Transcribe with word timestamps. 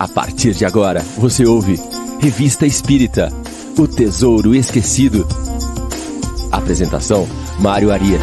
A 0.00 0.08
partir 0.08 0.54
de 0.54 0.64
agora, 0.64 1.00
você 1.18 1.44
ouve 1.44 1.74
Revista 2.18 2.64
Espírita 2.64 3.28
O 3.78 3.86
Tesouro 3.86 4.54
Esquecido. 4.54 5.26
Apresentação: 6.50 7.26
Mário 7.60 7.92
Arias. 7.92 8.22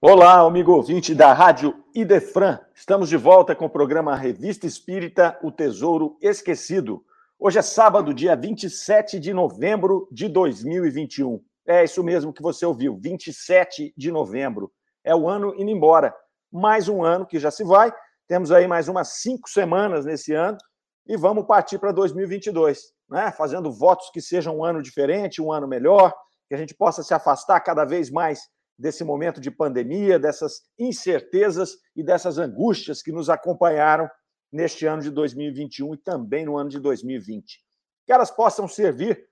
Olá, 0.00 0.40
amigo 0.40 0.72
ouvinte 0.72 1.14
da 1.14 1.32
Rádio 1.32 1.72
Idefran. 1.94 2.58
Estamos 2.74 3.08
de 3.08 3.16
volta 3.16 3.54
com 3.54 3.66
o 3.66 3.70
programa 3.70 4.16
Revista 4.16 4.66
Espírita 4.66 5.38
O 5.44 5.52
Tesouro 5.52 6.18
Esquecido. 6.20 7.04
Hoje 7.38 7.60
é 7.60 7.62
sábado, 7.62 8.12
dia 8.12 8.34
27 8.34 9.20
de 9.20 9.32
novembro 9.32 10.08
de 10.10 10.26
2021. 10.26 11.40
É 11.64 11.84
isso 11.84 12.02
mesmo 12.02 12.32
que 12.32 12.42
você 12.42 12.66
ouviu, 12.66 12.98
27 13.00 13.94
de 13.96 14.10
novembro 14.10 14.72
é 15.06 15.14
o 15.14 15.28
ano 15.28 15.54
indo 15.56 15.70
embora. 15.70 16.14
Mais 16.52 16.88
um 16.88 17.02
ano 17.02 17.24
que 17.24 17.38
já 17.38 17.50
se 17.50 17.64
vai, 17.64 17.94
temos 18.26 18.50
aí 18.50 18.66
mais 18.66 18.88
umas 18.88 19.20
cinco 19.20 19.48
semanas 19.48 20.04
nesse 20.04 20.34
ano 20.34 20.58
e 21.06 21.16
vamos 21.16 21.46
partir 21.46 21.78
para 21.78 21.92
2022, 21.92 22.92
né? 23.08 23.30
fazendo 23.30 23.72
votos 23.72 24.10
que 24.10 24.20
seja 24.20 24.50
um 24.50 24.64
ano 24.64 24.82
diferente, 24.82 25.40
um 25.40 25.52
ano 25.52 25.68
melhor, 25.68 26.12
que 26.48 26.54
a 26.54 26.58
gente 26.58 26.74
possa 26.74 27.04
se 27.04 27.14
afastar 27.14 27.60
cada 27.60 27.84
vez 27.84 28.10
mais 28.10 28.40
desse 28.76 29.04
momento 29.04 29.40
de 29.40 29.50
pandemia, 29.50 30.18
dessas 30.18 30.62
incertezas 30.78 31.76
e 31.94 32.02
dessas 32.02 32.36
angústias 32.36 33.00
que 33.00 33.12
nos 33.12 33.30
acompanharam 33.30 34.10
neste 34.52 34.86
ano 34.86 35.02
de 35.02 35.10
2021 35.10 35.94
e 35.94 35.98
também 35.98 36.44
no 36.44 36.58
ano 36.58 36.68
de 36.68 36.80
2020. 36.80 37.60
Que 38.04 38.12
elas 38.12 38.30
possam 38.30 38.66
servir 38.66 39.24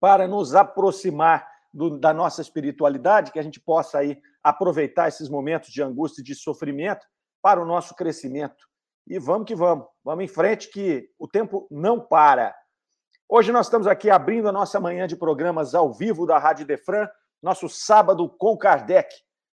para 0.00 0.26
nos 0.26 0.54
aproximar 0.54 1.48
do, 1.72 1.98
da 1.98 2.12
nossa 2.12 2.42
espiritualidade, 2.42 3.30
que 3.30 3.38
a 3.38 3.42
gente 3.42 3.60
possa 3.60 3.98
aí 3.98 4.20
aproveitar 4.48 5.08
esses 5.08 5.28
momentos 5.28 5.70
de 5.70 5.82
angústia 5.82 6.20
e 6.20 6.24
de 6.24 6.34
sofrimento 6.34 7.06
para 7.42 7.60
o 7.60 7.64
nosso 7.64 7.94
crescimento. 7.94 8.56
E 9.06 9.18
vamos 9.18 9.46
que 9.46 9.54
vamos, 9.54 9.86
vamos 10.04 10.24
em 10.24 10.28
frente, 10.28 10.70
que 10.70 11.08
o 11.18 11.26
tempo 11.26 11.66
não 11.70 12.00
para. 12.00 12.54
Hoje 13.28 13.52
nós 13.52 13.66
estamos 13.66 13.86
aqui 13.86 14.10
abrindo 14.10 14.48
a 14.48 14.52
nossa 14.52 14.80
manhã 14.80 15.06
de 15.06 15.16
programas 15.16 15.74
ao 15.74 15.92
vivo 15.92 16.26
da 16.26 16.38
Rádio 16.38 16.66
Defran, 16.66 17.08
nosso 17.42 17.68
sábado 17.68 18.28
com 18.38 18.56
Kardec. 18.56 19.08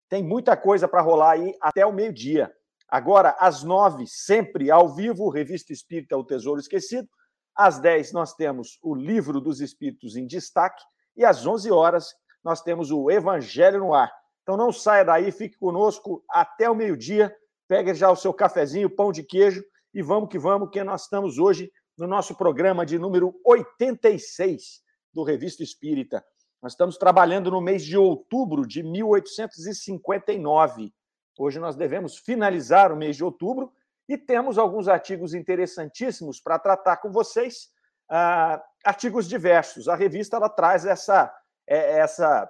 Tem 0.10 0.24
muita 0.24 0.56
coisa 0.56 0.88
para 0.88 1.02
rolar 1.02 1.32
aí 1.32 1.54
até 1.62 1.86
o 1.86 1.94
meio-dia. 1.94 2.52
Agora, 2.88 3.36
às 3.40 3.64
nove, 3.64 4.06
sempre 4.08 4.70
ao 4.70 4.94
vivo, 4.94 5.30
Revista 5.30 5.74
Espírita 5.74 6.18
O 6.18 6.24
Tesouro 6.24 6.60
Esquecido. 6.60 7.08
Às 7.56 7.80
dez, 7.80 8.12
nós 8.12 8.34
temos 8.34 8.78
o 8.84 8.94
Livro 8.94 9.42
dos 9.42 9.60
Espíritos 9.60 10.16
em 10.16 10.28
Destaque. 10.28 10.84
E 11.16 11.26
às 11.26 11.46
11 11.46 11.72
horas 11.72 12.14
nós 12.44 12.62
temos 12.62 12.92
o 12.92 13.10
Evangelho 13.10 13.80
no 13.80 13.94
Ar. 13.94 14.12
Então 14.46 14.56
não 14.56 14.72
saia 14.72 15.04
daí, 15.04 15.32
fique 15.32 15.58
conosco 15.58 16.24
até 16.30 16.70
o 16.70 16.76
meio-dia. 16.76 17.36
Pegue 17.68 17.96
já 17.96 18.12
o 18.12 18.16
seu 18.16 18.32
cafezinho, 18.32 18.88
pão 18.88 19.12
de 19.12 19.24
queijo 19.24 19.66
e 19.92 20.04
vamos 20.04 20.30
que 20.30 20.38
vamos, 20.38 20.70
que 20.70 20.84
nós 20.84 21.02
estamos 21.02 21.40
hoje 21.40 21.72
no 21.98 22.06
nosso 22.06 22.36
programa 22.36 22.86
de 22.86 23.00
número 23.00 23.34
86 23.44 24.84
do 25.12 25.24
Revista 25.24 25.64
Espírita. 25.64 26.24
Nós 26.62 26.74
estamos 26.74 26.96
trabalhando 26.96 27.50
no 27.50 27.60
mês 27.60 27.84
de 27.84 27.98
outubro 27.98 28.68
de 28.68 28.84
1859. 28.84 30.94
Hoje 31.40 31.58
nós 31.58 31.76
devemos 31.76 32.16
finalizar 32.16 32.92
o 32.92 32.96
mês 32.96 33.16
de 33.16 33.24
outubro 33.24 33.74
e 34.08 34.16
temos 34.16 34.60
alguns 34.60 34.88
artigos 34.88 35.34
interessantíssimos 35.34 36.40
para 36.40 36.60
tratar 36.60 36.98
com 36.98 37.12
vocês 37.12 37.72
uh, 38.12 38.62
artigos 38.86 39.28
diversos. 39.28 39.88
A 39.88 39.96
revista 39.96 40.38
ela 40.38 40.50
traz 40.50 40.86
essa, 40.86 41.36
é, 41.68 41.98
essa 41.98 42.48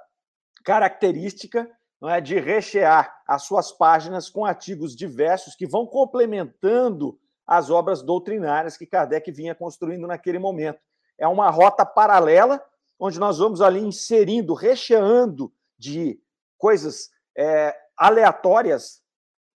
característica 0.65 1.71
não 2.01 2.09
é, 2.09 2.19
de 2.19 2.39
rechear 2.39 3.21
as 3.27 3.43
suas 3.43 3.71
páginas 3.71 4.29
com 4.29 4.45
artigos 4.45 4.95
diversos 4.95 5.55
que 5.55 5.65
vão 5.65 5.85
complementando 5.85 7.19
as 7.47 7.69
obras 7.69 8.01
doutrinárias 8.01 8.77
que 8.77 8.85
Kardec 8.85 9.31
vinha 9.31 9.55
construindo 9.55 10.07
naquele 10.07 10.39
momento. 10.39 10.79
É 11.17 11.27
uma 11.27 11.49
rota 11.49 11.85
paralela, 11.85 12.63
onde 12.99 13.19
nós 13.19 13.37
vamos 13.37 13.61
ali 13.61 13.79
inserindo, 13.79 14.53
recheando 14.53 15.53
de 15.77 16.19
coisas 16.57 17.09
é, 17.37 17.75
aleatórias, 17.97 19.01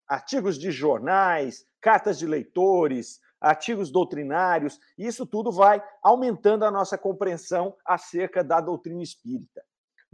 artigos 0.08 0.58
de 0.58 0.70
jornais, 0.70 1.64
cartas 1.80 2.18
de 2.18 2.26
leitores, 2.26 3.20
artigos 3.40 3.90
doutrinários, 3.90 4.78
e 4.98 5.06
isso 5.06 5.26
tudo 5.26 5.52
vai 5.52 5.82
aumentando 6.02 6.64
a 6.64 6.70
nossa 6.70 6.98
compreensão 6.98 7.76
acerca 7.84 8.42
da 8.42 8.60
doutrina 8.60 9.02
espírita. 9.02 9.62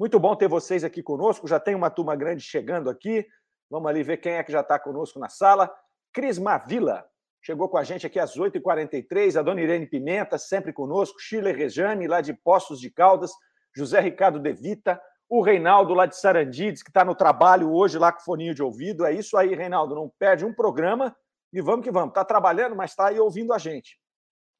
Muito 0.02 0.18
bom 0.18 0.34
ter 0.34 0.48
vocês 0.48 0.82
aqui 0.82 1.00
conosco, 1.00 1.46
já 1.46 1.60
tem 1.60 1.76
uma 1.76 1.88
turma 1.88 2.16
grande 2.16 2.42
chegando 2.42 2.90
aqui. 2.90 3.24
Vamos 3.70 3.88
ali 3.88 4.02
ver 4.02 4.16
quem 4.16 4.32
é 4.32 4.42
que 4.42 4.50
já 4.50 4.60
está 4.60 4.76
conosco 4.76 5.16
na 5.20 5.28
sala. 5.28 5.72
Cris 6.12 6.40
Mavila 6.40 7.06
chegou 7.40 7.68
com 7.68 7.78
a 7.78 7.84
gente 7.84 8.04
aqui 8.04 8.18
às 8.18 8.36
8h43, 8.36 9.38
a 9.38 9.42
dona 9.42 9.60
Irene 9.60 9.86
Pimenta, 9.86 10.38
sempre 10.38 10.72
conosco, 10.72 11.20
Chile 11.20 11.52
Rejane, 11.52 12.08
lá 12.08 12.20
de 12.20 12.34
Poços 12.34 12.80
de 12.80 12.90
Caldas, 12.90 13.30
José 13.76 14.00
Ricardo 14.00 14.40
De 14.40 14.52
Vita, 14.52 15.00
o 15.28 15.40
Reinaldo 15.40 15.94
lá 15.94 16.06
de 16.06 16.16
Sarandides, 16.16 16.82
que 16.82 16.90
está 16.90 17.04
no 17.04 17.14
trabalho 17.14 17.72
hoje 17.72 17.96
lá 17.96 18.10
com 18.10 18.24
foninho 18.24 18.56
de 18.56 18.62
ouvido. 18.64 19.06
É 19.06 19.12
isso 19.12 19.36
aí, 19.36 19.54
Reinaldo, 19.54 19.94
não 19.94 20.10
perde 20.18 20.44
um 20.44 20.52
programa 20.52 21.16
e 21.52 21.60
vamos 21.60 21.84
que 21.84 21.92
vamos. 21.92 22.08
Está 22.08 22.24
trabalhando, 22.24 22.74
mas 22.74 22.90
está 22.90 23.06
aí 23.06 23.20
ouvindo 23.20 23.52
a 23.52 23.58
gente. 23.58 24.00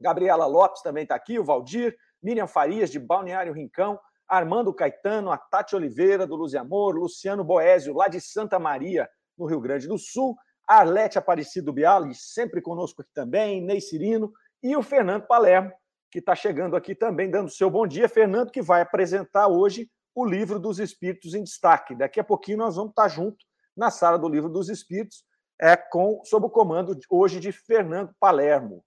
Gabriela 0.00 0.47
Lopes 0.47 0.82
também 0.82 1.03
está 1.03 1.16
aqui, 1.16 1.36
o 1.36 1.44
Valdir, 1.44 1.97
Miriam 2.22 2.47
Farias, 2.47 2.91
de 2.91 3.00
Balneário 3.00 3.53
Rincão, 3.53 3.98
Armando 4.28 4.72
Caetano, 4.72 5.31
a 5.31 5.37
Tati 5.37 5.77
Oliveira, 5.77 6.27
do 6.27 6.37
Luz 6.37 6.53
e 6.53 6.59
Amor, 6.59 6.97
Luciano 6.97 7.44
Boésio, 7.44 7.94
lá 7.94 8.09
de 8.09 8.21
Santa 8.21 8.59
Maria, 8.59 9.09
no 9.37 9.47
Rio 9.47 9.60
Grande 9.60 9.88
do 9.88 9.99
Sul, 9.99 10.37
Arlete 10.66 11.19
Aparecido 11.19 11.72
Bialy, 11.72 12.15
sempre 12.15 12.60
conosco 12.60 13.03
aqui 13.03 13.10
também, 13.12 13.62
Ney 13.62 13.81
Cirino, 13.81 14.33
e 14.62 14.77
o 14.77 14.83
Fernando 14.83 15.27
Palermo, 15.27 15.72
que 16.10 16.19
está 16.19 16.34
chegando 16.34 16.77
aqui 16.77 16.94
também, 16.94 17.31
dando 17.31 17.50
seu 17.50 17.69
bom 17.69 17.87
dia. 17.87 18.09
Fernando, 18.09 18.50
que 18.50 18.62
vai 18.62 18.81
apresentar 18.81 19.49
hoje 19.49 19.91
o 20.15 20.25
Livro 20.25 20.59
dos 20.59 20.78
Espíritos 20.78 21.34
em 21.34 21.43
Destaque. 21.43 21.94
Daqui 21.94 22.21
a 22.21 22.25
pouquinho 22.25 22.59
nós 22.59 22.77
vamos 22.77 22.91
estar 22.91 23.09
junto 23.09 23.44
na 23.77 23.91
sala 23.91 24.19
do 24.19 24.28
Livro 24.28 24.49
dos 24.49 24.69
Espíritos 24.69 25.25
é 25.60 25.77
com 25.77 26.21
sob 26.25 26.47
o 26.47 26.50
comando 26.50 26.99
hoje 27.09 27.39
de 27.39 27.53
Fernando 27.53 28.12
Palermo. 28.19 28.84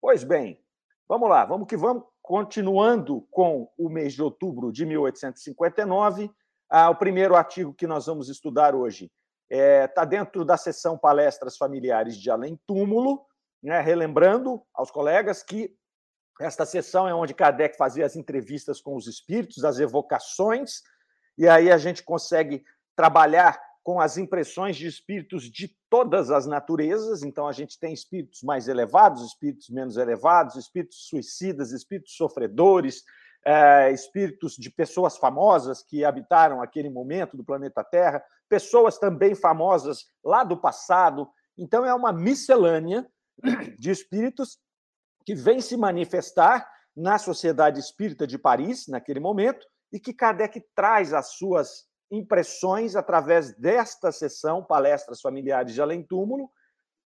Pois 0.00 0.24
bem, 0.24 0.60
vamos 1.08 1.28
lá, 1.28 1.44
vamos 1.44 1.68
que 1.68 1.76
vamos, 1.76 2.02
continuando 2.26 3.24
com 3.30 3.70
o 3.78 3.88
mês 3.88 4.12
de 4.12 4.20
outubro 4.20 4.72
de 4.72 4.84
1859. 4.84 6.28
Ah, 6.68 6.90
o 6.90 6.96
primeiro 6.96 7.36
artigo 7.36 7.72
que 7.72 7.86
nós 7.86 8.06
vamos 8.06 8.28
estudar 8.28 8.74
hoje 8.74 9.12
está 9.48 9.64
é, 9.64 9.86
tá 9.86 10.04
dentro 10.04 10.44
da 10.44 10.56
sessão 10.56 10.98
Palestras 10.98 11.56
Familiares 11.56 12.16
de 12.16 12.28
Além 12.28 12.58
Túmulo, 12.66 13.24
né, 13.62 13.80
relembrando 13.80 14.60
aos 14.74 14.90
colegas 14.90 15.44
que 15.44 15.72
esta 16.40 16.66
sessão 16.66 17.08
é 17.08 17.14
onde 17.14 17.32
Kardec 17.32 17.76
fazia 17.76 18.04
as 18.04 18.16
entrevistas 18.16 18.80
com 18.80 18.96
os 18.96 19.06
espíritos, 19.06 19.64
as 19.64 19.78
evocações, 19.78 20.82
e 21.38 21.48
aí 21.48 21.70
a 21.70 21.78
gente 21.78 22.02
consegue 22.02 22.64
trabalhar 22.96 23.56
com 23.84 24.00
as 24.00 24.18
impressões 24.18 24.76
de 24.76 24.88
espíritos 24.88 25.44
de 25.44 25.76
todas 25.96 26.30
as 26.30 26.44
naturezas. 26.44 27.22
Então, 27.22 27.48
a 27.48 27.52
gente 27.52 27.80
tem 27.80 27.94
espíritos 27.94 28.42
mais 28.42 28.68
elevados, 28.68 29.24
espíritos 29.24 29.70
menos 29.70 29.96
elevados, 29.96 30.54
espíritos 30.54 31.08
suicidas, 31.08 31.72
espíritos 31.72 32.14
sofredores, 32.14 33.02
é, 33.42 33.90
espíritos 33.92 34.56
de 34.56 34.68
pessoas 34.70 35.16
famosas 35.16 35.82
que 35.82 36.04
habitaram 36.04 36.60
aquele 36.60 36.90
momento 36.90 37.34
do 37.34 37.42
planeta 37.42 37.82
Terra, 37.82 38.22
pessoas 38.46 38.98
também 38.98 39.34
famosas 39.34 40.04
lá 40.22 40.44
do 40.44 40.58
passado. 40.58 41.30
Então, 41.56 41.82
é 41.82 41.94
uma 41.94 42.12
miscelânea 42.12 43.08
de 43.78 43.90
espíritos 43.90 44.58
que 45.24 45.34
vem 45.34 45.62
se 45.62 45.78
manifestar 45.78 46.70
na 46.94 47.16
Sociedade 47.16 47.80
Espírita 47.80 48.26
de 48.26 48.36
Paris, 48.36 48.86
naquele 48.86 49.18
momento, 49.18 49.66
e 49.90 49.98
que 49.98 50.12
Kardec 50.12 50.62
traz 50.74 51.14
as 51.14 51.28
suas 51.38 51.86
impressões 52.10 52.94
através 52.94 53.54
desta 53.56 54.12
sessão, 54.12 54.62
palestras 54.62 55.20
familiares 55.20 55.74
de 55.74 55.82
além 55.82 56.02
túmulo, 56.02 56.50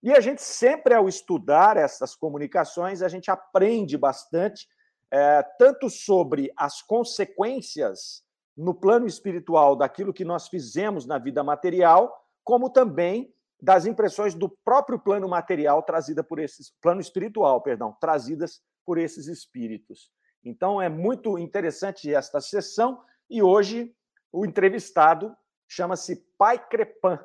e 0.01 0.13
a 0.13 0.19
gente 0.19 0.41
sempre, 0.41 0.94
ao 0.94 1.09
estudar 1.09 1.75
essas 1.75 2.15
comunicações, 2.15 3.01
a 3.01 3.07
gente 3.07 3.31
aprende 3.31 3.97
bastante, 3.97 4.67
é, 5.11 5.44
tanto 5.57 5.89
sobre 5.89 6.51
as 6.55 6.81
consequências 6.81 8.23
no 8.55 8.73
plano 8.73 9.05
espiritual 9.05 9.75
daquilo 9.75 10.13
que 10.13 10.25
nós 10.25 10.47
fizemos 10.47 11.05
na 11.05 11.17
vida 11.17 11.43
material, 11.43 12.15
como 12.43 12.69
também 12.69 13.33
das 13.61 13.85
impressões 13.85 14.33
do 14.33 14.50
próprio 14.63 15.00
plano 15.00 15.27
material 15.27 15.81
trazida 15.81 16.23
por 16.23 16.39
esses 16.39 16.71
plano 16.81 17.01
espiritual, 17.01 17.61
perdão, 17.61 17.95
trazidas 18.00 18.61
por 18.85 18.97
esses 18.97 19.27
espíritos. 19.27 20.11
Então 20.43 20.81
é 20.81 20.89
muito 20.89 21.38
interessante 21.38 22.13
esta 22.13 22.39
sessão 22.39 23.01
e 23.29 23.41
hoje 23.41 23.93
o 24.31 24.45
entrevistado 24.45 25.35
chama-se 25.68 26.15
Pai 26.38 26.57
Crepin. 26.57 27.19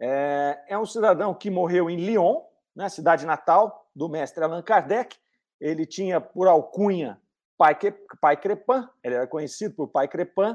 É, 0.00 0.64
é, 0.68 0.78
um 0.78 0.86
cidadão 0.86 1.34
que 1.34 1.50
morreu 1.50 1.88
em 1.88 1.96
Lyon, 1.96 2.42
né, 2.74 2.88
cidade 2.88 3.24
natal 3.24 3.88
do 3.94 4.08
mestre 4.08 4.44
Allan 4.44 4.62
Kardec. 4.62 5.16
Ele 5.60 5.86
tinha 5.86 6.20
por 6.20 6.46
alcunha 6.46 7.20
Pai, 7.56 7.76
Pai 8.20 8.36
Crepin, 8.36 8.86
ele 9.02 9.14
era 9.14 9.26
conhecido 9.26 9.74
por 9.74 9.88
Pai 9.88 10.06
Crepin, 10.06 10.54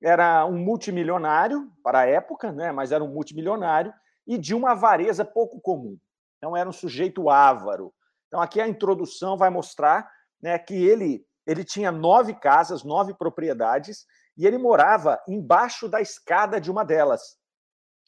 era 0.00 0.46
um 0.46 0.56
multimilionário 0.56 1.72
para 1.82 2.00
a 2.00 2.06
época, 2.06 2.52
né, 2.52 2.70
mas 2.70 2.92
era 2.92 3.02
um 3.02 3.08
multimilionário, 3.08 3.92
e 4.26 4.38
de 4.38 4.54
uma 4.54 4.72
avareza 4.72 5.24
pouco 5.24 5.60
comum. 5.60 5.98
Então, 6.38 6.56
era 6.56 6.68
um 6.68 6.72
sujeito 6.72 7.30
ávaro. 7.30 7.92
Então, 8.28 8.40
aqui 8.40 8.60
a 8.60 8.68
introdução 8.68 9.36
vai 9.36 9.50
mostrar 9.50 10.08
né, 10.40 10.58
que 10.58 10.74
ele, 10.74 11.24
ele 11.46 11.64
tinha 11.64 11.90
nove 11.90 12.34
casas, 12.34 12.84
nove 12.84 13.14
propriedades, 13.14 14.06
e 14.36 14.46
ele 14.46 14.58
morava 14.58 15.20
embaixo 15.26 15.88
da 15.88 16.00
escada 16.00 16.60
de 16.60 16.70
uma 16.70 16.84
delas. 16.84 17.36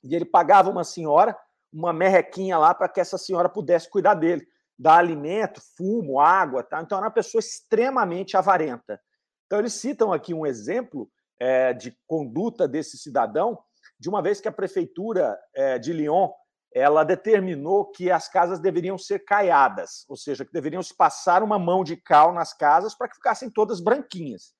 E 0.04 0.14
ele 0.14 0.24
pagava 0.24 0.70
uma 0.70 0.84
senhora 0.84 1.36
uma 1.72 1.92
merrequinha 1.92 2.58
lá 2.58 2.74
para 2.74 2.88
que 2.88 3.00
essa 3.00 3.18
senhora 3.18 3.48
pudesse 3.48 3.88
cuidar 3.88 4.14
dele, 4.14 4.46
dar 4.78 4.98
alimento, 4.98 5.60
fumo, 5.76 6.20
água. 6.20 6.62
Tá? 6.62 6.80
Então, 6.80 6.98
era 6.98 7.06
uma 7.06 7.12
pessoa 7.12 7.40
extremamente 7.40 8.36
avarenta. 8.36 9.00
Então, 9.46 9.58
eles 9.58 9.74
citam 9.74 10.12
aqui 10.12 10.34
um 10.34 10.46
exemplo 10.46 11.10
é, 11.38 11.72
de 11.72 11.96
conduta 12.06 12.66
desse 12.66 12.98
cidadão, 12.98 13.58
de 13.98 14.08
uma 14.08 14.22
vez 14.22 14.40
que 14.40 14.48
a 14.48 14.52
prefeitura 14.52 15.38
é, 15.54 15.78
de 15.78 15.92
Lyon 15.92 16.30
ela 16.74 17.02
determinou 17.02 17.90
que 17.90 18.10
as 18.10 18.28
casas 18.28 18.60
deveriam 18.60 18.98
ser 18.98 19.20
caiadas, 19.20 20.04
ou 20.06 20.16
seja, 20.16 20.44
que 20.44 20.52
deveriam 20.52 20.82
se 20.82 20.94
passar 20.94 21.42
uma 21.42 21.58
mão 21.58 21.82
de 21.82 21.96
cal 21.96 22.32
nas 22.32 22.52
casas 22.52 22.94
para 22.94 23.08
que 23.08 23.16
ficassem 23.16 23.50
todas 23.50 23.80
branquinhas. 23.80 24.52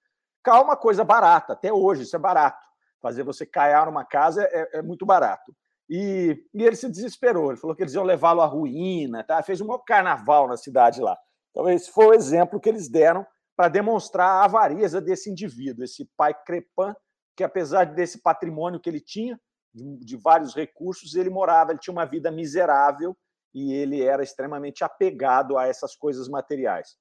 Cal 0.49 0.63
é 0.63 0.65
uma 0.65 0.77
coisa 0.77 1.05
barata, 1.05 1.53
até 1.53 1.71
hoje 1.71 2.05
isso 2.05 2.17
é 2.17 2.19
barato. 2.19 2.67
Fazer 3.03 3.23
você 3.23 3.45
caiar 3.45 3.87
uma 3.87 4.03
casa 4.03 4.43
é, 4.45 4.79
é 4.79 4.83
muito 4.83 5.05
barato. 5.05 5.55
E, 5.91 6.43
e, 6.55 6.63
ele 6.63 6.75
se 6.75 6.89
desesperou, 6.89 7.51
ele 7.51 7.61
falou 7.61 7.77
que 7.77 7.83
eles 7.83 7.93
iam 7.93 8.03
levá-lo 8.03 8.41
à 8.41 8.47
ruína, 8.47 9.23
tá? 9.23 9.43
fez 9.43 9.61
um 9.61 9.67
carnaval 9.87 10.49
na 10.49 10.57
cidade 10.57 11.03
lá. 11.03 11.19
Então, 11.51 11.69
esse 11.69 11.91
foi 11.91 12.07
o 12.07 12.15
exemplo 12.15 12.59
que 12.59 12.69
eles 12.69 12.89
deram 12.89 13.27
para 13.55 13.69
demonstrar 13.69 14.27
a 14.27 14.45
avareza 14.45 15.03
desse 15.03 15.31
indivíduo, 15.31 15.85
esse 15.85 16.09
pai 16.17 16.33
Crepin, 16.33 16.95
que 17.37 17.45
apesar 17.45 17.85
desse 17.85 18.23
patrimônio 18.23 18.81
que 18.81 18.89
ele 18.89 19.01
tinha, 19.01 19.39
de, 19.75 19.99
de 19.99 20.17
vários 20.17 20.55
recursos, 20.55 21.15
ele 21.15 21.29
morava, 21.29 21.73
ele 21.73 21.79
tinha 21.79 21.93
uma 21.93 22.07
vida 22.07 22.31
miserável 22.31 23.15
e 23.55 23.75
ele 23.75 24.03
era 24.03 24.23
extremamente 24.23 24.83
apegado 24.83 25.59
a 25.59 25.67
essas 25.67 25.95
coisas 25.95 26.27
materiais. 26.27 26.97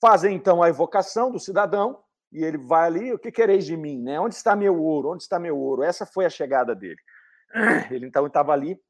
Fazem 0.00 0.34
então 0.34 0.62
a 0.62 0.68
evocação 0.68 1.30
do 1.30 1.38
cidadão 1.38 2.02
e 2.32 2.42
ele 2.42 2.56
vai 2.56 2.86
ali, 2.86 3.12
o 3.12 3.18
que 3.18 3.30
quereis 3.30 3.66
de 3.66 3.76
mim, 3.76 4.02
né? 4.02 4.18
Onde 4.18 4.34
está 4.34 4.56
meu 4.56 4.80
ouro? 4.82 5.10
Onde 5.10 5.22
está 5.22 5.38
meu 5.38 5.58
ouro? 5.58 5.82
Essa 5.82 6.06
foi 6.06 6.24
a 6.24 6.30
chegada 6.30 6.74
dele. 6.74 7.00
Ele 7.90 8.06
então 8.06 8.26
estava 8.26 8.52
ali 8.52 8.80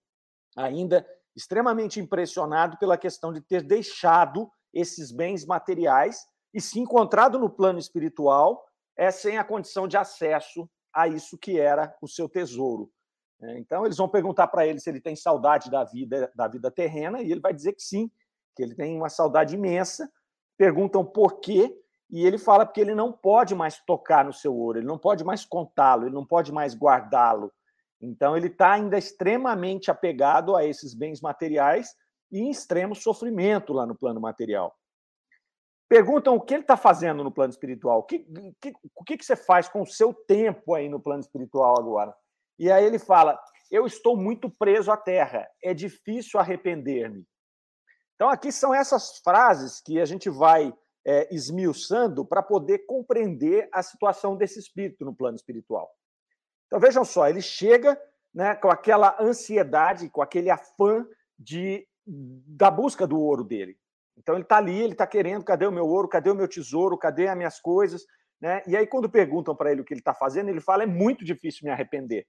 ainda 0.56 1.04
extremamente 1.34 1.98
impressionado 1.98 2.78
pela 2.78 2.96
questão 2.96 3.32
de 3.32 3.40
ter 3.40 3.62
deixado 3.62 4.48
esses 4.72 5.10
bens 5.10 5.44
materiais 5.44 6.24
e 6.54 6.60
se 6.60 6.78
encontrado 6.78 7.38
no 7.38 7.50
plano 7.50 7.78
espiritual 7.78 8.64
é 8.96 9.10
sem 9.10 9.38
a 9.38 9.44
condição 9.44 9.88
de 9.88 9.96
acesso 9.96 10.68
a 10.94 11.08
isso 11.08 11.38
que 11.38 11.58
era 11.58 11.94
o 12.00 12.06
seu 12.06 12.28
tesouro. 12.28 12.90
É, 13.42 13.58
então 13.58 13.84
eles 13.84 13.96
vão 13.96 14.08
perguntar 14.08 14.46
para 14.48 14.66
ele 14.66 14.78
se 14.78 14.88
ele 14.88 15.00
tem 15.00 15.16
saudade 15.16 15.70
da 15.70 15.82
vida 15.82 16.30
da 16.34 16.46
vida 16.46 16.70
terrena 16.70 17.20
e 17.20 17.32
ele 17.32 17.40
vai 17.40 17.52
dizer 17.52 17.72
que 17.72 17.82
sim, 17.82 18.10
que 18.54 18.62
ele 18.62 18.74
tem 18.74 18.96
uma 18.96 19.08
saudade 19.08 19.56
imensa. 19.56 20.08
Perguntam 20.56 21.04
por 21.04 21.40
quê 21.40 21.81
e 22.12 22.26
ele 22.26 22.36
fala 22.36 22.66
porque 22.66 22.80
ele 22.80 22.94
não 22.94 23.10
pode 23.10 23.54
mais 23.54 23.78
tocar 23.86 24.22
no 24.22 24.34
seu 24.34 24.54
ouro, 24.54 24.78
ele 24.78 24.86
não 24.86 24.98
pode 24.98 25.24
mais 25.24 25.46
contá-lo, 25.46 26.04
ele 26.04 26.14
não 26.14 26.26
pode 26.26 26.52
mais 26.52 26.74
guardá-lo. 26.74 27.50
Então 27.98 28.36
ele 28.36 28.48
está 28.48 28.72
ainda 28.72 28.98
extremamente 28.98 29.90
apegado 29.90 30.54
a 30.54 30.62
esses 30.62 30.92
bens 30.92 31.22
materiais 31.22 31.96
e 32.30 32.40
em 32.40 32.50
extremo 32.50 32.94
sofrimento 32.94 33.72
lá 33.72 33.86
no 33.86 33.94
plano 33.94 34.20
material. 34.20 34.76
Perguntam 35.88 36.34
o 36.34 36.40
que 36.40 36.52
ele 36.52 36.62
está 36.62 36.76
fazendo 36.76 37.24
no 37.24 37.32
plano 37.32 37.50
espiritual. 37.50 38.00
O 38.00 38.02
que, 38.02 38.18
que, 38.60 38.72
o 38.94 39.04
que, 39.04 39.22
você 39.22 39.36
faz 39.36 39.68
com 39.68 39.80
o 39.80 39.86
seu 39.86 40.12
tempo 40.12 40.74
aí 40.74 40.88
no 40.88 41.00
plano 41.00 41.20
espiritual 41.20 41.78
agora? 41.78 42.14
E 42.58 42.70
aí 42.70 42.84
ele 42.84 42.98
fala: 42.98 43.38
Eu 43.70 43.86
estou 43.86 44.16
muito 44.16 44.50
preso 44.50 44.90
à 44.90 44.96
terra, 44.96 45.48
é 45.62 45.72
difícil 45.72 46.38
arrepender-me. 46.38 47.26
Então, 48.14 48.28
aqui 48.30 48.52
são 48.52 48.74
essas 48.74 49.18
frases 49.18 49.80
que 49.80 50.00
a 50.00 50.04
gente 50.04 50.30
vai 50.30 50.72
é, 51.04 51.34
esmiuçando 51.34 52.24
para 52.24 52.42
poder 52.42 52.80
compreender 52.86 53.68
a 53.72 53.82
situação 53.82 54.36
desse 54.36 54.58
espírito 54.58 55.04
no 55.04 55.14
plano 55.14 55.36
espiritual. 55.36 55.90
Então, 56.66 56.80
vejam 56.80 57.04
só, 57.04 57.28
ele 57.28 57.42
chega 57.42 58.00
né, 58.32 58.54
com 58.54 58.70
aquela 58.70 59.16
ansiedade, 59.20 60.08
com 60.08 60.22
aquele 60.22 60.48
afã 60.48 61.06
de, 61.38 61.86
da 62.06 62.70
busca 62.70 63.06
do 63.06 63.20
ouro 63.20 63.44
dele. 63.44 63.76
Então, 64.16 64.34
ele 64.34 64.44
está 64.44 64.56
ali, 64.56 64.80
ele 64.80 64.92
está 64.92 65.06
querendo: 65.06 65.44
cadê 65.44 65.66
o 65.66 65.72
meu 65.72 65.86
ouro? 65.86 66.08
Cadê 66.08 66.30
o 66.30 66.34
meu 66.34 66.48
tesouro? 66.48 66.96
Cadê 66.96 67.28
as 67.28 67.36
minhas 67.36 67.60
coisas? 67.60 68.04
Né? 68.40 68.62
E 68.66 68.76
aí, 68.76 68.86
quando 68.86 69.10
perguntam 69.10 69.54
para 69.54 69.72
ele 69.72 69.80
o 69.80 69.84
que 69.84 69.92
ele 69.92 70.00
está 70.00 70.14
fazendo, 70.14 70.48
ele 70.48 70.60
fala: 70.60 70.82
é 70.82 70.86
muito 70.86 71.24
difícil 71.24 71.64
me 71.64 71.70
arrepender. 71.70 72.26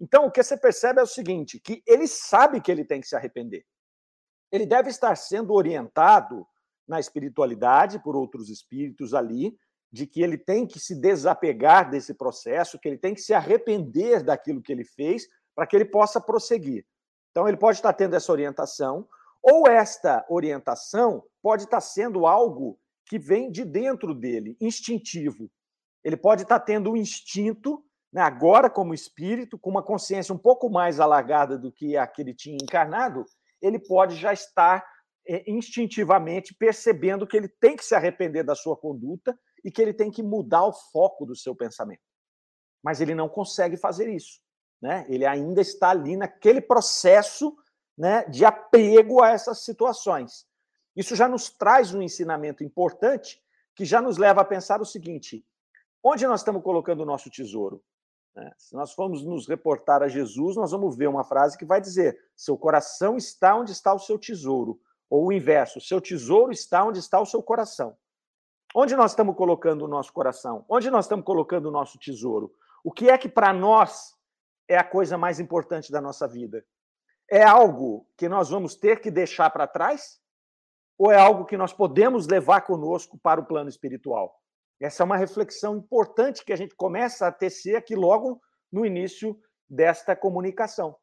Então, 0.00 0.26
o 0.26 0.30
que 0.30 0.42
você 0.42 0.56
percebe 0.56 1.00
é 1.00 1.02
o 1.02 1.06
seguinte: 1.06 1.60
que 1.60 1.82
ele 1.86 2.06
sabe 2.06 2.60
que 2.60 2.70
ele 2.70 2.84
tem 2.84 3.00
que 3.00 3.08
se 3.08 3.16
arrepender. 3.16 3.64
Ele 4.50 4.64
deve 4.64 4.88
estar 4.90 5.14
sendo 5.16 5.52
orientado 5.52 6.46
na 6.88 6.98
espiritualidade 6.98 7.98
por 8.02 8.16
outros 8.16 8.48
espíritos 8.48 9.12
ali, 9.12 9.56
de 9.92 10.06
que 10.06 10.22
ele 10.22 10.38
tem 10.38 10.66
que 10.66 10.78
se 10.78 10.94
desapegar 10.94 11.90
desse 11.90 12.14
processo, 12.14 12.78
que 12.78 12.88
ele 12.88 12.98
tem 12.98 13.14
que 13.14 13.20
se 13.20 13.34
arrepender 13.34 14.22
daquilo 14.22 14.62
que 14.62 14.72
ele 14.72 14.84
fez, 14.84 15.26
para 15.54 15.66
que 15.66 15.76
ele 15.76 15.84
possa 15.84 16.20
prosseguir. 16.20 16.86
Então, 17.30 17.46
ele 17.46 17.56
pode 17.56 17.78
estar 17.78 17.92
tendo 17.92 18.16
essa 18.16 18.32
orientação, 18.32 19.06
ou 19.42 19.66
esta 19.68 20.24
orientação 20.28 21.24
pode 21.42 21.64
estar 21.64 21.80
sendo 21.80 22.26
algo 22.26 22.78
que 23.06 23.18
vem 23.18 23.50
de 23.50 23.64
dentro 23.64 24.14
dele, 24.14 24.56
instintivo. 24.60 25.50
Ele 26.04 26.16
pode 26.16 26.42
estar 26.42 26.60
tendo 26.60 26.90
um 26.90 26.96
instinto 26.96 27.82
né, 28.12 28.20
agora 28.20 28.68
como 28.70 28.94
espírito, 28.94 29.58
com 29.58 29.70
uma 29.70 29.82
consciência 29.82 30.34
um 30.34 30.38
pouco 30.38 30.68
mais 30.70 31.00
alargada 31.00 31.58
do 31.58 31.70
que 31.70 31.96
a 31.96 32.06
que 32.06 32.22
ele 32.22 32.34
tinha 32.34 32.56
encarnado, 32.60 33.24
ele 33.60 33.78
pode 33.78 34.16
já 34.16 34.32
estar 34.32 34.84
instintivamente 35.46 36.54
percebendo 36.54 37.26
que 37.26 37.36
ele 37.36 37.48
tem 37.48 37.76
que 37.76 37.84
se 37.84 37.94
arrepender 37.94 38.44
da 38.44 38.54
sua 38.54 38.76
conduta 38.76 39.38
e 39.64 39.70
que 39.70 39.82
ele 39.82 39.92
tem 39.92 40.10
que 40.10 40.22
mudar 40.22 40.64
o 40.64 40.72
foco 40.72 41.26
do 41.26 41.36
seu 41.36 41.54
pensamento. 41.54 42.02
Mas 42.82 43.00
ele 43.00 43.14
não 43.14 43.28
consegue 43.28 43.76
fazer 43.76 44.08
isso. 44.08 44.40
Né? 44.80 45.04
Ele 45.08 45.26
ainda 45.26 45.60
está 45.60 45.90
ali 45.90 46.16
naquele 46.16 46.60
processo 46.60 47.56
né, 47.96 48.24
de 48.26 48.44
apego 48.44 49.22
a 49.22 49.30
essas 49.30 49.64
situações. 49.64 50.46
Isso 50.96 51.14
já 51.14 51.28
nos 51.28 51.50
traz 51.50 51.92
um 51.92 52.00
ensinamento 52.00 52.64
importante 52.64 53.42
que 53.74 53.84
já 53.84 54.00
nos 54.00 54.16
leva 54.16 54.40
a 54.40 54.44
pensar 54.44 54.80
o 54.80 54.86
seguinte: 54.86 55.44
onde 56.02 56.26
nós 56.26 56.40
estamos 56.40 56.62
colocando 56.62 57.00
o 57.00 57.06
nosso 57.06 57.28
tesouro? 57.30 57.84
Né? 58.34 58.52
Se 58.56 58.74
nós 58.74 58.92
formos 58.92 59.24
nos 59.24 59.48
reportar 59.48 60.02
a 60.02 60.08
Jesus, 60.08 60.56
nós 60.56 60.70
vamos 60.70 60.96
ver 60.96 61.08
uma 61.08 61.24
frase 61.24 61.58
que 61.58 61.64
vai 61.64 61.80
dizer: 61.80 62.18
seu 62.36 62.56
coração 62.56 63.16
está 63.16 63.56
onde 63.56 63.72
está 63.72 63.92
o 63.92 63.98
seu 63.98 64.18
tesouro. 64.18 64.80
Ou 65.10 65.26
o 65.26 65.32
inverso, 65.32 65.80
seu 65.80 66.00
tesouro 66.00 66.52
está 66.52 66.84
onde 66.84 66.98
está 66.98 67.20
o 67.20 67.26
seu 67.26 67.42
coração. 67.42 67.96
Onde 68.74 68.94
nós 68.94 69.12
estamos 69.12 69.34
colocando 69.34 69.84
o 69.84 69.88
nosso 69.88 70.12
coração? 70.12 70.64
Onde 70.68 70.90
nós 70.90 71.06
estamos 71.06 71.24
colocando 71.24 71.66
o 71.66 71.70
nosso 71.70 71.98
tesouro? 71.98 72.54
O 72.84 72.92
que 72.92 73.08
é 73.08 73.16
que 73.16 73.28
para 73.28 73.52
nós 73.52 74.14
é 74.68 74.76
a 74.76 74.84
coisa 74.84 75.16
mais 75.16 75.40
importante 75.40 75.90
da 75.90 76.00
nossa 76.00 76.28
vida? 76.28 76.64
É 77.30 77.42
algo 77.42 78.06
que 78.16 78.28
nós 78.28 78.50
vamos 78.50 78.74
ter 78.74 79.00
que 79.00 79.10
deixar 79.10 79.50
para 79.50 79.66
trás? 79.66 80.20
Ou 80.98 81.10
é 81.10 81.18
algo 81.18 81.46
que 81.46 81.56
nós 81.56 81.72
podemos 81.72 82.26
levar 82.26 82.62
conosco 82.62 83.18
para 83.18 83.40
o 83.40 83.46
plano 83.46 83.68
espiritual? 83.68 84.38
Essa 84.80 85.02
é 85.02 85.06
uma 85.06 85.16
reflexão 85.16 85.76
importante 85.76 86.44
que 86.44 86.52
a 86.52 86.56
gente 86.56 86.74
começa 86.74 87.26
a 87.26 87.32
tecer 87.32 87.76
aqui 87.76 87.96
logo 87.96 88.40
no 88.70 88.84
início 88.84 89.38
desta 89.68 90.14
comunicação. 90.14 90.96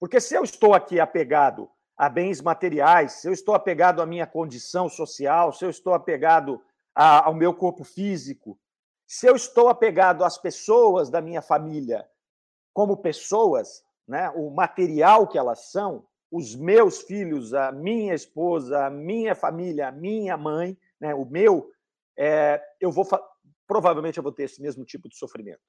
Porque 0.00 0.20
se 0.20 0.34
eu 0.34 0.44
estou 0.44 0.74
aqui 0.74 0.98
apegado 0.98 1.70
a 1.98 2.08
bens 2.08 2.40
materiais, 2.40 3.14
se 3.14 3.28
eu 3.28 3.32
estou 3.32 3.56
apegado 3.56 4.00
à 4.00 4.06
minha 4.06 4.26
condição 4.26 4.88
social, 4.88 5.52
se 5.52 5.64
eu 5.64 5.70
estou 5.70 5.92
apegado 5.92 6.62
a, 6.94 7.26
ao 7.26 7.34
meu 7.34 7.52
corpo 7.52 7.82
físico, 7.82 8.56
se 9.04 9.26
eu 9.26 9.34
estou 9.34 9.68
apegado 9.68 10.22
às 10.22 10.38
pessoas 10.38 11.10
da 11.10 11.20
minha 11.20 11.42
família 11.42 12.08
como 12.72 12.96
pessoas, 12.96 13.82
né, 14.06 14.30
o 14.30 14.48
material 14.50 15.26
que 15.26 15.36
elas 15.36 15.72
são, 15.72 16.06
os 16.30 16.54
meus 16.54 17.02
filhos, 17.02 17.52
a 17.52 17.72
minha 17.72 18.14
esposa, 18.14 18.86
a 18.86 18.90
minha 18.90 19.34
família, 19.34 19.88
a 19.88 19.92
minha 19.92 20.36
mãe, 20.36 20.78
né, 21.00 21.12
o 21.14 21.24
meu 21.24 21.68
é, 22.16 22.62
eu 22.80 22.92
vou 22.92 23.04
provavelmente 23.66 24.18
eu 24.18 24.22
vou 24.22 24.32
ter 24.32 24.44
esse 24.44 24.62
mesmo 24.62 24.84
tipo 24.84 25.08
de 25.08 25.16
sofrimento. 25.16 25.60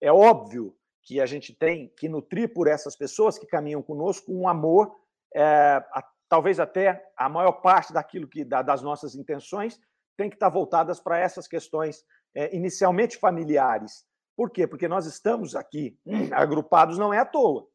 É 0.00 0.12
óbvio 0.12 0.76
que 1.02 1.20
a 1.20 1.26
gente 1.26 1.54
tem 1.54 1.88
que 1.96 2.08
nutrir 2.08 2.52
por 2.52 2.68
essas 2.68 2.94
pessoas 2.94 3.38
que 3.38 3.46
caminham 3.46 3.82
conosco 3.82 4.32
um 4.32 4.48
amor, 4.48 4.94
é, 5.34 5.84
a, 5.92 6.04
talvez 6.28 6.58
até 6.58 7.04
a 7.16 7.28
maior 7.28 7.52
parte 7.52 7.92
daquilo 7.92 8.28
que 8.28 8.44
da, 8.44 8.62
das 8.62 8.82
nossas 8.82 9.14
intenções 9.14 9.78
tem 10.16 10.28
que 10.28 10.36
estar 10.36 10.48
voltadas 10.48 11.00
para 11.00 11.18
essas 11.18 11.46
questões 11.48 12.04
é, 12.34 12.54
inicialmente 12.54 13.16
familiares. 13.16 14.04
Por 14.36 14.50
quê? 14.50 14.66
Porque 14.66 14.88
nós 14.88 15.06
estamos 15.06 15.54
aqui 15.54 15.98
agrupados 16.32 16.98
não 16.98 17.12
é 17.12 17.18
à 17.18 17.24
toa. 17.24 17.66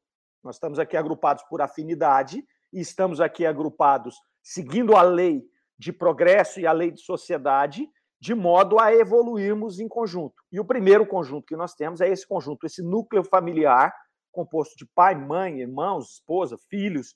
Nós 0.44 0.56
estamos 0.56 0.80
aqui 0.80 0.96
agrupados 0.96 1.44
por 1.44 1.62
afinidade 1.62 2.44
e 2.72 2.80
estamos 2.80 3.20
aqui 3.20 3.46
agrupados 3.46 4.16
seguindo 4.42 4.96
a 4.96 5.02
lei 5.02 5.44
de 5.78 5.92
progresso 5.92 6.60
e 6.60 6.66
a 6.66 6.72
lei 6.72 6.92
de 6.92 7.02
sociedade 7.02 7.88
de 8.20 8.34
modo 8.34 8.80
a 8.80 8.92
evoluirmos 8.94 9.80
em 9.80 9.88
conjunto. 9.88 10.42
E 10.52 10.60
o 10.60 10.66
primeiro 10.66 11.06
conjunto 11.06 11.46
que 11.46 11.56
nós 11.56 11.76
temos 11.76 12.02
é 12.02 12.10
esse 12.10 12.28
conjunto, 12.28 12.66
esse 12.66 12.82
núcleo 12.82 13.24
familiar 13.24 13.94
composto 14.32 14.76
de 14.78 14.86
pai, 14.86 15.16
mãe, 15.16 15.62
irmãos, 15.62 16.14
esposa, 16.14 16.58
filhos, 16.70 17.16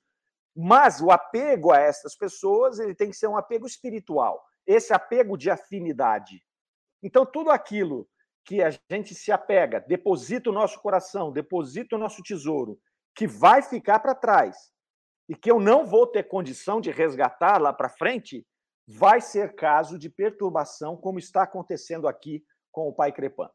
mas 0.55 1.01
o 1.01 1.12
apego 1.12 1.72
a 1.72 1.79
essas 1.79 2.15
pessoas 2.15 2.79
ele 2.79 2.93
tem 2.93 3.10
que 3.10 3.15
ser 3.15 3.27
um 3.27 3.38
apego 3.38 3.65
espiritual, 3.65 4.43
esse 4.65 4.93
apego 4.93 5.38
de 5.38 5.50
afinidade. 5.50 6.41
Então, 7.01 7.25
tudo 7.25 7.50
aquilo 7.50 8.08
que 8.46 8.62
a 8.62 8.70
gente 8.89 9.15
se 9.15 9.31
apega, 9.31 9.79
deposita 9.79 10.50
o 10.50 10.53
nosso 10.53 10.79
coração, 10.81 11.31
deposita 11.31 11.96
o 11.96 12.00
nosso 12.00 12.22
tesouro, 12.22 12.79
que 13.15 13.27
vai 13.27 13.62
ficar 13.62 14.00
para 14.00 14.15
trás 14.15 14.72
e 15.29 15.36
que 15.36 15.50
eu 15.50 15.60
não 15.60 15.86
vou 15.86 16.08
ter 16.08 16.24
condição 16.24 16.81
de 16.81 16.91
resgatar 16.91 17.62
lá 17.62 17.72
para 17.72 17.89
frente, 17.89 18.46
vai 18.88 19.22
ser 19.22 19.55
caso 19.55 19.98
de 19.98 20.10
perturbação, 20.10 20.98
como 20.98 21.20
está 21.20 21.43
acontecendo 21.43 22.08
aqui 22.08 22.43
com 22.72 22.88
o 22.88 22.93
pai 22.93 23.12
Crepan. 23.12 23.50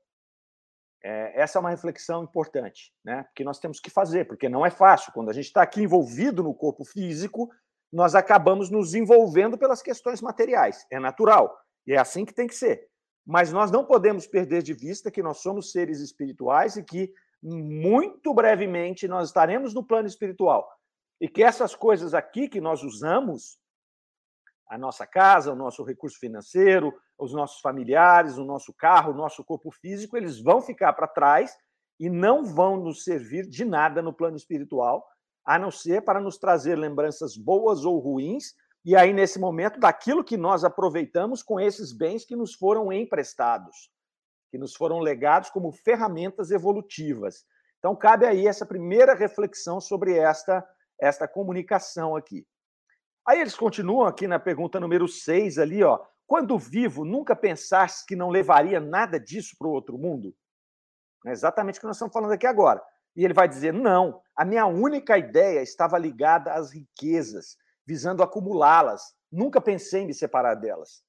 É, 1.03 1.41
essa 1.41 1.59
é 1.59 1.61
uma 1.61 1.71
reflexão 1.71 2.25
importante, 2.25 2.93
né? 3.05 3.23
Porque 3.25 3.45
nós 3.45 3.59
temos 3.59 3.79
que 3.79 3.91
fazer, 3.91 4.27
porque 4.27 4.49
não 4.49 4.65
é 4.65 4.71
fácil. 4.71 5.13
Quando 5.13 5.31
a 5.31 5.33
gente 5.33 5.47
está 5.47 5.63
aqui 5.63 5.83
envolvido 5.83 6.43
no 6.43 6.55
corpo 6.55 6.85
físico, 6.85 7.49
nós 7.93 8.15
acabamos 8.15 8.71
nos 8.71 8.95
envolvendo 8.95 9.57
pelas 9.57 9.83
questões 9.83 10.21
materiais. 10.21 10.87
É 10.91 10.99
natural 10.99 11.57
e 11.87 11.93
é 11.93 11.99
assim 11.99 12.25
que 12.25 12.35
tem 12.35 12.47
que 12.47 12.55
ser. 12.55 12.89
Mas 13.25 13.53
nós 13.53 13.71
não 13.71 13.85
podemos 13.85 14.27
perder 14.27 14.63
de 14.63 14.73
vista 14.73 15.11
que 15.11 15.23
nós 15.23 15.39
somos 15.39 15.73
seres 15.73 16.01
espirituais 16.01 16.77
e 16.77 16.83
que 16.83 17.13
muito 17.43 18.33
brevemente 18.35 19.07
nós 19.07 19.29
estaremos 19.29 19.75
no 19.75 19.85
plano 19.85 20.09
espiritual 20.09 20.69
e 21.21 21.29
que 21.29 21.43
essas 21.43 21.75
coisas 21.75 22.15
aqui 22.15 22.49
que 22.49 22.61
nós 22.61 22.83
usamos 22.83 23.59
a 24.69 24.77
nossa 24.77 25.07
casa, 25.07 25.53
o 25.53 25.57
nosso 25.57 25.83
recurso 25.85 26.19
financeiro, 26.19 26.93
os 27.19 27.33
nossos 27.33 27.61
familiares, 27.61 28.37
o 28.37 28.45
nosso 28.45 28.73
carro, 28.75 29.13
o 29.13 29.17
nosso 29.17 29.45
corpo 29.45 29.71
físico, 29.71 30.17
eles 30.17 30.41
vão 30.41 30.61
ficar 30.61 30.93
para 30.93 31.07
trás 31.07 31.57
e 31.99 32.11
não 32.11 32.45
vão 32.45 32.77
nos 32.77 33.05
servir 33.05 33.47
de 33.47 33.65
nada 33.65 34.03
no 34.03 34.13
plano 34.13 34.37
espiritual, 34.37 35.07
a 35.45 35.59
não 35.59 35.71
ser 35.71 36.03
para 36.03 36.21
nos 36.21 36.37
trazer 36.37 36.77
lembranças 36.77 37.37
boas 37.37 37.85
ou 37.85 37.99
ruins, 37.99 38.55
e 38.85 38.95
aí, 38.95 39.13
nesse 39.13 39.41
momento, 39.41 39.81
daquilo 39.81 40.23
que 40.23 40.37
nós 40.37 40.63
aproveitamos 40.63 41.43
com 41.43 41.59
esses 41.59 41.93
bens 41.93 42.25
que 42.25 42.37
nos 42.37 42.55
foram 42.55 42.93
emprestados, 42.93 43.91
que 44.49 44.57
nos 44.57 44.77
foram 44.77 45.01
legados 45.01 45.51
como 45.51 45.73
ferramentas 45.73 46.53
evolutivas. 46.53 47.45
Então, 47.81 47.97
cabe 47.97 48.27
aí 48.27 48.47
essa 48.47 48.65
primeira 48.65 49.13
reflexão 49.13 49.81
sobre 49.81 50.17
esta, 50.17 50.65
esta 51.01 51.27
comunicação 51.27 52.15
aqui. 52.15 52.47
Aí 53.27 53.41
eles 53.41 53.57
continuam 53.57 54.07
aqui 54.07 54.29
na 54.29 54.39
pergunta 54.39 54.79
número 54.79 55.09
6 55.09 55.59
ali, 55.59 55.83
ó. 55.83 55.99
Quando 56.27 56.59
vivo, 56.59 57.05
nunca 57.05 57.35
pensaste 57.35 58.07
que 58.07 58.15
não 58.15 58.31
levaria 58.31 58.79
nada 58.79 59.19
disso 59.19 59.57
para 59.59 59.67
o 59.67 59.73
outro 59.73 59.99
mundo? 59.99 60.35
É 61.27 61.33
exatamente 61.33 61.79
o 61.79 61.81
que 61.81 61.87
nós 61.87 61.97
estamos 61.97 62.13
falando 62.13 62.33
aqui 62.33 62.47
agora. 62.47 62.81
E 63.17 63.25
ele 63.25 63.35
vai 63.35 63.49
dizer: 63.49 63.73
não, 63.73 64.23
a 64.37 64.45
minha 64.45 64.67
única 64.67 65.19
ideia 65.19 65.61
estava 65.61 65.99
ligada 65.99 66.53
às 66.53 66.73
riquezas, 66.73 67.57
visando 67.85 68.23
acumulá-las. 68.23 69.03
Nunca 69.31 69.61
pensei 69.61 70.03
em 70.03 70.07
me 70.07 70.15
separar 70.15 70.55
delas. 70.55 71.03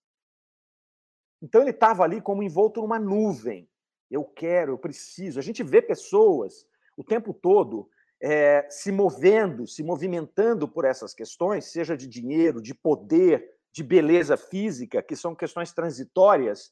Então 1.41 1.61
ele 1.61 1.69
estava 1.69 2.03
ali 2.03 2.19
como 2.19 2.41
envolto 2.41 2.81
numa 2.81 2.97
nuvem. 2.97 3.69
Eu 4.09 4.23
quero, 4.23 4.73
eu 4.73 4.77
preciso. 4.77 5.37
A 5.37 5.43
gente 5.43 5.61
vê 5.61 5.81
pessoas 5.83 6.65
o 6.95 7.03
tempo 7.03 7.31
todo 7.31 7.89
é, 8.21 8.67
se 8.69 8.91
movendo, 8.91 9.67
se 9.67 9.83
movimentando 9.83 10.67
por 10.67 10.85
essas 10.85 11.13
questões, 11.13 11.65
seja 11.65 11.95
de 11.95 12.07
dinheiro, 12.07 12.61
de 12.61 12.73
poder, 12.73 13.47
de 13.71 13.83
beleza 13.83 14.35
física, 14.35 15.03
que 15.03 15.15
são 15.15 15.35
questões 15.35 15.71
transitórias, 15.71 16.71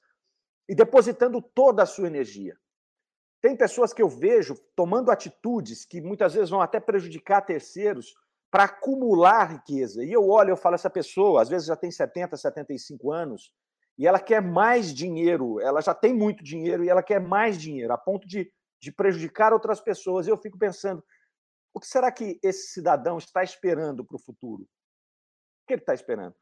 e 0.68 0.74
depositando 0.74 1.42
toda 1.42 1.84
a 1.84 1.86
sua 1.86 2.08
energia. 2.08 2.58
Tem 3.42 3.56
pessoas 3.56 3.94
que 3.94 4.02
eu 4.02 4.10
vejo 4.10 4.56
tomando 4.76 5.12
atitudes 5.12 5.86
que 5.86 6.02
muitas 6.02 6.34
vezes 6.34 6.50
vão 6.50 6.62
até 6.62 6.80
prejudicar 6.80 7.42
terceiros 7.42 8.16
para 8.50 8.64
acumular 8.64 9.52
riqueza. 9.52 10.04
E 10.04 10.12
eu 10.12 10.28
olho, 10.28 10.52
eu 10.52 10.58
falo, 10.58 10.76
essa 10.76 10.90
pessoa, 10.90 11.42
às 11.42 11.50
vezes 11.50 11.68
já 11.68 11.76
tem 11.76 11.92
70, 11.92 12.38
75 12.38 13.12
anos, 13.12 13.52
e 13.98 14.08
ela 14.08 14.20
quer 14.20 14.42
mais 14.42 14.94
dinheiro, 14.94 15.60
ela 15.60 15.82
já 15.82 15.94
tem 15.94 16.14
muito 16.14 16.44
dinheiro 16.44 16.84
e 16.84 16.90
ela 16.90 17.04
quer 17.04 17.20
mais 17.20 17.58
dinheiro, 17.58 17.94
a 17.94 17.98
ponto 17.98 18.28
de, 18.28 18.52
de 18.82 18.92
prejudicar 18.92 19.54
outras 19.54 19.80
pessoas. 19.80 20.26
E 20.26 20.30
eu 20.30 20.38
fico 20.38 20.58
pensando, 20.58 21.04
o 21.76 21.80
que 21.80 21.88
será 21.88 22.10
que 22.10 22.40
esse 22.42 22.72
cidadão 22.72 23.18
está 23.18 23.44
esperando 23.44 24.06
para 24.06 24.16
o 24.16 24.20
futuro? 24.20 24.64
O 24.64 25.68
que 25.68 25.74
ele 25.74 25.82
está 25.82 25.94
esperando? 25.94 26.34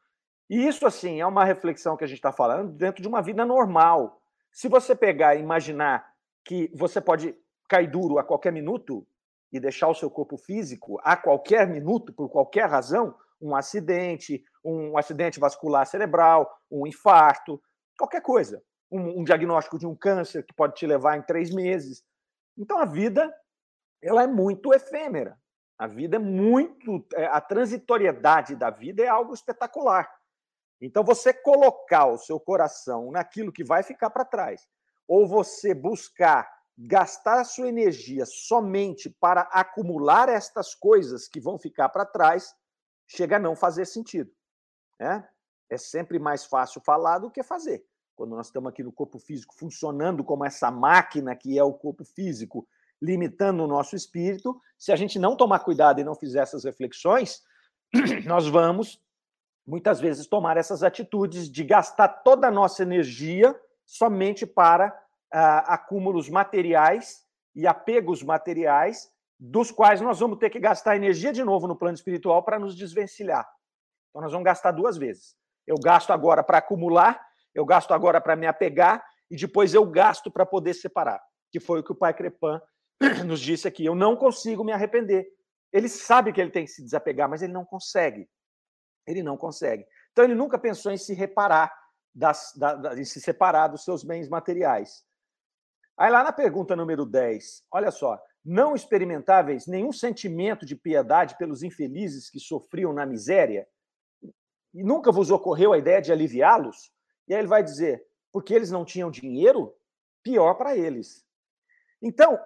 E 0.48 0.64
isso, 0.64 0.86
assim, 0.86 1.20
é 1.20 1.26
uma 1.26 1.44
reflexão 1.44 1.96
que 1.96 2.04
a 2.04 2.06
gente 2.06 2.18
está 2.18 2.30
falando 2.30 2.70
dentro 2.72 3.02
de 3.02 3.08
uma 3.08 3.20
vida 3.20 3.44
normal. 3.44 4.22
Se 4.52 4.68
você 4.68 4.94
pegar 4.94 5.34
e 5.34 5.40
imaginar 5.40 6.08
que 6.44 6.70
você 6.72 7.00
pode 7.00 7.36
cair 7.68 7.90
duro 7.90 8.18
a 8.18 8.22
qualquer 8.22 8.52
minuto 8.52 9.04
e 9.52 9.58
deixar 9.58 9.88
o 9.88 9.94
seu 9.94 10.08
corpo 10.08 10.36
físico 10.36 11.00
a 11.02 11.16
qualquer 11.16 11.66
minuto, 11.66 12.12
por 12.12 12.28
qualquer 12.28 12.68
razão, 12.68 13.16
um 13.40 13.56
acidente, 13.56 14.44
um 14.64 14.96
acidente 14.96 15.40
vascular 15.40 15.84
cerebral, 15.84 16.48
um 16.70 16.86
infarto, 16.86 17.60
qualquer 17.98 18.20
coisa. 18.20 18.62
Um, 18.88 19.20
um 19.20 19.24
diagnóstico 19.24 19.80
de 19.80 19.86
um 19.86 19.96
câncer 19.96 20.44
que 20.44 20.54
pode 20.54 20.74
te 20.74 20.86
levar 20.86 21.16
em 21.16 21.22
três 21.22 21.52
meses. 21.52 22.04
Então, 22.56 22.78
a 22.78 22.84
vida 22.84 23.34
ela 24.02 24.22
é 24.22 24.26
muito 24.26 24.72
efêmera. 24.72 25.38
A 25.78 25.86
vida 25.86 26.16
é 26.16 26.18
muito. 26.18 27.04
É, 27.14 27.26
a 27.26 27.40
transitoriedade 27.40 28.54
da 28.54 28.70
vida 28.70 29.02
é 29.02 29.08
algo 29.08 29.34
espetacular. 29.34 30.08
Então, 30.80 31.02
você 31.02 31.32
colocar 31.32 32.06
o 32.06 32.18
seu 32.18 32.38
coração 32.38 33.10
naquilo 33.10 33.52
que 33.52 33.64
vai 33.64 33.82
ficar 33.82 34.10
para 34.10 34.24
trás, 34.24 34.68
ou 35.08 35.26
você 35.26 35.74
buscar 35.74 36.48
gastar 36.76 37.40
a 37.40 37.44
sua 37.44 37.68
energia 37.68 38.26
somente 38.26 39.08
para 39.08 39.42
acumular 39.42 40.28
estas 40.28 40.74
coisas 40.74 41.28
que 41.28 41.40
vão 41.40 41.58
ficar 41.58 41.88
para 41.88 42.04
trás, 42.04 42.54
chega 43.06 43.36
a 43.36 43.40
não 43.40 43.54
fazer 43.54 43.86
sentido. 43.86 44.30
Né? 44.98 45.26
É 45.70 45.78
sempre 45.78 46.18
mais 46.18 46.44
fácil 46.44 46.80
falar 46.80 47.18
do 47.18 47.30
que 47.30 47.42
fazer. 47.42 47.86
Quando 48.16 48.36
nós 48.36 48.46
estamos 48.46 48.68
aqui 48.68 48.82
no 48.82 48.92
corpo 48.92 49.18
físico 49.18 49.54
funcionando 49.54 50.22
como 50.22 50.44
essa 50.44 50.70
máquina 50.70 51.34
que 51.34 51.58
é 51.58 51.64
o 51.64 51.72
corpo 51.72 52.04
físico, 52.04 52.66
limitando 53.00 53.64
o 53.64 53.66
nosso 53.66 53.96
espírito. 53.96 54.60
Se 54.78 54.92
a 54.92 54.96
gente 54.96 55.18
não 55.18 55.36
tomar 55.36 55.60
cuidado 55.60 56.00
e 56.00 56.04
não 56.04 56.14
fizer 56.14 56.40
essas 56.40 56.64
reflexões, 56.64 57.40
nós 58.26 58.46
vamos 58.46 59.00
muitas 59.66 60.00
vezes 60.00 60.26
tomar 60.26 60.56
essas 60.56 60.82
atitudes 60.82 61.50
de 61.50 61.64
gastar 61.64 62.08
toda 62.08 62.48
a 62.48 62.50
nossa 62.50 62.82
energia 62.82 63.58
somente 63.86 64.46
para 64.46 64.88
uh, 64.88 65.64
acúmulos 65.66 66.28
materiais 66.28 67.24
e 67.54 67.66
apegos 67.66 68.22
materiais, 68.22 69.10
dos 69.38 69.70
quais 69.70 70.00
nós 70.00 70.20
vamos 70.20 70.38
ter 70.38 70.50
que 70.50 70.58
gastar 70.58 70.96
energia 70.96 71.32
de 71.32 71.44
novo 71.44 71.66
no 71.66 71.76
plano 71.76 71.94
espiritual 71.94 72.42
para 72.42 72.58
nos 72.58 72.76
desvencilhar. 72.76 73.48
Então, 74.10 74.22
nós 74.22 74.32
vamos 74.32 74.44
gastar 74.44 74.72
duas 74.72 74.96
vezes. 74.96 75.36
Eu 75.66 75.76
gasto 75.76 76.12
agora 76.12 76.42
para 76.42 76.58
acumular, 76.58 77.20
eu 77.54 77.64
gasto 77.64 77.92
agora 77.92 78.20
para 78.20 78.36
me 78.36 78.46
apegar, 78.46 79.04
e 79.30 79.36
depois 79.36 79.74
eu 79.74 79.84
gasto 79.86 80.30
para 80.30 80.44
poder 80.44 80.74
separar, 80.74 81.20
que 81.50 81.58
foi 81.58 81.80
o 81.80 81.82
que 81.82 81.92
o 81.92 81.96
pai 81.96 82.12
Crepan 82.12 82.60
nos 83.26 83.40
disse 83.40 83.66
aqui: 83.66 83.84
eu 83.84 83.94
não 83.94 84.16
consigo 84.16 84.64
me 84.64 84.72
arrepender. 84.72 85.26
Ele 85.72 85.88
sabe 85.88 86.32
que 86.32 86.40
ele 86.40 86.50
tem 86.50 86.64
que 86.64 86.70
se 86.70 86.82
desapegar, 86.82 87.28
mas 87.28 87.42
ele 87.42 87.52
não 87.52 87.64
consegue. 87.64 88.28
Ele 89.06 89.22
não 89.22 89.36
consegue. 89.36 89.84
Então 90.12 90.24
ele 90.24 90.34
nunca 90.34 90.58
pensou 90.58 90.92
em 90.92 90.96
se 90.96 91.12
reparar, 91.14 91.72
das, 92.14 92.52
da, 92.56 92.94
em 92.98 93.04
se 93.04 93.20
separar 93.20 93.68
dos 93.68 93.84
seus 93.84 94.04
bens 94.04 94.28
materiais. 94.28 95.04
Aí 95.96 96.10
lá 96.10 96.22
na 96.22 96.32
pergunta 96.32 96.76
número 96.76 97.04
10, 97.04 97.64
olha 97.72 97.90
só, 97.90 98.20
não 98.44 98.74
experimentáveis 98.74 99.66
nenhum 99.66 99.92
sentimento 99.92 100.66
de 100.66 100.76
piedade 100.76 101.36
pelos 101.36 101.62
infelizes 101.62 102.28
que 102.30 102.38
sofriam 102.38 102.92
na 102.92 103.06
miséria? 103.06 103.66
E 104.72 104.82
nunca 104.82 105.10
vos 105.10 105.30
ocorreu 105.30 105.72
a 105.72 105.78
ideia 105.78 106.02
de 106.02 106.12
aliviá-los? 106.12 106.92
E 107.26 107.34
aí 107.34 107.40
ele 107.40 107.48
vai 107.48 107.62
dizer, 107.62 108.04
porque 108.32 108.52
eles 108.52 108.70
não 108.70 108.84
tinham 108.84 109.10
dinheiro? 109.10 109.74
Pior 110.22 110.54
para 110.54 110.76
eles. 110.76 111.24
Então, 112.02 112.38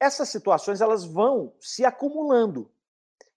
essas 0.00 0.28
situações 0.28 0.80
elas 0.80 1.04
vão 1.04 1.54
se 1.60 1.84
acumulando. 1.84 2.70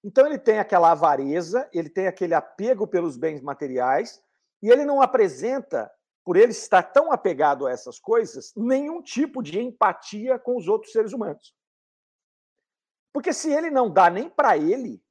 Então 0.03 0.25
ele 0.25 0.37
tem 0.37 0.59
aquela 0.59 0.91
avareza, 0.91 1.69
ele 1.73 1.89
tem 1.89 2.07
aquele 2.07 2.33
apego 2.33 2.87
pelos 2.87 3.17
bens 3.17 3.41
materiais, 3.41 4.21
e 4.61 4.69
ele 4.69 4.85
não 4.85 5.01
apresenta, 5.01 5.91
por 6.23 6.37
ele 6.37 6.51
estar 6.51 6.83
tão 6.83 7.11
apegado 7.11 7.65
a 7.65 7.71
essas 7.71 7.99
coisas, 7.99 8.53
nenhum 8.55 9.01
tipo 9.01 9.41
de 9.41 9.59
empatia 9.59 10.37
com 10.37 10.55
os 10.55 10.67
outros 10.67 10.91
seres 10.91 11.13
humanos. 11.13 11.55
Porque 13.11 13.33
se 13.33 13.51
ele 13.51 13.69
não 13.69 13.91
dá 13.91 14.09
nem 14.09 14.29
para 14.29 14.57
ele, 14.57 15.03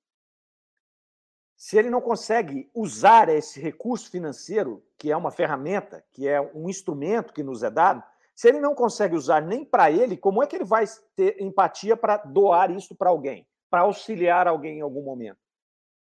se 1.56 1.76
ele 1.76 1.90
não 1.90 2.00
consegue 2.00 2.70
usar 2.72 3.28
esse 3.28 3.60
recurso 3.60 4.10
financeiro, 4.10 4.82
que 4.96 5.10
é 5.10 5.16
uma 5.16 5.30
ferramenta, 5.30 6.02
que 6.10 6.26
é 6.26 6.40
um 6.40 6.70
instrumento 6.70 7.34
que 7.34 7.42
nos 7.42 7.62
é 7.62 7.70
dado, 7.70 8.02
se 8.40 8.48
ele 8.48 8.58
não 8.58 8.74
consegue 8.74 9.14
usar 9.14 9.42
nem 9.42 9.66
para 9.66 9.90
ele, 9.90 10.16
como 10.16 10.42
é 10.42 10.46
que 10.46 10.56
ele 10.56 10.64
vai 10.64 10.86
ter 11.14 11.42
empatia 11.42 11.94
para 11.94 12.16
doar 12.16 12.70
isso 12.70 12.94
para 12.94 13.10
alguém, 13.10 13.46
para 13.68 13.82
auxiliar 13.82 14.48
alguém 14.48 14.78
em 14.78 14.80
algum 14.80 15.02
momento? 15.02 15.38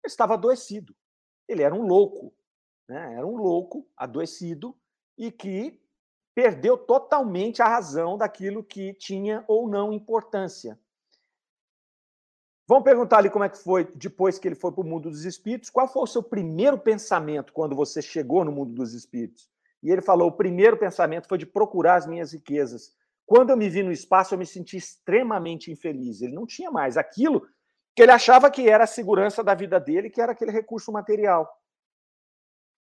Ele 0.04 0.12
estava 0.12 0.34
adoecido. 0.34 0.94
Ele 1.48 1.62
era 1.62 1.74
um 1.74 1.80
louco, 1.80 2.30
né? 2.86 3.14
Era 3.14 3.26
um 3.26 3.38
louco, 3.38 3.88
adoecido 3.96 4.76
e 5.16 5.32
que 5.32 5.82
perdeu 6.34 6.76
totalmente 6.76 7.62
a 7.62 7.68
razão 7.68 8.18
daquilo 8.18 8.62
que 8.62 8.92
tinha 8.92 9.42
ou 9.48 9.66
não 9.66 9.90
importância. 9.90 10.78
Vamos 12.68 12.84
perguntar 12.84 13.16
ali 13.16 13.30
como 13.30 13.44
é 13.44 13.48
que 13.48 13.56
foi 13.56 13.90
depois 13.94 14.38
que 14.38 14.46
ele 14.46 14.56
foi 14.56 14.72
para 14.72 14.82
o 14.82 14.86
mundo 14.86 15.08
dos 15.08 15.24
espíritos. 15.24 15.70
Qual 15.70 15.88
foi 15.88 16.02
o 16.02 16.06
seu 16.06 16.22
primeiro 16.22 16.78
pensamento 16.78 17.50
quando 17.50 17.74
você 17.74 18.02
chegou 18.02 18.44
no 18.44 18.52
mundo 18.52 18.74
dos 18.74 18.92
espíritos? 18.92 19.49
E 19.82 19.90
ele 19.90 20.02
falou: 20.02 20.28
o 20.28 20.36
primeiro 20.36 20.76
pensamento 20.76 21.28
foi 21.28 21.38
de 21.38 21.46
procurar 21.46 21.96
as 21.96 22.06
minhas 22.06 22.32
riquezas. 22.32 22.94
Quando 23.26 23.50
eu 23.50 23.56
me 23.56 23.68
vi 23.68 23.82
no 23.82 23.92
espaço, 23.92 24.34
eu 24.34 24.38
me 24.38 24.46
senti 24.46 24.76
extremamente 24.76 25.70
infeliz. 25.70 26.20
Ele 26.20 26.34
não 26.34 26.46
tinha 26.46 26.70
mais 26.70 26.96
aquilo 26.96 27.46
que 27.94 28.02
ele 28.02 28.12
achava 28.12 28.50
que 28.50 28.68
era 28.68 28.84
a 28.84 28.88
segurança 28.88 29.42
da 29.42 29.54
vida 29.54 29.78
dele, 29.78 30.10
que 30.10 30.20
era 30.20 30.32
aquele 30.32 30.50
recurso 30.50 30.90
material. 30.90 31.48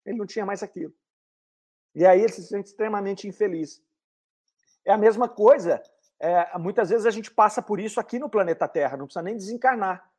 Ele 0.05 0.17
não 0.17 0.25
tinha 0.25 0.45
mais 0.45 0.63
aquilo. 0.63 0.93
E 1.95 2.05
aí 2.05 2.19
ele 2.19 2.31
se 2.31 2.43
sente 2.43 2.69
extremamente 2.69 3.27
infeliz. 3.27 3.81
É 4.85 4.91
a 4.91 4.97
mesma 4.97 5.29
coisa. 5.29 5.81
É, 6.19 6.57
muitas 6.57 6.89
vezes 6.89 7.05
a 7.05 7.11
gente 7.11 7.29
passa 7.31 7.61
por 7.61 7.79
isso 7.79 7.99
aqui 7.99 8.17
no 8.17 8.29
planeta 8.29 8.67
Terra, 8.67 8.97
não 8.97 9.05
precisa 9.05 9.23
nem 9.23 9.35
desencarnar. 9.35 10.09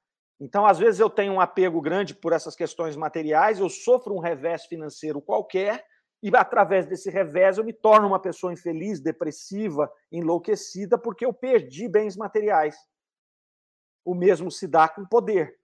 Então, 0.40 0.66
às 0.66 0.78
vezes, 0.78 1.00
eu 1.00 1.08
tenho 1.08 1.32
um 1.32 1.40
apego 1.40 1.80
grande 1.80 2.14
por 2.14 2.32
essas 2.32 2.56
questões 2.56 2.96
materiais, 2.96 3.60
eu 3.60 3.68
sofro 3.68 4.14
um 4.14 4.18
revés 4.18 4.66
financeiro 4.66 5.20
qualquer, 5.20 5.86
e 6.24 6.34
através 6.34 6.86
desse 6.86 7.10
revés 7.10 7.58
eu 7.58 7.64
me 7.64 7.72
torno 7.74 8.08
uma 8.08 8.18
pessoa 8.18 8.50
infeliz, 8.50 8.98
depressiva, 8.98 9.92
enlouquecida, 10.10 10.96
porque 10.96 11.26
eu 11.26 11.34
perdi 11.34 11.86
bens 11.86 12.16
materiais. 12.16 12.74
O 14.02 14.14
mesmo 14.14 14.50
se 14.50 14.66
dá 14.66 14.88
com 14.88 15.04
poder. 15.04 15.60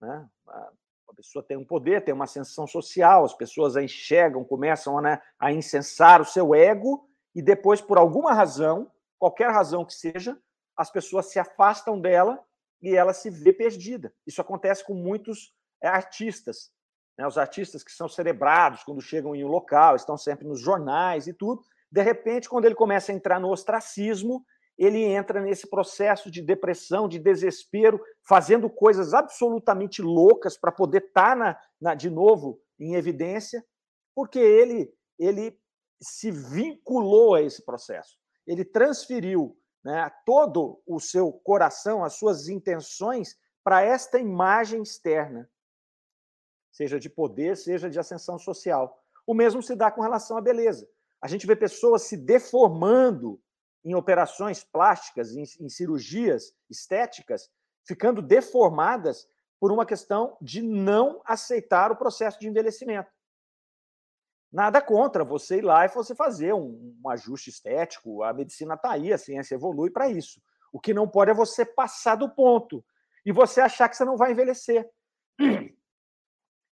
Né? 0.00 0.28
A 0.46 1.12
pessoa 1.12 1.44
tem 1.44 1.56
um 1.56 1.64
poder, 1.64 2.04
tem 2.04 2.14
uma 2.14 2.22
ascensão 2.22 2.68
social, 2.68 3.24
as 3.24 3.34
pessoas 3.34 3.76
a 3.76 3.82
enxergam, 3.82 4.44
começam 4.44 5.00
né, 5.00 5.20
a 5.40 5.52
incensar 5.52 6.22
o 6.22 6.24
seu 6.24 6.54
ego, 6.54 7.10
e 7.34 7.42
depois, 7.42 7.80
por 7.80 7.98
alguma 7.98 8.32
razão, 8.32 8.92
qualquer 9.18 9.50
razão 9.50 9.84
que 9.84 9.92
seja, 9.92 10.40
as 10.76 10.88
pessoas 10.88 11.32
se 11.32 11.40
afastam 11.40 12.00
dela 12.00 12.40
e 12.80 12.94
ela 12.94 13.12
se 13.12 13.28
vê 13.28 13.52
perdida. 13.52 14.14
Isso 14.24 14.40
acontece 14.40 14.84
com 14.84 14.94
muitos 14.94 15.52
é, 15.82 15.88
artistas. 15.88 16.70
Né? 17.18 17.26
Os 17.26 17.38
artistas 17.38 17.82
que 17.82 17.92
são 17.92 18.08
celebrados 18.08 18.82
quando 18.84 19.00
chegam 19.00 19.34
em 19.34 19.44
um 19.44 19.48
local, 19.48 19.96
estão 19.96 20.16
sempre 20.16 20.46
nos 20.46 20.60
jornais 20.60 21.26
e 21.26 21.32
tudo. 21.32 21.62
De 21.90 22.02
repente, 22.02 22.48
quando 22.48 22.64
ele 22.64 22.74
começa 22.74 23.12
a 23.12 23.14
entrar 23.14 23.40
no 23.40 23.50
ostracismo, 23.50 24.44
ele 24.78 25.02
entra 25.02 25.40
nesse 25.40 25.68
processo 25.68 26.30
de 26.30 26.42
depressão, 26.42 27.08
de 27.08 27.18
desespero, 27.18 28.00
fazendo 28.22 28.68
coisas 28.68 29.14
absolutamente 29.14 30.02
loucas 30.02 30.58
para 30.58 30.70
poder 30.70 31.04
estar 31.04 31.30
tá 31.30 31.36
na, 31.36 31.58
na, 31.80 31.94
de 31.94 32.10
novo 32.10 32.60
em 32.78 32.94
evidência, 32.94 33.64
porque 34.14 34.38
ele, 34.38 34.92
ele 35.18 35.58
se 36.02 36.30
vinculou 36.30 37.34
a 37.34 37.42
esse 37.42 37.64
processo. 37.64 38.18
Ele 38.46 38.64
transferiu 38.64 39.56
né, 39.82 40.10
todo 40.26 40.82
o 40.86 41.00
seu 41.00 41.32
coração, 41.32 42.04
as 42.04 42.14
suas 42.14 42.48
intenções, 42.48 43.36
para 43.64 43.82
esta 43.82 44.18
imagem 44.18 44.82
externa, 44.82 45.48
seja 46.76 47.00
de 47.00 47.08
poder, 47.08 47.56
seja 47.56 47.88
de 47.88 47.98
ascensão 47.98 48.38
social. 48.38 49.02
O 49.26 49.32
mesmo 49.32 49.62
se 49.62 49.74
dá 49.74 49.90
com 49.90 50.02
relação 50.02 50.36
à 50.36 50.42
beleza. 50.42 50.86
A 51.22 51.26
gente 51.26 51.46
vê 51.46 51.56
pessoas 51.56 52.02
se 52.02 52.18
deformando 52.18 53.40
em 53.82 53.94
operações 53.94 54.62
plásticas, 54.62 55.34
em, 55.34 55.44
em 55.58 55.70
cirurgias 55.70 56.54
estéticas, 56.68 57.50
ficando 57.82 58.20
deformadas 58.20 59.26
por 59.58 59.72
uma 59.72 59.86
questão 59.86 60.36
de 60.38 60.60
não 60.60 61.22
aceitar 61.24 61.90
o 61.90 61.96
processo 61.96 62.38
de 62.38 62.46
envelhecimento. 62.46 63.10
Nada 64.52 64.82
contra 64.82 65.24
você 65.24 65.56
ir 65.58 65.62
lá 65.62 65.86
e 65.86 65.88
você 65.88 66.14
fazer 66.14 66.52
um, 66.52 66.94
um 67.02 67.08
ajuste 67.08 67.48
estético. 67.48 68.22
A 68.22 68.34
medicina 68.34 68.74
está 68.74 68.90
aí, 68.90 69.14
a 69.14 69.18
ciência 69.18 69.54
evolui 69.54 69.90
para 69.90 70.10
isso. 70.10 70.42
O 70.70 70.78
que 70.78 70.92
não 70.92 71.08
pode 71.08 71.30
é 71.30 71.34
você 71.34 71.64
passar 71.64 72.16
do 72.16 72.28
ponto 72.28 72.84
e 73.24 73.32
você 73.32 73.62
achar 73.62 73.88
que 73.88 73.96
você 73.96 74.04
não 74.04 74.18
vai 74.18 74.32
envelhecer. 74.32 74.86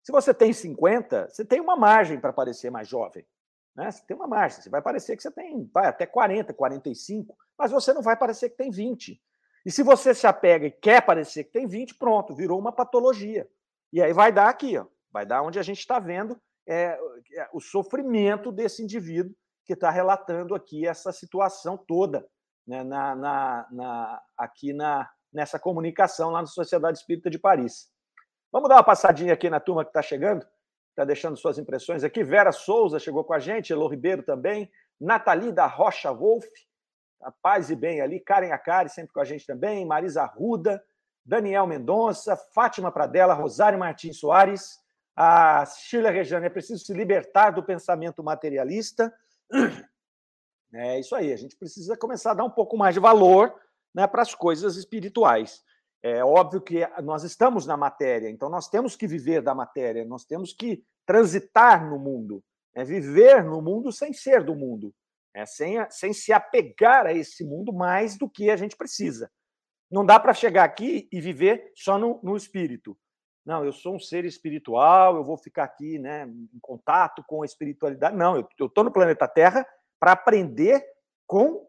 Se 0.04 0.12
você 0.12 0.34
tem 0.34 0.52
50, 0.52 1.30
você 1.30 1.44
tem 1.44 1.60
uma 1.60 1.76
margem 1.76 2.20
para 2.20 2.32
parecer 2.32 2.70
mais 2.70 2.86
jovem. 2.86 3.26
Né? 3.74 3.90
Você 3.90 4.04
tem 4.06 4.14
uma 4.14 4.28
margem, 4.28 4.60
você 4.60 4.68
vai 4.68 4.82
parecer 4.82 5.16
que 5.16 5.22
você 5.22 5.30
tem 5.30 5.68
vai, 5.72 5.86
até 5.86 6.04
40, 6.04 6.52
45, 6.52 7.34
mas 7.58 7.72
você 7.72 7.92
não 7.94 8.02
vai 8.02 8.14
parecer 8.14 8.50
que 8.50 8.56
tem 8.56 8.70
20. 8.70 9.20
E 9.64 9.70
se 9.70 9.82
você 9.82 10.14
se 10.14 10.26
apega 10.26 10.66
e 10.66 10.70
quer 10.70 11.00
parecer 11.04 11.44
que 11.44 11.52
tem 11.52 11.66
20, 11.66 11.94
pronto, 11.94 12.34
virou 12.34 12.58
uma 12.58 12.70
patologia. 12.70 13.48
E 13.90 14.02
aí 14.02 14.12
vai 14.12 14.30
dar 14.30 14.50
aqui, 14.50 14.76
ó, 14.76 14.86
vai 15.10 15.24
dar 15.24 15.42
onde 15.42 15.58
a 15.58 15.62
gente 15.62 15.78
está 15.78 15.98
vendo 15.98 16.38
é, 16.66 16.98
é, 17.32 17.48
o 17.52 17.60
sofrimento 17.60 18.52
desse 18.52 18.82
indivíduo 18.82 19.34
que 19.64 19.72
está 19.72 19.90
relatando 19.90 20.54
aqui 20.54 20.86
essa 20.86 21.12
situação 21.12 21.78
toda 21.78 22.28
né, 22.66 22.84
na, 22.84 23.16
na, 23.16 23.68
na, 23.70 24.22
aqui 24.36 24.74
na, 24.74 25.10
nessa 25.32 25.58
comunicação 25.58 26.28
lá 26.30 26.42
na 26.42 26.46
Sociedade 26.46 26.98
Espírita 26.98 27.30
de 27.30 27.38
Paris. 27.38 27.88
Vamos 28.54 28.68
dar 28.68 28.76
uma 28.76 28.84
passadinha 28.84 29.32
aqui 29.32 29.50
na 29.50 29.58
turma 29.58 29.82
que 29.82 29.90
está 29.90 30.00
chegando? 30.00 30.46
está 30.90 31.04
deixando 31.04 31.36
suas 31.36 31.58
impressões 31.58 32.04
aqui. 32.04 32.22
Vera 32.22 32.52
Souza 32.52 33.00
chegou 33.00 33.24
com 33.24 33.34
a 33.34 33.40
gente, 33.40 33.72
Elo 33.72 33.88
Ribeiro 33.88 34.22
também, 34.22 34.70
Nathalie 35.00 35.50
da 35.50 35.66
Rocha 35.66 36.12
Wolf, 36.12 36.46
a 37.20 37.32
paz 37.32 37.68
e 37.68 37.74
bem 37.74 38.00
ali, 38.00 38.20
Karen 38.20 38.52
Akari 38.52 38.88
sempre 38.88 39.12
com 39.12 39.18
a 39.18 39.24
gente 39.24 39.44
também, 39.44 39.84
Marisa 39.84 40.22
Arruda, 40.22 40.80
Daniel 41.26 41.66
Mendonça, 41.66 42.36
Fátima 42.36 42.92
Pradella, 42.92 43.34
Rosário 43.34 43.76
Martins 43.76 44.20
Soares, 44.20 44.78
a 45.16 45.66
Sheila 45.66 46.12
Rejane, 46.12 46.46
é 46.46 46.48
preciso 46.48 46.84
se 46.84 46.94
libertar 46.94 47.50
do 47.50 47.60
pensamento 47.64 48.22
materialista. 48.22 49.12
É 50.76 50.98
isso 50.98 51.14
aí, 51.14 51.32
a 51.32 51.36
gente 51.36 51.56
precisa 51.56 51.96
começar 51.96 52.32
a 52.32 52.34
dar 52.34 52.42
um 52.42 52.50
pouco 52.50 52.76
mais 52.76 52.94
de 52.94 53.00
valor 53.00 53.54
né, 53.94 54.08
para 54.08 54.22
as 54.22 54.34
coisas 54.34 54.74
espirituais. 54.74 55.62
É 56.06 56.22
óbvio 56.22 56.60
que 56.60 56.86
nós 57.02 57.24
estamos 57.24 57.64
na 57.64 57.78
matéria, 57.78 58.28
então 58.28 58.50
nós 58.50 58.68
temos 58.68 58.94
que 58.94 59.06
viver 59.06 59.40
da 59.40 59.54
matéria, 59.54 60.04
nós 60.04 60.22
temos 60.26 60.52
que 60.52 60.84
transitar 61.06 61.88
no 61.88 61.98
mundo, 61.98 62.44
é 62.74 62.84
viver 62.84 63.42
no 63.42 63.62
mundo 63.62 63.90
sem 63.90 64.12
ser 64.12 64.44
do 64.44 64.54
mundo, 64.54 64.94
é 65.32 65.46
sem, 65.46 65.78
sem 65.88 66.12
se 66.12 66.30
apegar 66.30 67.06
a 67.06 67.14
esse 67.14 67.42
mundo 67.42 67.72
mais 67.72 68.18
do 68.18 68.28
que 68.28 68.50
a 68.50 68.56
gente 68.56 68.76
precisa. 68.76 69.32
Não 69.90 70.04
dá 70.04 70.20
para 70.20 70.34
chegar 70.34 70.64
aqui 70.64 71.08
e 71.10 71.22
viver 71.22 71.72
só 71.74 71.96
no, 71.98 72.20
no 72.22 72.36
espírito. 72.36 72.94
Não, 73.42 73.64
eu 73.64 73.72
sou 73.72 73.94
um 73.94 73.98
ser 73.98 74.26
espiritual, 74.26 75.16
eu 75.16 75.24
vou 75.24 75.38
ficar 75.38 75.64
aqui 75.64 75.98
né, 75.98 76.26
em 76.26 76.60
contato 76.60 77.24
com 77.26 77.40
a 77.40 77.46
espiritualidade. 77.46 78.14
Não, 78.14 78.36
eu 78.36 78.66
estou 78.66 78.84
no 78.84 78.92
planeta 78.92 79.26
Terra 79.26 79.66
para 79.98 80.12
aprender 80.12 80.84
com 81.26 81.66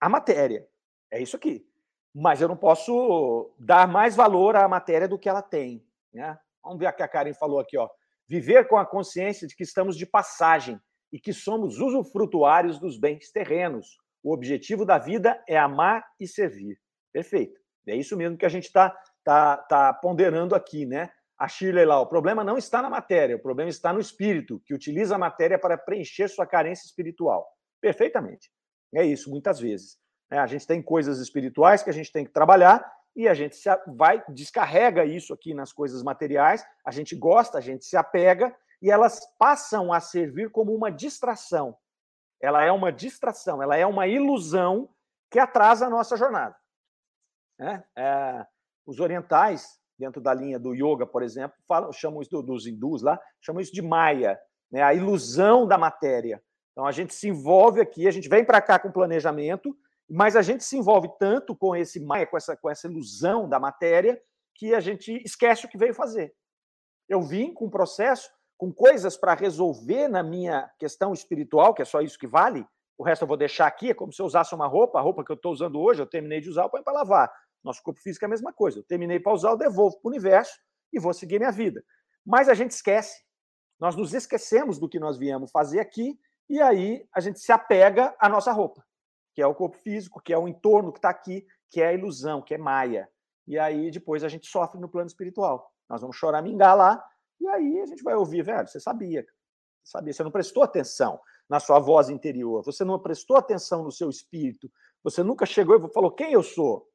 a 0.00 0.08
matéria. 0.08 0.68
É 1.10 1.20
isso 1.20 1.34
aqui 1.34 1.66
mas 2.14 2.40
eu 2.40 2.48
não 2.48 2.56
posso 2.56 3.50
dar 3.58 3.88
mais 3.88 4.14
valor 4.14 4.56
à 4.56 4.68
matéria 4.68 5.08
do 5.08 5.18
que 5.18 5.28
ela 5.28 5.42
tem. 5.42 5.84
Né? 6.12 6.38
Vamos 6.62 6.78
ver 6.78 6.88
o 6.88 6.92
que 6.92 7.02
a 7.02 7.08
Karen 7.08 7.34
falou 7.34 7.58
aqui. 7.58 7.76
Ó. 7.78 7.88
Viver 8.28 8.68
com 8.68 8.76
a 8.76 8.86
consciência 8.86 9.46
de 9.46 9.56
que 9.56 9.62
estamos 9.62 9.96
de 9.96 10.06
passagem 10.06 10.80
e 11.12 11.18
que 11.18 11.32
somos 11.32 11.78
usufrutuários 11.78 12.78
dos 12.78 12.98
bens 12.98 13.30
terrenos. 13.30 13.98
O 14.22 14.32
objetivo 14.32 14.84
da 14.84 14.98
vida 14.98 15.42
é 15.48 15.58
amar 15.58 16.04
e 16.20 16.28
servir. 16.28 16.78
Perfeito. 17.12 17.60
É 17.86 17.96
isso 17.96 18.16
mesmo 18.16 18.36
que 18.36 18.46
a 18.46 18.48
gente 18.48 18.64
está 18.66 18.96
tá, 19.24 19.56
tá 19.56 19.92
ponderando 19.92 20.54
aqui, 20.54 20.86
né? 20.86 21.10
A 21.36 21.48
Shirley 21.48 21.84
lá, 21.84 22.00
o 22.00 22.06
problema 22.06 22.44
não 22.44 22.56
está 22.56 22.80
na 22.80 22.88
matéria, 22.88 23.34
o 23.34 23.42
problema 23.42 23.68
está 23.68 23.92
no 23.92 23.98
espírito, 23.98 24.62
que 24.64 24.72
utiliza 24.72 25.16
a 25.16 25.18
matéria 25.18 25.58
para 25.58 25.76
preencher 25.76 26.28
sua 26.28 26.46
carência 26.46 26.86
espiritual. 26.86 27.48
Perfeitamente. 27.80 28.48
É 28.94 29.04
isso, 29.04 29.28
muitas 29.28 29.58
vezes. 29.58 29.98
Né? 30.32 30.38
A 30.38 30.46
gente 30.46 30.66
tem 30.66 30.80
coisas 30.80 31.18
espirituais 31.18 31.82
que 31.82 31.90
a 31.90 31.92
gente 31.92 32.10
tem 32.10 32.24
que 32.24 32.32
trabalhar 32.32 32.90
e 33.14 33.28
a 33.28 33.34
gente 33.34 33.54
se 33.54 33.68
vai, 33.86 34.24
descarrega 34.30 35.04
isso 35.04 35.34
aqui 35.34 35.52
nas 35.52 35.74
coisas 35.74 36.02
materiais, 36.02 36.64
a 36.82 36.90
gente 36.90 37.14
gosta, 37.14 37.58
a 37.58 37.60
gente 37.60 37.84
se 37.84 37.98
apega 37.98 38.56
e 38.80 38.90
elas 38.90 39.20
passam 39.38 39.92
a 39.92 40.00
servir 40.00 40.50
como 40.50 40.74
uma 40.74 40.90
distração. 40.90 41.76
Ela 42.40 42.64
é 42.64 42.72
uma 42.72 42.90
distração, 42.90 43.62
ela 43.62 43.76
é 43.76 43.84
uma 43.84 44.06
ilusão 44.06 44.88
que 45.30 45.38
atrasa 45.38 45.86
a 45.86 45.90
nossa 45.90 46.16
jornada. 46.16 46.56
Né? 47.58 47.84
É, 47.94 48.46
os 48.86 49.00
orientais, 49.00 49.78
dentro 49.98 50.20
da 50.20 50.32
linha 50.32 50.58
do 50.58 50.74
yoga, 50.74 51.06
por 51.06 51.22
exemplo, 51.22 51.56
falam, 51.68 51.92
chamam 51.92 52.22
isso 52.22 52.42
dos 52.42 52.66
hindus 52.66 53.02
lá, 53.02 53.20
chamam 53.38 53.60
isso 53.60 53.72
de 53.72 53.82
Maya, 53.82 54.40
né? 54.70 54.82
a 54.82 54.94
ilusão 54.94 55.68
da 55.68 55.76
matéria. 55.76 56.42
Então 56.72 56.86
a 56.86 56.90
gente 56.90 57.14
se 57.14 57.28
envolve 57.28 57.82
aqui, 57.82 58.08
a 58.08 58.10
gente 58.10 58.30
vem 58.30 58.42
para 58.42 58.62
cá 58.62 58.78
com 58.78 58.90
planejamento, 58.90 59.76
mas 60.14 60.36
a 60.36 60.42
gente 60.42 60.62
se 60.62 60.76
envolve 60.76 61.08
tanto 61.18 61.56
com 61.56 61.74
esse 61.74 61.98
maia, 61.98 62.26
com 62.26 62.36
essa, 62.36 62.54
com 62.54 62.68
essa 62.68 62.86
ilusão 62.86 63.48
da 63.48 63.58
matéria, 63.58 64.20
que 64.54 64.74
a 64.74 64.80
gente 64.80 65.10
esquece 65.24 65.64
o 65.64 65.68
que 65.70 65.78
veio 65.78 65.94
fazer. 65.94 66.34
Eu 67.08 67.22
vim 67.22 67.54
com 67.54 67.64
um 67.64 67.70
processo, 67.70 68.30
com 68.58 68.70
coisas 68.70 69.16
para 69.16 69.32
resolver 69.32 70.08
na 70.08 70.22
minha 70.22 70.70
questão 70.78 71.14
espiritual, 71.14 71.72
que 71.72 71.80
é 71.80 71.86
só 71.86 72.02
isso 72.02 72.18
que 72.18 72.26
vale, 72.26 72.62
o 72.98 73.02
resto 73.02 73.22
eu 73.22 73.26
vou 73.26 73.38
deixar 73.38 73.66
aqui, 73.66 73.88
é 73.88 73.94
como 73.94 74.12
se 74.12 74.20
eu 74.20 74.26
usasse 74.26 74.54
uma 74.54 74.66
roupa, 74.66 74.98
a 74.98 75.02
roupa 75.02 75.24
que 75.24 75.32
eu 75.32 75.36
estou 75.36 75.50
usando 75.50 75.80
hoje, 75.80 76.02
eu 76.02 76.06
terminei 76.06 76.42
de 76.42 76.50
usar, 76.50 76.64
eu 76.64 76.68
ponho 76.68 76.84
para 76.84 76.92
lavar. 76.92 77.32
Nosso 77.64 77.82
corpo 77.82 77.98
físico 77.98 78.22
é 78.22 78.26
a 78.26 78.28
mesma 78.28 78.52
coisa. 78.52 78.80
Eu 78.80 78.84
terminei 78.84 79.18
para 79.18 79.32
usar, 79.32 79.48
eu 79.48 79.56
devolvo 79.56 79.98
para 79.98 80.08
o 80.08 80.10
universo 80.10 80.52
e 80.92 81.00
vou 81.00 81.14
seguir 81.14 81.38
minha 81.38 81.50
vida. 81.50 81.82
Mas 82.22 82.50
a 82.50 82.54
gente 82.54 82.72
esquece. 82.72 83.18
Nós 83.80 83.96
nos 83.96 84.12
esquecemos 84.12 84.78
do 84.78 84.90
que 84.90 85.00
nós 85.00 85.16
viemos 85.16 85.50
fazer 85.50 85.80
aqui 85.80 86.20
e 86.50 86.60
aí 86.60 87.08
a 87.14 87.20
gente 87.20 87.40
se 87.40 87.50
apega 87.50 88.14
à 88.20 88.28
nossa 88.28 88.52
roupa 88.52 88.84
que 89.34 89.42
é 89.42 89.46
o 89.46 89.54
corpo 89.54 89.76
físico, 89.78 90.20
que 90.20 90.32
é 90.32 90.38
o 90.38 90.48
entorno 90.48 90.92
que 90.92 90.98
está 90.98 91.10
aqui, 91.10 91.46
que 91.70 91.80
é 91.80 91.88
a 91.88 91.92
ilusão, 91.92 92.42
que 92.42 92.54
é 92.54 92.58
Maia. 92.58 93.08
e 93.46 93.58
aí 93.58 93.90
depois 93.90 94.22
a 94.22 94.28
gente 94.28 94.46
sofre 94.46 94.80
no 94.80 94.88
plano 94.88 95.06
espiritual. 95.06 95.70
Nós 95.88 96.00
vamos 96.00 96.16
chorar, 96.16 96.42
mingar 96.42 96.74
lá, 96.74 97.04
e 97.40 97.48
aí 97.48 97.80
a 97.80 97.86
gente 97.86 98.02
vai 98.02 98.14
ouvir, 98.14 98.42
velho, 98.42 98.68
você 98.68 98.78
sabia, 98.78 99.22
você 99.82 99.90
sabia, 99.90 100.12
você 100.12 100.22
não 100.22 100.30
prestou 100.30 100.62
atenção 100.62 101.20
na 101.48 101.58
sua 101.58 101.78
voz 101.78 102.08
interior, 102.08 102.62
você 102.62 102.84
não 102.84 102.98
prestou 102.98 103.36
atenção 103.36 103.82
no 103.82 103.90
seu 103.90 104.08
espírito, 104.08 104.70
você 105.02 105.22
nunca 105.22 105.44
chegou 105.44 105.76
e 105.76 105.92
falou: 105.92 106.12
quem 106.12 106.32
eu 106.32 106.42
sou? 106.42 106.88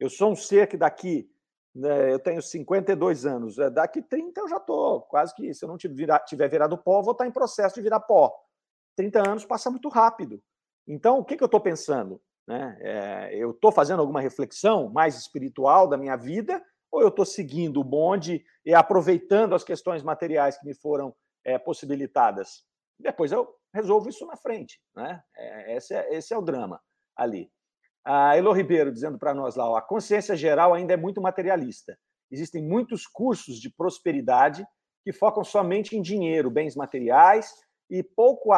Eu 0.00 0.08
sou 0.08 0.32
um 0.32 0.36
ser 0.36 0.66
que 0.66 0.76
daqui, 0.76 1.30
né, 1.74 2.12
eu 2.12 2.18
tenho 2.18 2.42
52 2.42 3.26
anos, 3.26 3.58
é, 3.58 3.70
daqui 3.70 4.02
30 4.02 4.40
eu 4.40 4.48
já 4.48 4.56
estou, 4.56 5.02
quase 5.02 5.34
que, 5.34 5.52
se 5.54 5.64
eu 5.64 5.68
não 5.68 5.76
tiver, 5.76 6.48
virado 6.48 6.76
pó, 6.78 7.02
vou 7.02 7.12
estar 7.12 7.26
em 7.26 7.30
processo 7.30 7.76
de 7.76 7.82
virar 7.82 8.00
pó. 8.00 8.32
30 8.96 9.28
anos 9.28 9.44
passa 9.44 9.70
muito 9.70 9.88
rápido. 9.88 10.42
Então, 10.86 11.18
o 11.18 11.24
que, 11.24 11.36
que 11.36 11.42
eu 11.42 11.46
estou 11.46 11.60
pensando? 11.60 12.20
Né? 12.46 12.76
É, 12.80 13.36
eu 13.36 13.52
estou 13.52 13.70
fazendo 13.70 14.00
alguma 14.00 14.20
reflexão 14.20 14.90
mais 14.90 15.16
espiritual 15.16 15.88
da 15.88 15.96
minha 15.96 16.16
vida 16.16 16.62
ou 16.90 17.00
eu 17.00 17.08
estou 17.08 17.24
seguindo 17.24 17.80
o 17.80 17.84
bonde 17.84 18.44
e 18.64 18.74
aproveitando 18.74 19.54
as 19.54 19.64
questões 19.64 20.02
materiais 20.02 20.58
que 20.58 20.66
me 20.66 20.74
foram 20.74 21.14
é, 21.44 21.58
possibilitadas? 21.58 22.64
Depois 22.98 23.32
eu 23.32 23.48
resolvo 23.74 24.08
isso 24.08 24.26
na 24.26 24.36
frente. 24.36 24.80
Né? 24.94 25.22
É, 25.36 25.76
esse, 25.76 25.94
é, 25.94 26.14
esse 26.14 26.34
é 26.34 26.36
o 26.36 26.42
drama 26.42 26.80
ali. 27.16 27.50
A 28.04 28.36
Elo 28.36 28.52
Ribeiro 28.52 28.92
dizendo 28.92 29.18
para 29.18 29.32
nós 29.32 29.56
lá: 29.56 29.68
ó, 29.70 29.76
a 29.76 29.82
consciência 29.82 30.36
geral 30.36 30.74
ainda 30.74 30.92
é 30.92 30.96
muito 30.96 31.22
materialista. 31.22 31.96
Existem 32.30 32.62
muitos 32.62 33.06
cursos 33.06 33.60
de 33.60 33.70
prosperidade 33.70 34.66
que 35.04 35.12
focam 35.12 35.44
somente 35.44 35.96
em 35.96 36.02
dinheiro, 36.02 36.50
bens 36.50 36.74
materiais, 36.74 37.52
e 37.92 38.02
pouco, 38.02 38.50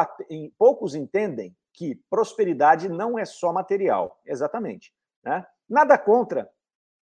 poucos 0.57 0.95
entendem 0.95 1.55
que 1.73 1.95
prosperidade 2.09 2.87
não 2.87 3.19
é 3.19 3.25
só 3.25 3.51
material. 3.51 4.19
Exatamente. 4.25 4.93
Né? 5.23 5.45
Nada 5.69 5.97
contra 5.97 6.49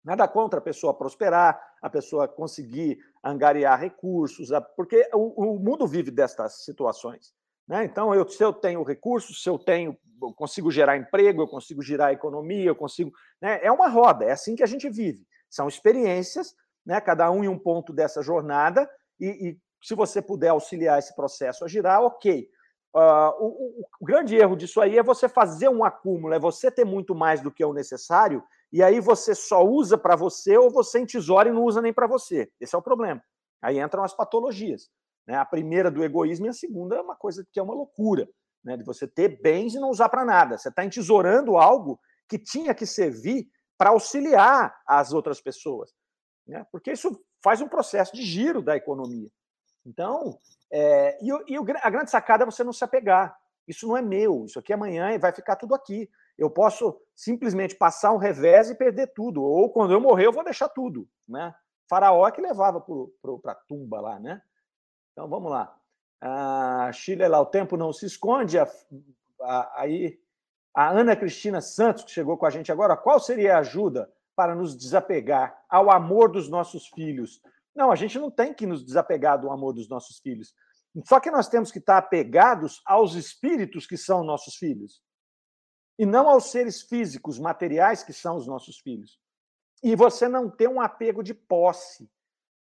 Nada 0.03 0.27
contra 0.27 0.59
a 0.59 0.63
pessoa 0.63 0.95
prosperar, 0.95 1.61
a 1.83 1.91
pessoa 1.91 2.27
conseguir 2.27 2.99
angariar 3.23 3.79
recursos, 3.79 4.49
porque 4.75 5.09
o, 5.13 5.57
o 5.57 5.59
mundo 5.59 5.87
vive 5.87 6.11
destas 6.11 6.65
situações. 6.65 7.35
Né? 7.69 7.85
Então, 7.85 8.15
eu, 8.15 8.27
se 8.27 8.43
eu 8.43 8.53
tenho 8.53 8.83
recursos, 8.83 9.43
se 9.43 9.49
eu 9.49 9.59
tenho, 9.59 9.97
eu 10.23 10.33
consigo 10.33 10.71
gerar 10.71 10.97
emprego, 10.97 11.43
eu 11.43 11.49
consigo 11.49 11.83
gerar 11.83 12.13
economia, 12.13 12.65
eu 12.65 12.75
consigo. 12.75 13.13
Né? 13.41 13.61
É 13.63 13.71
uma 13.71 13.89
roda, 13.89 14.25
é 14.25 14.33
assim 14.33 14.57
que 14.57 14.63
a 14.63 14.67
gente 14.67 14.89
vive. 14.89 15.27
São 15.51 15.69
experiências, 15.69 16.55
né? 16.85 16.99
cada 17.01 17.31
um 17.31 17.45
em 17.45 17.49
um 17.49 17.59
ponto 17.59 17.93
dessa 17.93 18.23
jornada, 18.23 18.91
e, 19.19 19.51
e 19.51 19.59
se 19.83 19.95
você 19.95 20.21
puder 20.21 20.49
auxiliar 20.49 20.99
esse 20.99 21.15
processo 21.15 21.65
a 21.65 21.69
girar, 21.69 22.03
ok. 22.03 22.49
Uh, 22.95 23.31
o, 23.39 23.87
o, 24.01 24.05
grande 24.05 24.37
erro 24.37 24.57
disso 24.57 24.81
aí 24.81 24.99
é 24.99 25.03
você 25.03 25.29
fazer 25.29 25.69
um 25.69 25.85
acúmulo, 25.85 26.35
é 26.35 26.41
você 26.41 26.71
ter 26.71 26.85
muito 26.85 27.15
mais 27.15 27.41
do 27.41 27.51
que 27.51 27.63
é 27.63 27.67
o 27.67 27.73
necessário, 27.73 28.43
e 28.73 28.83
aí 28.83 29.01
você 29.01 29.35
só 29.35 29.65
usa 29.65 29.97
para 29.97 30.17
você 30.17 30.57
ou 30.57 30.71
você 30.71 31.01
entesoura 31.01 31.49
e 31.49 31.53
não 31.53 31.65
usa 31.65 31.81
nem 31.81 31.93
para 31.93 32.07
você. 32.07 32.51
Esse 32.61 32.75
é 32.75 32.79
o 32.79 32.83
problema. 32.83 33.23
Aí 33.63 33.81
entram 33.81 34.03
as 34.03 34.15
patologias. 34.15 34.91
Né? 35.27 35.37
A 35.37 35.45
primeira 35.45 35.91
do 35.91 36.03
egoísmo 36.03 36.47
e 36.47 36.49
a 36.49 36.53
segunda 36.53 36.97
é 36.97 37.01
uma 37.01 37.17
coisa 37.17 37.47
que 37.53 37.61
é 37.61 37.63
uma 37.63 37.75
loucura, 37.75 38.29
né? 38.65 38.77
de 38.77 38.85
você 38.85 39.07
ter 39.07 39.41
bens 39.41 39.75
e 39.75 39.79
não 39.79 39.91
usar 39.91 40.09
para 40.09 40.25
nada. 40.25 40.59
Você 40.59 40.69
está 40.69 40.85
entesourando 40.85 41.57
algo 41.57 41.99
que 42.29 42.39
tinha 42.39 42.75
que 42.75 42.87
servir 42.87 43.49
para 43.77 43.91
auxiliar 43.91 44.77
as 44.87 45.13
outras 45.13 45.41
pessoas. 45.41 45.93
Né? 46.47 46.65
Porque 46.71 46.93
isso 46.93 47.21
faz 47.43 47.61
um 47.61 47.69
processo 47.69 48.15
de 48.15 48.23
giro 48.23 48.63
da 48.63 48.77
economia. 48.77 49.31
Então, 49.85 50.39
é, 50.71 51.19
e, 51.23 51.29
e 51.53 51.57
a 51.57 51.91
grande 51.91 52.11
sacada 52.11 52.45
é 52.45 52.47
você 52.47 52.63
não 52.63 52.73
se 52.73 52.85
apegar. 52.85 53.37
Isso 53.67 53.87
não 53.87 53.97
é 53.97 54.03
meu, 54.03 54.45
isso 54.45 54.59
aqui 54.59 54.73
é 54.73 54.75
amanhã 54.75 55.13
e 55.13 55.19
vai 55.19 55.33
ficar 55.33 55.57
tudo 55.57 55.75
aqui. 55.75 56.11
Eu 56.37 56.51
posso 56.51 57.01
simplesmente 57.15 57.75
passar 57.77 58.13
um 58.13 58.17
revés 58.17 58.71
e 58.71 58.75
perder 58.75 59.09
tudo, 59.09 59.43
ou 59.43 59.71
quando 59.71 59.93
eu 59.93 60.01
morrer 60.01 60.27
eu 60.27 60.33
vou 60.33 60.43
deixar 60.43 60.69
tudo, 60.69 61.09
né? 61.29 61.55
Faraó 61.89 62.27
é 62.27 62.33
que 62.33 62.41
levava 62.41 62.81
para 62.81 63.53
a 63.53 63.55
tumba 63.55 64.01
lá, 64.01 64.19
né? 64.19 64.41
Então 65.13 65.29
vamos 65.29 65.51
lá. 65.51 65.77
A 66.21 66.91
Chile 66.93 67.27
lá, 67.27 67.41
o 67.41 67.47
tempo 67.47 67.77
não 67.77 67.93
se 67.93 68.07
esconde. 68.07 68.59
A, 68.59 68.69
a, 69.41 69.83
aí 69.83 70.21
a 70.75 70.91
Ana 70.91 71.17
Cristina 71.17 71.61
Santos, 71.61 72.05
que 72.05 72.11
chegou 72.11 72.37
com 72.39 72.47
a 72.47 72.51
gente 72.51 72.71
agora, 72.71 72.97
qual 72.97 73.19
seria 73.19 73.57
a 73.57 73.61
ajuda 73.61 74.11
para 74.37 74.55
nos 74.55 74.77
desapegar 74.77 75.63
ao 75.69 75.91
amor 75.91 76.31
dos 76.31 76.49
nossos 76.49 76.87
filhos? 76.89 77.43
Não, 77.75 77.91
a 77.91 77.97
gente 77.97 78.19
não 78.19 78.31
tem 78.31 78.53
que 78.53 78.67
nos 78.67 78.85
desapegar 78.85 79.41
do 79.41 79.51
amor 79.51 79.73
dos 79.73 79.89
nossos 79.89 80.19
filhos. 80.19 80.55
Só 81.05 81.21
que 81.21 81.31
nós 81.31 81.49
temos 81.49 81.71
que 81.71 81.79
estar 81.79 81.99
apegados 81.99 82.83
aos 82.85 83.15
espíritos 83.15 83.87
que 83.87 83.97
são 83.97 84.25
nossos 84.25 84.57
filhos. 84.57 85.01
E 85.99 86.05
não 86.05 86.29
aos 86.29 86.51
seres 86.51 86.83
físicos, 86.83 87.39
materiais 87.39 88.03
que 88.03 88.13
são 88.13 88.37
os 88.37 88.47
nossos 88.47 88.79
filhos. 88.79 89.21
E 89.83 89.95
você 89.95 90.29
não 90.29 90.51
ter 90.51 90.69
um 90.69 90.81
apego 90.81 91.23
de 91.23 91.33
posse. 91.33 92.11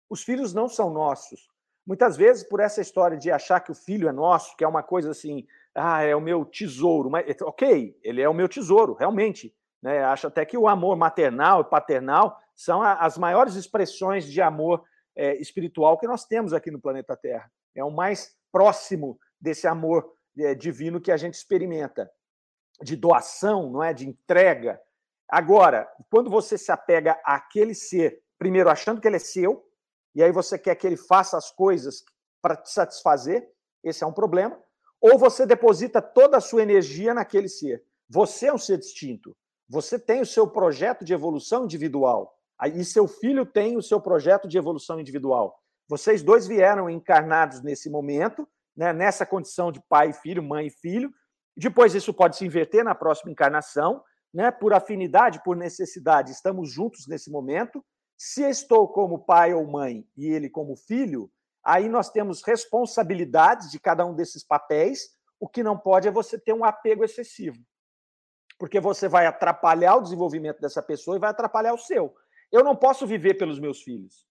Os 0.09 0.23
filhos 0.23 0.53
não 0.53 0.69
são 0.69 0.91
nossos. 0.91 1.49
Muitas 1.85 2.15
vezes, 2.15 2.43
por 2.43 2.59
essa 2.59 2.79
história 2.79 3.17
de 3.17 3.29
achar 3.29 3.59
que 3.59 3.71
o 3.71 3.75
filho 3.75 4.07
é 4.07 4.11
nosso, 4.11 4.55
que 4.55 4.63
é 4.63 4.67
uma 4.67 4.81
coisa 4.81 5.11
assim, 5.11 5.45
ah, 5.75 6.01
é 6.01 6.15
o 6.15 6.21
meu 6.21 6.45
tesouro. 6.45 7.09
Mas, 7.09 7.25
ok, 7.41 7.99
ele 8.01 8.21
é 8.21 8.29
o 8.29 8.33
meu 8.33 8.47
tesouro, 8.47 8.93
realmente. 8.93 9.53
Né? 9.81 10.01
Acho 10.03 10.27
até 10.27 10.45
que 10.45 10.57
o 10.57 10.67
amor 10.67 10.95
maternal 10.95 11.61
e 11.61 11.65
paternal 11.65 12.39
são 12.55 12.81
as 12.81 13.17
maiores 13.17 13.55
expressões 13.55 14.25
de 14.25 14.41
amor 14.41 14.83
é, 15.15 15.35
espiritual 15.35 15.97
que 15.97 16.07
nós 16.07 16.25
temos 16.25 16.53
aqui 16.53 16.71
no 16.71 16.81
planeta 16.81 17.15
Terra. 17.15 17.51
É 17.75 17.83
o 17.83 17.91
mais 17.91 18.35
próximo 18.51 19.19
desse 19.39 19.67
amor 19.67 20.11
é, 20.37 20.55
divino 20.55 21.01
que 21.01 21.11
a 21.11 21.17
gente 21.17 21.35
experimenta, 21.35 22.09
de 22.81 22.95
doação, 22.95 23.69
não 23.69 23.83
é, 23.83 23.93
de 23.93 24.07
entrega. 24.07 24.79
Agora, 25.29 25.89
quando 26.09 26.29
você 26.29 26.57
se 26.57 26.71
apega 26.71 27.19
àquele 27.23 27.73
ser, 27.73 28.21
primeiro 28.37 28.69
achando 28.69 28.99
que 28.99 29.07
ele 29.07 29.17
é 29.17 29.19
seu, 29.19 29.63
e 30.15 30.21
aí 30.21 30.31
você 30.31 30.57
quer 30.57 30.75
que 30.75 30.85
ele 30.85 30.97
faça 30.97 31.37
as 31.37 31.51
coisas 31.51 32.03
para 32.41 32.55
te 32.55 32.69
satisfazer, 32.71 33.47
esse 33.83 34.03
é 34.03 34.07
um 34.07 34.13
problema. 34.13 34.59
Ou 35.01 35.17
você 35.17 35.45
deposita 35.45 36.01
toda 36.01 36.37
a 36.37 36.41
sua 36.41 36.61
energia 36.61 37.13
naquele 37.13 37.49
ser. 37.49 37.83
Você 38.09 38.47
é 38.47 38.53
um 38.53 38.57
ser 38.57 38.77
distinto. 38.77 39.35
Você 39.67 39.97
tem 39.97 40.21
o 40.21 40.25
seu 40.25 40.47
projeto 40.47 41.03
de 41.03 41.13
evolução 41.13 41.65
individual. 41.65 42.37
E 42.67 42.85
seu 42.85 43.07
filho 43.07 43.45
tem 43.45 43.77
o 43.77 43.81
seu 43.81 43.99
projeto 43.99 44.47
de 44.47 44.57
evolução 44.57 44.99
individual. 44.99 45.59
Vocês 45.87 46.23
dois 46.23 46.47
vieram 46.47 46.89
encarnados 46.89 47.61
nesse 47.61 47.89
momento, 47.89 48.47
né, 48.75 48.93
nessa 48.93 49.25
condição 49.25 49.71
de 49.71 49.81
pai 49.87 50.09
e 50.09 50.13
filho, 50.13 50.41
mãe 50.41 50.67
e 50.67 50.71
filho. 50.71 51.11
Depois 51.55 51.93
isso 51.93 52.13
pode 52.13 52.37
se 52.37 52.45
inverter 52.45 52.83
na 52.83 52.95
próxima 52.95 53.31
encarnação, 53.31 54.03
né, 54.33 54.49
por 54.49 54.73
afinidade, 54.73 55.43
por 55.43 55.55
necessidade. 55.55 56.31
Estamos 56.31 56.71
juntos 56.71 57.07
nesse 57.07 57.29
momento. 57.29 57.83
Se 58.17 58.43
estou 58.43 58.87
como 58.87 59.25
pai 59.25 59.53
ou 59.53 59.67
mãe 59.67 60.07
e 60.15 60.27
ele 60.27 60.49
como 60.49 60.75
filho, 60.75 61.29
aí 61.63 61.89
nós 61.89 62.09
temos 62.09 62.41
responsabilidades 62.41 63.69
de 63.69 63.79
cada 63.79 64.05
um 64.05 64.15
desses 64.15 64.43
papéis. 64.43 65.09
O 65.39 65.47
que 65.47 65.61
não 65.61 65.77
pode 65.77 66.07
é 66.07 66.11
você 66.11 66.39
ter 66.39 66.53
um 66.53 66.63
apego 66.63 67.03
excessivo, 67.03 67.57
porque 68.57 68.79
você 68.79 69.07
vai 69.09 69.25
atrapalhar 69.25 69.97
o 69.97 70.01
desenvolvimento 70.01 70.61
dessa 70.61 70.81
pessoa 70.81 71.17
e 71.17 71.19
vai 71.19 71.29
atrapalhar 71.29 71.73
o 71.73 71.77
seu. 71.77 72.15
Eu 72.53 72.63
não 72.63 72.75
posso 72.75 73.07
viver 73.07 73.33
pelos 73.33 73.59
meus 73.59 73.81
filhos. 73.81 74.27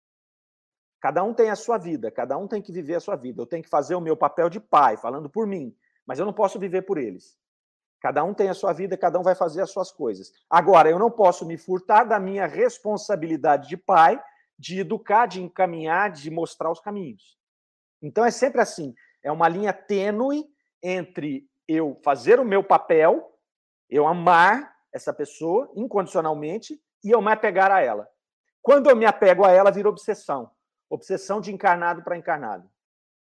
Cada 1.00 1.24
um 1.24 1.35
tem 1.35 1.50
a 1.50 1.56
sua 1.56 1.76
vida, 1.76 2.08
cada 2.08 2.38
um 2.38 2.46
tem 2.46 2.62
que 2.62 2.70
viver 2.70 2.94
a 2.94 3.00
sua 3.00 3.16
vida. 3.16 3.42
Eu 3.42 3.46
tenho 3.46 3.64
que 3.64 3.68
fazer 3.68 3.96
o 3.96 4.00
meu 4.00 4.16
papel 4.16 4.48
de 4.48 4.61
pai, 4.61 4.96
falando 4.96 5.28
por 5.28 5.44
mim, 5.44 5.76
mas 6.06 6.20
eu 6.20 6.24
não 6.24 6.32
posso 6.32 6.56
viver 6.56 6.82
por 6.82 6.98
eles. 6.98 7.37
Cada 8.00 8.22
um 8.22 8.32
tem 8.32 8.48
a 8.48 8.54
sua 8.54 8.72
vida, 8.72 8.96
cada 8.96 9.18
um 9.18 9.24
vai 9.24 9.35
fazer 9.35 9.61
as 9.61 9.72
suas 9.72 9.90
coisas. 9.90 10.32
Agora, 10.48 10.88
eu 10.88 11.00
não 11.00 11.11
posso 11.11 11.44
me 11.44 11.58
furtar 11.58 12.04
da 12.04 12.20
minha 12.20 12.46
responsabilidade 12.46 13.68
de 13.68 13.76
pai, 13.76 14.22
de 14.56 14.78
educar, 14.78 15.26
de 15.26 15.42
encaminhar, 15.42 16.12
de 16.12 16.30
mostrar 16.30 16.70
os 16.70 16.78
caminhos. 16.78 17.37
Então 18.00 18.24
é 18.24 18.30
sempre 18.30 18.61
assim, 18.61 18.94
é 19.24 19.32
uma 19.32 19.48
linha 19.48 19.72
tênue 19.72 20.44
entre 20.80 21.44
eu 21.66 22.00
fazer 22.04 22.38
o 22.38 22.44
meu 22.44 22.62
papel, 22.62 23.37
eu 23.90 24.06
amar 24.06 24.76
essa 24.92 25.12
pessoa 25.12 25.68
incondicionalmente 25.74 26.80
e 27.02 27.11
eu 27.11 27.20
me 27.20 27.32
apegar 27.32 27.72
a 27.72 27.80
ela. 27.80 28.12
Quando 28.62 28.88
eu 28.88 28.96
me 28.96 29.05
apego 29.05 29.44
a 29.44 29.51
ela, 29.51 29.70
vira 29.70 29.88
obsessão 29.88 30.51
obsessão 30.94 31.40
de 31.40 31.51
encarnado 31.53 32.03
para 32.03 32.18
encarnado. 32.18 32.70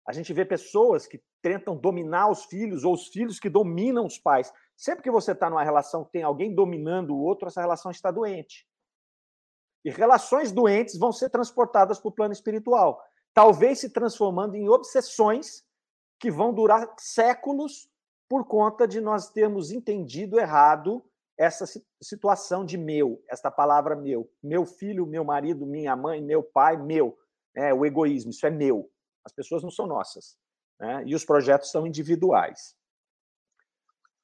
A 0.08 0.13
gente 0.13 0.32
vê 0.32 0.45
pessoas 0.45 1.06
que 1.06 1.21
tentam 1.41 1.76
dominar 1.76 2.32
os 2.32 2.45
filhos 2.45 2.86
ou 2.86 2.93
os 2.93 3.08
filhos 3.10 3.39
que 3.39 3.50
dominam 3.50 4.06
os 4.06 4.17
pais. 4.17 4.54
Sempre 4.76 5.04
que 5.04 5.12
você 5.12 5.34
está 5.34 5.50
numa 5.50 5.63
relação 5.63 6.06
que 6.06 6.12
tem 6.12 6.23
alguém 6.23 6.56
dominando 6.56 7.13
o 7.13 7.19
outro, 7.19 7.50
essa 7.50 7.60
relação 7.60 7.91
está 7.91 8.10
doente. 8.10 8.65
E 9.84 9.89
relações 9.89 10.52
doentes 10.52 10.97
vão 10.97 11.12
ser 11.12 11.30
transportadas 11.30 12.00
para 12.00 12.08
o 12.08 12.12
plano 12.12 12.32
espiritual, 12.32 13.04
talvez 13.34 13.80
se 13.80 13.89
transformando 13.89 14.56
em 14.56 14.69
obsessões 14.69 15.65
que 16.19 16.32
vão 16.32 16.54
durar 16.54 16.88
séculos 16.97 17.89
por 18.30 18.45
conta 18.45 18.88
de 18.88 19.00
nós 19.02 19.30
termos 19.30 19.71
entendido 19.71 20.39
errado 20.39 21.04
essa 21.38 21.65
situação 22.02 22.65
de 22.65 22.78
meu, 22.78 23.23
esta 23.30 23.52
palavra 23.52 23.95
meu, 23.95 24.30
meu 24.41 24.65
filho, 24.65 25.06
meu 25.06 25.23
marido, 25.23 25.65
minha 25.65 25.95
mãe, 25.95 26.21
meu 26.21 26.41
pai, 26.41 26.78
meu 26.78 27.17
é 27.56 27.73
o 27.73 27.86
egoísmo, 27.86 28.32
isso 28.32 28.45
é 28.45 28.50
meu. 28.50 28.89
As 29.26 29.32
pessoas 29.32 29.63
não 29.63 29.71
são 29.71 29.88
nossas. 29.88 30.38
Né? 30.80 31.04
E 31.06 31.15
os 31.15 31.26
projetos 31.26 31.71
são 31.71 31.88
individuais. 31.88 32.76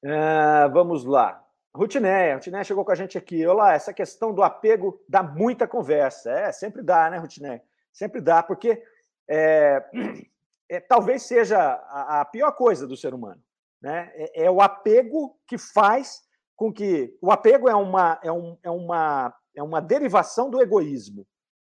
Uh, 0.04 0.70
vamos 0.72 1.04
lá. 1.04 1.44
Rutiné, 1.74 2.34
Rutiné 2.34 2.62
chegou 2.62 2.84
com 2.84 2.92
a 2.92 2.94
gente 2.94 3.18
aqui. 3.18 3.44
Olá, 3.44 3.72
essa 3.72 3.92
questão 3.92 4.32
do 4.32 4.42
apego 4.42 5.02
dá 5.08 5.22
muita 5.22 5.66
conversa. 5.66 6.30
É, 6.30 6.52
sempre 6.52 6.82
dá, 6.82 7.10
né, 7.10 7.18
Rutiné? 7.18 7.62
Sempre 7.92 8.20
dá, 8.20 8.42
porque 8.42 8.80
é, 9.28 9.84
é, 10.70 10.80
talvez 10.80 11.24
seja 11.24 11.58
a, 11.58 12.20
a, 12.20 12.24
pior 12.24 12.52
coisa 12.52 12.86
do 12.86 12.96
ser 12.96 13.12
humano. 13.12 13.42
Né? 13.82 14.12
É, 14.14 14.44
é, 14.44 14.50
o 14.50 14.60
apego 14.60 15.36
que 15.48 15.58
faz 15.58 16.22
com 16.56 16.72
que. 16.72 17.16
O 17.20 17.30
apego 17.30 17.68
é 17.68 17.74
uma, 17.74 18.20
é, 18.22 18.32
um, 18.32 18.56
é, 18.62 18.70
uma, 18.70 19.34
é 19.54 19.62
uma 19.62 19.80
derivação 19.80 20.50
do 20.50 20.60
egoísmo. 20.60 21.26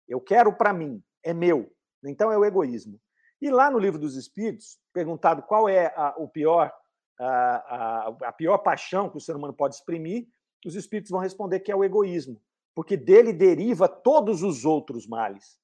Eu 0.08 0.20
quero 0.20 0.54
para 0.54 0.74
mim, 0.74 1.04
é 1.24 1.34
meu. 1.34 1.72
Então 2.04 2.32
é 2.32 2.38
o 2.38 2.46
egoísmo. 2.46 3.00
E 3.42 3.50
lá 3.50 3.72
no 3.72 3.80
livro 3.80 4.00
dos 4.00 4.16
Espíritos, 4.16 4.80
perguntado 4.94 5.44
qual 5.44 5.68
é 5.68 5.88
a, 5.96 6.16
o 6.18 6.28
pior 6.28 6.72
a, 7.20 7.28
a, 7.28 8.08
a 8.28 8.32
pior 8.32 8.58
paixão 8.60 9.10
que 9.10 9.18
o 9.18 9.22
ser 9.22 9.36
humano 9.36 9.54
pode 9.54 9.76
exprimir, 9.76 10.28
os 10.66 10.76
espíritos 10.76 11.12
vão 11.12 11.20
responder 11.20 11.60
que 11.60 11.72
é 11.72 11.76
o 11.76 11.84
egoísmo, 11.84 12.42
porque 12.76 12.96
dele 12.96 13.34
deriva 13.34 13.88
todos 13.88 14.44
os 14.44 14.66
outros 14.66 15.08
males. 15.08 15.60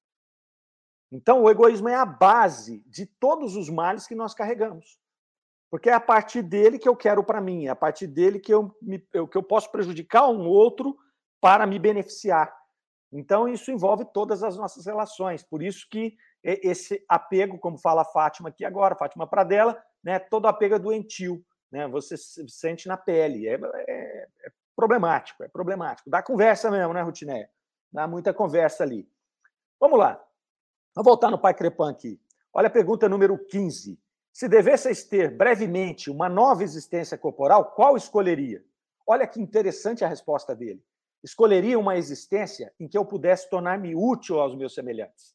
Então, 1.10 1.42
o 1.42 1.50
egoísmo 1.50 1.88
é 1.88 1.94
a 1.94 2.04
base 2.04 2.82
de 2.86 3.06
todos 3.06 3.56
os 3.56 3.70
males 3.70 4.06
que 4.06 4.14
nós 4.14 4.34
carregamos. 4.34 4.98
Porque 5.70 5.90
é 5.90 5.92
a 5.92 6.00
partir 6.00 6.42
dele 6.42 6.78
que 6.78 6.88
eu 6.88 6.96
quero 6.96 7.22
para 7.22 7.40
mim, 7.40 7.66
é 7.66 7.68
a 7.68 7.76
partir 7.76 8.06
dele 8.06 8.38
que 8.38 8.52
eu, 8.52 8.74
me, 8.80 9.06
eu, 9.12 9.28
que 9.28 9.36
eu 9.36 9.42
posso 9.42 9.70
prejudicar 9.70 10.28
um 10.28 10.46
outro 10.46 10.96
para 11.40 11.66
me 11.66 11.78
beneficiar. 11.78 12.52
Então, 13.12 13.48
isso 13.48 13.70
envolve 13.70 14.04
todas 14.12 14.42
as 14.42 14.56
nossas 14.56 14.86
relações. 14.86 15.42
Por 15.42 15.62
isso 15.62 15.86
que 15.90 16.16
esse 16.42 17.04
apego, 17.08 17.58
como 17.58 17.78
fala 17.78 18.02
a 18.02 18.04
Fátima 18.04 18.48
aqui 18.48 18.64
agora, 18.64 18.96
Fátima 18.96 19.26
Pradella, 19.26 19.80
né, 20.02 20.18
todo 20.18 20.46
apego 20.46 20.74
é 20.74 20.78
doentio 20.78 21.44
né? 21.70 21.86
Você 21.88 22.16
se 22.16 22.46
sente 22.48 22.88
na 22.88 22.96
pele. 22.96 23.46
É, 23.46 23.54
é, 23.54 24.28
é 24.44 24.52
problemático, 24.74 25.42
é 25.42 25.48
problemático. 25.48 26.10
Dá 26.10 26.22
conversa 26.22 26.70
mesmo, 26.70 26.92
né, 26.92 27.02
Rutiné? 27.02 27.48
Dá 27.92 28.06
muita 28.06 28.34
conversa 28.34 28.82
ali. 28.82 29.08
Vamos 29.80 29.98
lá. 29.98 30.22
Vamos 30.94 31.06
voltar 31.06 31.30
no 31.30 31.38
Pai 31.38 31.54
Crepan 31.54 31.90
aqui. 31.90 32.20
Olha 32.52 32.68
a 32.68 32.70
pergunta 32.70 33.08
número 33.08 33.38
15. 33.38 33.98
Se 34.38 34.48
devesseis 34.48 35.02
ter 35.02 35.36
brevemente 35.36 36.12
uma 36.12 36.28
nova 36.28 36.62
existência 36.62 37.18
corporal, 37.18 37.72
qual 37.72 37.96
escolheria? 37.96 38.64
Olha 39.04 39.26
que 39.26 39.40
interessante 39.40 40.04
a 40.04 40.08
resposta 40.08 40.54
dele. 40.54 40.80
Escolheria 41.24 41.76
uma 41.76 41.96
existência 41.96 42.72
em 42.78 42.86
que 42.86 42.96
eu 42.96 43.04
pudesse 43.04 43.50
tornar-me 43.50 43.96
útil 43.96 44.38
aos 44.38 44.54
meus 44.54 44.74
semelhantes. 44.74 45.34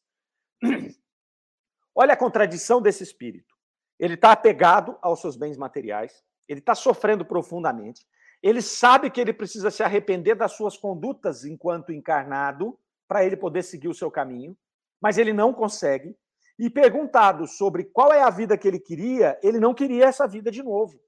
Olha 1.94 2.14
a 2.14 2.16
contradição 2.16 2.80
desse 2.80 3.02
espírito. 3.02 3.54
Ele 3.98 4.14
está 4.14 4.32
apegado 4.32 4.96
aos 5.02 5.20
seus 5.20 5.36
bens 5.36 5.58
materiais, 5.58 6.24
ele 6.48 6.60
está 6.60 6.74
sofrendo 6.74 7.26
profundamente, 7.26 8.06
ele 8.42 8.62
sabe 8.62 9.10
que 9.10 9.20
ele 9.20 9.34
precisa 9.34 9.70
se 9.70 9.82
arrepender 9.82 10.34
das 10.34 10.52
suas 10.52 10.78
condutas 10.78 11.44
enquanto 11.44 11.92
encarnado 11.92 12.80
para 13.06 13.22
ele 13.22 13.36
poder 13.36 13.64
seguir 13.64 13.88
o 13.88 13.94
seu 13.94 14.10
caminho, 14.10 14.56
mas 14.98 15.18
ele 15.18 15.34
não 15.34 15.52
consegue. 15.52 16.16
E 16.58 16.70
perguntado 16.70 17.46
sobre 17.46 17.84
qual 17.84 18.12
é 18.12 18.22
a 18.22 18.30
vida 18.30 18.56
que 18.56 18.68
ele 18.68 18.78
queria, 18.78 19.38
ele 19.42 19.58
não 19.58 19.74
queria 19.74 20.06
essa 20.06 20.26
vida 20.26 20.50
de 20.50 20.62
novo. 20.62 21.00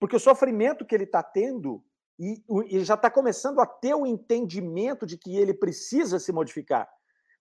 Porque 0.00 0.16
o 0.16 0.20
sofrimento 0.20 0.84
que 0.84 0.94
ele 0.94 1.04
está 1.04 1.22
tendo, 1.22 1.84
e 2.18 2.42
ele 2.66 2.84
já 2.84 2.94
está 2.94 3.10
começando 3.10 3.60
a 3.60 3.66
ter 3.66 3.94
o 3.94 4.04
entendimento 4.04 5.06
de 5.06 5.16
que 5.16 5.36
ele 5.36 5.54
precisa 5.54 6.18
se 6.18 6.32
modificar. 6.32 6.92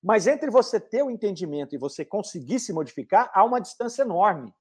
Mas 0.02 0.28
entre 0.28 0.50
você 0.50 0.80
ter 0.80 1.04
o 1.04 1.12
entendimento 1.12 1.76
e 1.76 1.80
você 1.80 2.06
conseguir 2.06 2.60
se 2.60 2.74
modificar, 2.74 3.32
há 3.34 3.44
uma 3.44 3.60
distância 3.60 4.04
enorme. 4.04 4.54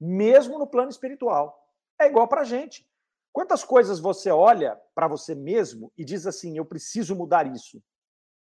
Mesmo 0.00 0.58
no 0.58 0.66
plano 0.66 0.90
espiritual. 0.90 1.60
É 2.00 2.06
igual 2.06 2.28
para 2.28 2.42
a 2.42 2.44
gente. 2.44 2.88
Quantas 3.32 3.64
coisas 3.64 3.98
você 3.98 4.30
olha 4.30 4.80
para 4.94 5.08
você 5.08 5.34
mesmo 5.34 5.92
e 5.98 6.04
diz 6.04 6.24
assim: 6.24 6.56
eu 6.56 6.64
preciso 6.64 7.16
mudar 7.16 7.52
isso, 7.52 7.82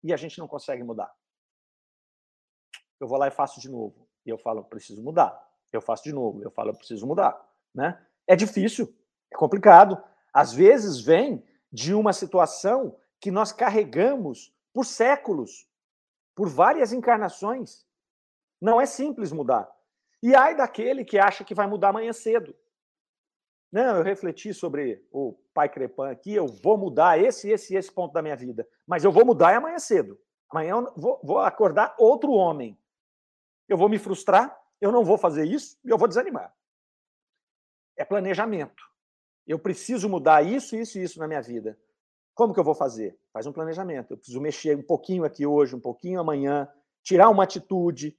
e 0.03 0.13
a 0.13 0.17
gente 0.17 0.37
não 0.37 0.47
consegue 0.47 0.83
mudar? 0.83 1.11
Eu 2.99 3.07
vou 3.07 3.17
lá 3.17 3.27
e 3.27 3.31
faço 3.31 3.59
de 3.59 3.69
novo. 3.69 4.07
E 4.25 4.29
eu 4.29 4.37
falo: 4.37 4.63
preciso 4.63 5.01
mudar. 5.01 5.37
Eu 5.71 5.81
faço 5.81 6.03
de 6.03 6.13
novo. 6.13 6.43
Eu 6.43 6.51
falo: 6.51 6.73
preciso 6.75 7.05
mudar. 7.05 7.39
Né? 7.73 7.99
É 8.27 8.35
difícil, 8.35 8.93
é 9.31 9.35
complicado. 9.35 10.01
Às 10.33 10.53
vezes 10.53 10.99
vem 10.99 11.43
de 11.71 11.93
uma 11.93 12.13
situação 12.13 12.97
que 13.19 13.31
nós 13.31 13.51
carregamos 13.51 14.53
por 14.73 14.85
séculos, 14.85 15.67
por 16.35 16.49
várias 16.49 16.91
encarnações. 16.91 17.85
Não 18.61 18.79
é 18.79 18.85
simples 18.85 19.31
mudar. 19.31 19.69
E 20.21 20.35
ai 20.35 20.55
daquele 20.55 21.03
que 21.03 21.19
acha 21.19 21.43
que 21.43 21.53
vai 21.53 21.67
mudar 21.67 21.89
amanhã 21.89 22.13
cedo. 22.13 22.55
Não, 23.71 23.97
eu 23.97 24.03
refleti 24.03 24.53
sobre 24.53 25.03
o 25.11 25.33
pai 25.53 25.67
Crepan 25.67 26.11
aqui, 26.11 26.33
eu 26.33 26.47
vou 26.47 26.77
mudar 26.77 27.19
esse, 27.19 27.49
esse 27.49 27.75
esse 27.75 27.91
ponto 27.91 28.13
da 28.13 28.21
minha 28.21 28.35
vida. 28.35 28.67
Mas 28.85 29.03
eu 29.03 29.11
vou 29.11 29.25
mudar 29.25 29.55
amanhã 29.55 29.79
cedo. 29.79 30.19
Amanhã 30.49 30.75
eu 30.75 30.93
vou, 30.95 31.19
vou 31.23 31.39
acordar 31.39 31.95
outro 31.97 32.31
homem. 32.31 32.77
Eu 33.67 33.77
vou 33.77 33.89
me 33.89 33.97
frustrar, 33.97 34.57
eu 34.79 34.91
não 34.91 35.03
vou 35.03 35.17
fazer 35.17 35.45
isso 35.45 35.77
e 35.83 35.89
eu 35.89 35.97
vou 35.97 36.07
desanimar. 36.07 36.53
É 37.95 38.03
planejamento. 38.03 38.83
Eu 39.45 39.59
preciso 39.59 40.09
mudar 40.09 40.43
isso, 40.43 40.75
isso 40.75 40.97
e 40.97 41.03
isso 41.03 41.19
na 41.19 41.27
minha 41.27 41.41
vida. 41.41 41.77
Como 42.33 42.53
que 42.53 42.59
eu 42.59 42.63
vou 42.63 42.73
fazer? 42.73 43.17
Faz 43.31 43.45
um 43.45 43.51
planejamento. 43.51 44.11
Eu 44.11 44.17
preciso 44.17 44.41
mexer 44.41 44.75
um 44.77 44.81
pouquinho 44.81 45.23
aqui 45.23 45.45
hoje, 45.45 45.75
um 45.75 45.79
pouquinho 45.79 46.19
amanhã, 46.19 46.67
tirar 47.03 47.29
uma 47.29 47.43
atitude, 47.43 48.17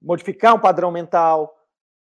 modificar 0.00 0.54
um 0.54 0.60
padrão 0.60 0.90
mental. 0.90 1.56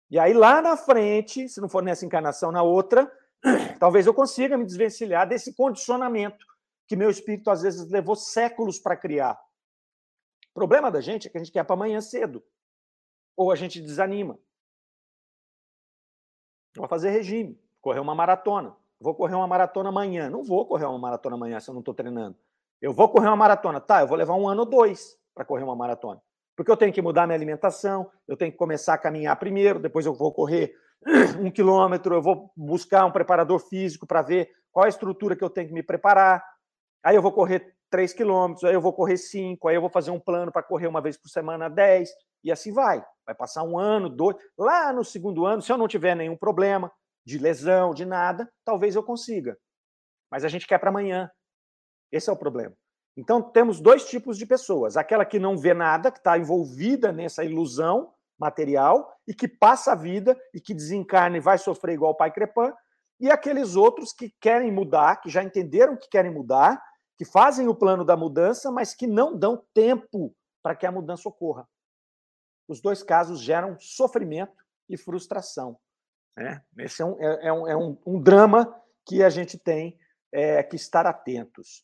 E 0.10 0.17
aí 0.17 0.34
lá 0.34 0.62
na 0.62 0.75
frente, 0.75 1.47
se 1.47 1.62
não 1.62 1.69
for 1.69 1.84
nessa 1.84 2.06
encarnação, 2.06 2.51
na 2.51 2.63
outra, 2.63 3.12
talvez 3.80 4.08
eu 4.08 4.13
consiga 4.13 4.58
me 4.58 4.65
desvencilhar 4.65 5.27
desse 5.27 5.54
condicionamento 5.54 6.45
que 6.88 6.95
meu 6.95 7.10
espírito 7.10 7.49
às 7.49 7.62
vezes 7.62 7.89
levou 7.89 8.15
séculos 8.15 8.80
para 8.80 8.97
criar. 8.97 9.39
O 10.49 10.54
problema 10.54 10.91
da 10.91 10.99
gente 10.99 11.27
é 11.27 11.32
que 11.32 11.38
a 11.38 11.39
gente 11.39 11.51
quer 11.51 11.63
para 11.63 11.73
amanhã 11.73 12.01
cedo. 12.01 12.43
Ou 13.35 13.51
a 13.51 13.55
gente 13.55 13.81
desanima. 13.81 14.37
Vou 16.75 16.87
fazer 16.87 17.09
regime, 17.09 17.59
correr 17.81 17.99
uma 17.99 18.15
maratona. 18.15 18.75
Vou 18.99 19.15
correr 19.15 19.35
uma 19.35 19.47
maratona 19.47 19.89
amanhã. 19.89 20.29
Não 20.29 20.43
vou 20.43 20.65
correr 20.65 20.85
uma 20.85 20.99
maratona 20.99 21.35
amanhã 21.35 21.59
se 21.59 21.69
eu 21.69 21.73
não 21.73 21.81
estou 21.81 21.93
treinando. 21.93 22.37
Eu 22.81 22.93
vou 22.93 23.09
correr 23.09 23.27
uma 23.27 23.35
maratona. 23.35 23.81
Tá, 23.81 24.01
eu 24.01 24.07
vou 24.07 24.17
levar 24.17 24.35
um 24.35 24.47
ano 24.47 24.61
ou 24.61 24.65
dois 24.65 25.17
para 25.33 25.43
correr 25.43 25.63
uma 25.63 25.75
maratona. 25.75 26.21
Porque 26.55 26.71
eu 26.71 26.77
tenho 26.77 26.93
que 26.93 27.01
mudar 27.01 27.25
minha 27.25 27.35
alimentação, 27.35 28.09
eu 28.27 28.37
tenho 28.37 28.51
que 28.51 28.57
começar 28.57 28.93
a 28.93 28.97
caminhar 28.97 29.35
primeiro, 29.37 29.79
depois 29.79 30.05
eu 30.05 30.13
vou 30.13 30.31
correr 30.31 30.75
um 31.39 31.49
quilômetro, 31.49 32.15
eu 32.15 32.21
vou 32.21 32.51
buscar 32.55 33.05
um 33.05 33.11
preparador 33.11 33.59
físico 33.59 34.05
para 34.05 34.21
ver 34.21 34.49
qual 34.71 34.85
a 34.85 34.89
estrutura 34.89 35.35
que 35.35 35.43
eu 35.43 35.49
tenho 35.49 35.67
que 35.67 35.73
me 35.73 35.81
preparar. 35.81 36.43
Aí 37.03 37.15
eu 37.15 37.21
vou 37.21 37.31
correr 37.31 37.75
três 37.89 38.13
quilômetros, 38.13 38.63
aí 38.63 38.73
eu 38.73 38.81
vou 38.81 38.93
correr 38.93 39.17
cinco, 39.17 39.67
aí 39.67 39.75
eu 39.75 39.81
vou 39.81 39.89
fazer 39.89 40.11
um 40.11 40.19
plano 40.19 40.51
para 40.51 40.63
correr 40.63 40.87
uma 40.87 41.01
vez 41.01 41.17
por 41.17 41.29
semana 41.29 41.69
dez, 41.69 42.09
e 42.43 42.51
assim 42.51 42.71
vai. 42.71 43.03
Vai 43.31 43.35
passar 43.35 43.63
um 43.63 43.79
ano, 43.79 44.09
dois. 44.09 44.35
Lá 44.57 44.91
no 44.91 45.05
segundo 45.05 45.45
ano, 45.45 45.61
se 45.61 45.71
eu 45.71 45.77
não 45.77 45.87
tiver 45.87 46.15
nenhum 46.15 46.35
problema, 46.35 46.91
de 47.25 47.37
lesão, 47.37 47.93
de 47.93 48.05
nada, 48.05 48.51
talvez 48.65 48.95
eu 48.95 49.03
consiga. 49.03 49.57
Mas 50.29 50.43
a 50.43 50.49
gente 50.49 50.67
quer 50.67 50.77
para 50.79 50.89
amanhã. 50.89 51.31
Esse 52.11 52.29
é 52.29 52.33
o 52.33 52.37
problema. 52.37 52.75
Então, 53.15 53.41
temos 53.41 53.79
dois 53.79 54.05
tipos 54.05 54.37
de 54.37 54.45
pessoas: 54.45 54.97
aquela 54.97 55.23
que 55.23 55.39
não 55.39 55.57
vê 55.57 55.73
nada, 55.73 56.11
que 56.11 56.17
está 56.17 56.37
envolvida 56.37 57.11
nessa 57.11 57.43
ilusão 57.43 58.13
material 58.37 59.13
e 59.25 59.33
que 59.33 59.47
passa 59.47 59.93
a 59.93 59.95
vida 59.95 60.37
e 60.53 60.59
que 60.59 60.73
desencarna 60.73 61.37
e 61.37 61.41
vai 61.41 61.57
sofrer 61.57 61.93
igual 61.93 62.11
o 62.11 62.17
pai 62.17 62.31
Crepan, 62.31 62.73
e 63.19 63.29
aqueles 63.29 63.75
outros 63.75 64.11
que 64.11 64.33
querem 64.41 64.71
mudar, 64.71 65.21
que 65.21 65.29
já 65.29 65.43
entenderam 65.43 65.95
que 65.95 66.09
querem 66.09 66.33
mudar, 66.33 66.81
que 67.17 67.23
fazem 67.23 67.67
o 67.67 67.75
plano 67.75 68.03
da 68.03 68.17
mudança, 68.17 68.71
mas 68.71 68.93
que 68.95 69.07
não 69.07 69.37
dão 69.37 69.63
tempo 69.73 70.35
para 70.61 70.75
que 70.75 70.85
a 70.85 70.91
mudança 70.91 71.29
ocorra. 71.29 71.67
Os 72.71 72.79
dois 72.79 73.03
casos 73.03 73.41
geram 73.41 73.77
sofrimento 73.77 74.63
e 74.88 74.95
frustração. 74.95 75.77
Né? 76.38 76.63
Esse 76.79 77.01
é 77.01 77.05
um, 77.05 77.21
é, 77.21 77.47
é 77.47 77.53
um, 77.53 77.67
é 77.67 77.75
um, 77.75 77.97
um 78.05 78.21
drama 78.21 78.73
que 79.05 79.21
a 79.21 79.29
gente 79.29 79.57
tem 79.57 79.99
é, 80.31 80.63
que 80.63 80.77
estar 80.77 81.05
atentos. 81.05 81.84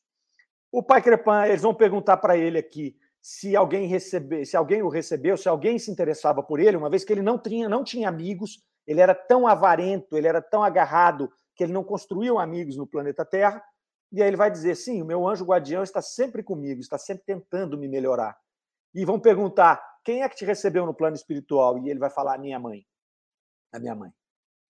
O 0.71 0.81
pai 0.81 1.01
Crepan, 1.01 1.45
eles 1.45 1.61
vão 1.61 1.73
perguntar 1.73 2.15
para 2.15 2.37
ele 2.37 2.57
aqui 2.57 2.97
se 3.21 3.53
alguém 3.53 3.85
recebe, 3.85 4.45
se 4.45 4.55
alguém 4.55 4.81
o 4.81 4.87
recebeu, 4.87 5.35
se 5.35 5.49
alguém 5.49 5.77
se 5.77 5.91
interessava 5.91 6.41
por 6.41 6.57
ele, 6.57 6.77
uma 6.77 6.89
vez 6.89 7.03
que 7.03 7.11
ele 7.11 7.21
não 7.21 7.37
tinha, 7.37 7.67
não 7.67 7.83
tinha 7.83 8.07
amigos, 8.07 8.63
ele 8.87 9.01
era 9.01 9.13
tão 9.13 9.45
avarento, 9.45 10.15
ele 10.15 10.29
era 10.29 10.41
tão 10.41 10.63
agarrado 10.63 11.29
que 11.53 11.65
ele 11.65 11.73
não 11.73 11.83
construiu 11.83 12.39
amigos 12.39 12.77
no 12.77 12.87
planeta 12.87 13.25
Terra. 13.25 13.61
E 14.13 14.21
aí 14.21 14.29
ele 14.29 14.37
vai 14.37 14.49
dizer: 14.49 14.75
sim, 14.75 15.01
o 15.01 15.05
meu 15.05 15.27
anjo 15.27 15.43
guardião 15.43 15.83
está 15.83 16.01
sempre 16.01 16.41
comigo, 16.41 16.79
está 16.79 16.97
sempre 16.97 17.25
tentando 17.25 17.77
me 17.77 17.89
melhorar. 17.89 18.37
E 18.95 19.03
vão 19.03 19.19
perguntar: 19.19 19.83
quem 20.07 20.23
é 20.23 20.29
que 20.29 20.37
te 20.37 20.45
recebeu 20.45 20.85
no 20.85 20.93
plano 20.93 21.17
espiritual? 21.17 21.77
E 21.77 21.89
ele 21.89 21.99
vai 21.99 22.09
falar: 22.09 22.35
a 22.35 22.37
minha 22.37 22.57
mãe. 22.57 22.87
A 23.73 23.77
minha 23.77 23.93
mãe. 23.93 24.09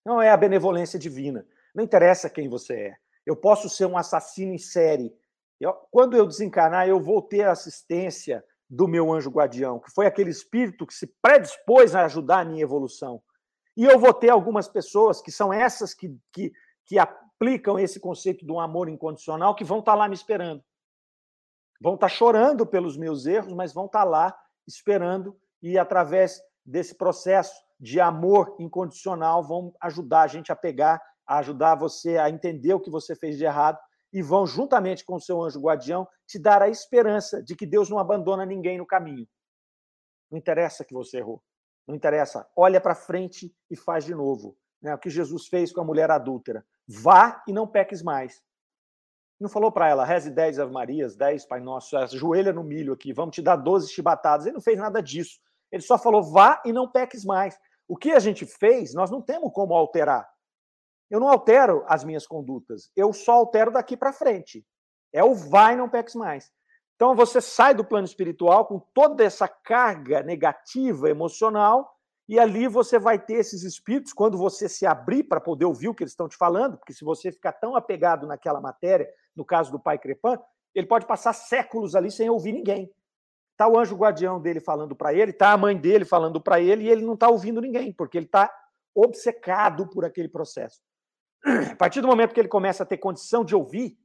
Não 0.03 0.19
é 0.19 0.31
a 0.31 0.37
benevolência 0.37 0.97
divina. 0.97 1.45
Não 1.75 1.83
interessa 1.83 2.27
quem 2.27 2.49
você 2.49 2.73
é. 2.73 2.95
Eu 3.23 3.35
posso 3.35 3.69
ser 3.69 3.85
um 3.85 3.95
assassino 3.95 4.51
em 4.51 4.57
série. 4.57 5.15
Eu, 5.59 5.73
quando 5.91 6.17
eu 6.17 6.25
desencarnar, 6.25 6.87
eu 6.87 6.99
vou 6.99 7.21
ter 7.21 7.43
a 7.43 7.51
assistência 7.51 8.43
do 8.67 8.87
meu 8.87 9.13
anjo 9.13 9.29
guardião, 9.29 9.79
que 9.79 9.91
foi 9.91 10.07
aquele 10.07 10.31
espírito 10.31 10.87
que 10.87 10.93
se 10.93 11.05
predispôs 11.21 11.93
a 11.93 12.05
ajudar 12.05 12.39
a 12.39 12.45
minha 12.45 12.63
evolução. 12.63 13.21
E 13.75 13.85
eu 13.85 13.99
vou 13.99 14.15
ter 14.15 14.31
algumas 14.31 14.67
pessoas 14.67 15.21
que 15.21 15.31
são 15.31 15.53
essas 15.53 15.93
que, 15.93 16.17
que, 16.33 16.51
que, 16.83 16.97
aplicam 16.97 17.77
esse 17.77 17.99
conceito 17.99 18.43
do 18.43 18.59
amor 18.59 18.89
incondicional 18.89 19.53
que 19.53 19.63
vão 19.63 19.79
estar 19.79 19.91
tá 19.91 19.97
lá 19.99 20.09
me 20.09 20.15
esperando. 20.15 20.63
Vão 21.79 21.93
estar 21.93 22.09
tá 22.09 22.13
chorando 22.13 22.65
pelos 22.65 22.97
meus 22.97 23.27
erros, 23.27 23.53
mas 23.53 23.71
vão 23.71 23.85
estar 23.85 23.99
tá 23.99 24.05
lá 24.05 24.46
esperando 24.67 25.39
e 25.61 25.77
através 25.77 26.41
desse 26.65 26.95
processo 26.95 27.55
de 27.79 27.99
amor 27.99 28.55
incondicional 28.59 29.43
vão 29.43 29.73
ajudar 29.81 30.23
a 30.23 30.27
gente 30.27 30.51
a 30.51 30.55
pegar, 30.55 31.01
a 31.25 31.37
ajudar 31.37 31.75
você 31.75 32.17
a 32.17 32.29
entender 32.29 32.73
o 32.73 32.79
que 32.79 32.89
você 32.89 33.15
fez 33.15 33.37
de 33.37 33.45
errado 33.45 33.79
e 34.11 34.21
vão 34.21 34.45
juntamente 34.45 35.05
com 35.05 35.15
o 35.15 35.21
seu 35.21 35.41
anjo 35.41 35.59
guardião 35.59 36.07
te 36.25 36.39
dar 36.39 36.61
a 36.61 36.69
esperança 36.69 37.41
de 37.43 37.55
que 37.55 37.65
Deus 37.65 37.89
não 37.89 37.99
abandona 37.99 38.45
ninguém 38.45 38.77
no 38.77 38.85
caminho. 38.85 39.27
Não 40.29 40.37
interessa 40.37 40.83
que 40.83 40.93
você 40.93 41.17
errou. 41.17 41.41
Não 41.87 41.95
interessa. 41.95 42.47
Olha 42.55 42.81
para 42.81 42.95
frente 42.95 43.53
e 43.69 43.75
faz 43.75 44.03
de 44.03 44.13
novo. 44.13 44.57
Né? 44.81 44.93
O 44.93 44.97
que 44.97 45.09
Jesus 45.09 45.47
fez 45.47 45.71
com 45.71 45.81
a 45.81 45.85
mulher 45.85 46.11
adúltera. 46.11 46.65
Vá 46.87 47.43
e 47.47 47.53
não 47.53 47.67
peques 47.67 48.01
mais. 48.01 48.41
Não 49.39 49.49
falou 49.49 49.71
para 49.71 49.87
ela, 49.87 50.03
reze 50.03 50.31
10 50.31 50.59
Ave 50.59 50.71
Marias, 50.71 51.15
10 51.15 51.45
Pai 51.45 51.59
Nosso, 51.59 51.95
ajoelha 51.95 52.51
no 52.51 52.63
milho 52.63 52.93
aqui, 52.93 53.13
vamos 53.13 53.35
te 53.35 53.41
dar 53.41 53.55
12 53.55 53.89
chibatadas. 53.89 54.45
Ele 54.45 54.55
não 54.55 54.61
fez 54.61 54.77
nada 54.77 55.01
disso. 55.01 55.39
Ele 55.71 55.83
só 55.83 55.97
falou, 55.97 56.23
vá 56.23 56.61
e 56.65 56.73
não 56.73 56.89
peques 56.89 57.23
mais. 57.23 57.59
O 57.87 57.95
que 57.95 58.11
a 58.11 58.19
gente 58.19 58.45
fez, 58.45 58.93
nós 58.93 59.11
não 59.11 59.21
temos 59.21 59.51
como 59.53 59.75
alterar. 59.75 60.27
Eu 61.09 61.19
não 61.19 61.29
altero 61.29 61.85
as 61.87 62.03
minhas 62.03 62.25
condutas, 62.27 62.91
eu 62.95 63.13
só 63.13 63.33
altero 63.33 63.71
daqui 63.71 63.95
para 63.95 64.11
frente. 64.11 64.65
É 65.13 65.23
o 65.23 65.33
vai 65.33 65.73
e 65.73 65.77
não 65.77 65.87
peques 65.87 66.15
mais. 66.15 66.51
Então 66.95 67.15
você 67.15 67.39
sai 67.39 67.75
do 67.75 67.85
plano 67.85 68.05
espiritual 68.05 68.65
com 68.65 68.79
toda 68.79 69.23
essa 69.23 69.47
carga 69.47 70.23
negativa 70.23 71.09
emocional 71.09 71.95
e 72.27 72.37
ali 72.39 72.67
você 72.67 72.99
vai 72.99 73.17
ter 73.17 73.35
esses 73.35 73.63
espíritos 73.63 74.11
quando 74.11 74.37
você 74.37 74.67
se 74.67 74.85
abrir 74.85 75.23
para 75.23 75.39
poder 75.39 75.65
ouvir 75.65 75.87
o 75.87 75.93
que 75.93 76.03
eles 76.03 76.11
estão 76.11 76.27
te 76.27 76.35
falando, 76.35 76.77
porque 76.77 76.91
se 76.91 77.05
você 77.05 77.31
ficar 77.31 77.53
tão 77.53 77.75
apegado 77.75 78.27
naquela 78.27 78.59
matéria, 78.59 79.07
no 79.37 79.45
caso 79.45 79.71
do 79.71 79.79
pai 79.79 79.97
Crepin, 79.99 80.37
ele 80.73 80.87
pode 80.87 81.05
passar 81.05 81.31
séculos 81.31 81.95
ali 81.95 82.11
sem 82.11 82.29
ouvir 82.29 82.51
ninguém. 82.51 82.91
Tá 83.55 83.67
o 83.67 83.79
anjo 83.79 83.95
guardião 83.95 84.41
dele 84.41 84.59
falando 84.59 84.95
para 84.95 85.13
ele, 85.13 85.31
tá 85.31 85.51
a 85.51 85.57
mãe 85.57 85.77
dele 85.77 86.05
falando 86.05 86.41
para 86.41 86.59
ele 86.59 86.83
e 86.83 86.89
ele 86.89 87.05
não 87.05 87.13
está 87.13 87.29
ouvindo 87.29 87.61
ninguém, 87.61 87.93
porque 87.93 88.17
ele 88.17 88.25
está 88.25 88.51
obcecado 88.93 89.87
por 89.89 90.03
aquele 90.03 90.27
processo. 90.27 90.81
A 91.71 91.75
partir 91.75 92.01
do 92.01 92.07
momento 92.07 92.33
que 92.33 92.39
ele 92.39 92.47
começa 92.47 92.83
a 92.83 92.85
ter 92.85 92.97
condição 92.97 93.45
de 93.45 93.55
ouvir, 93.55 93.97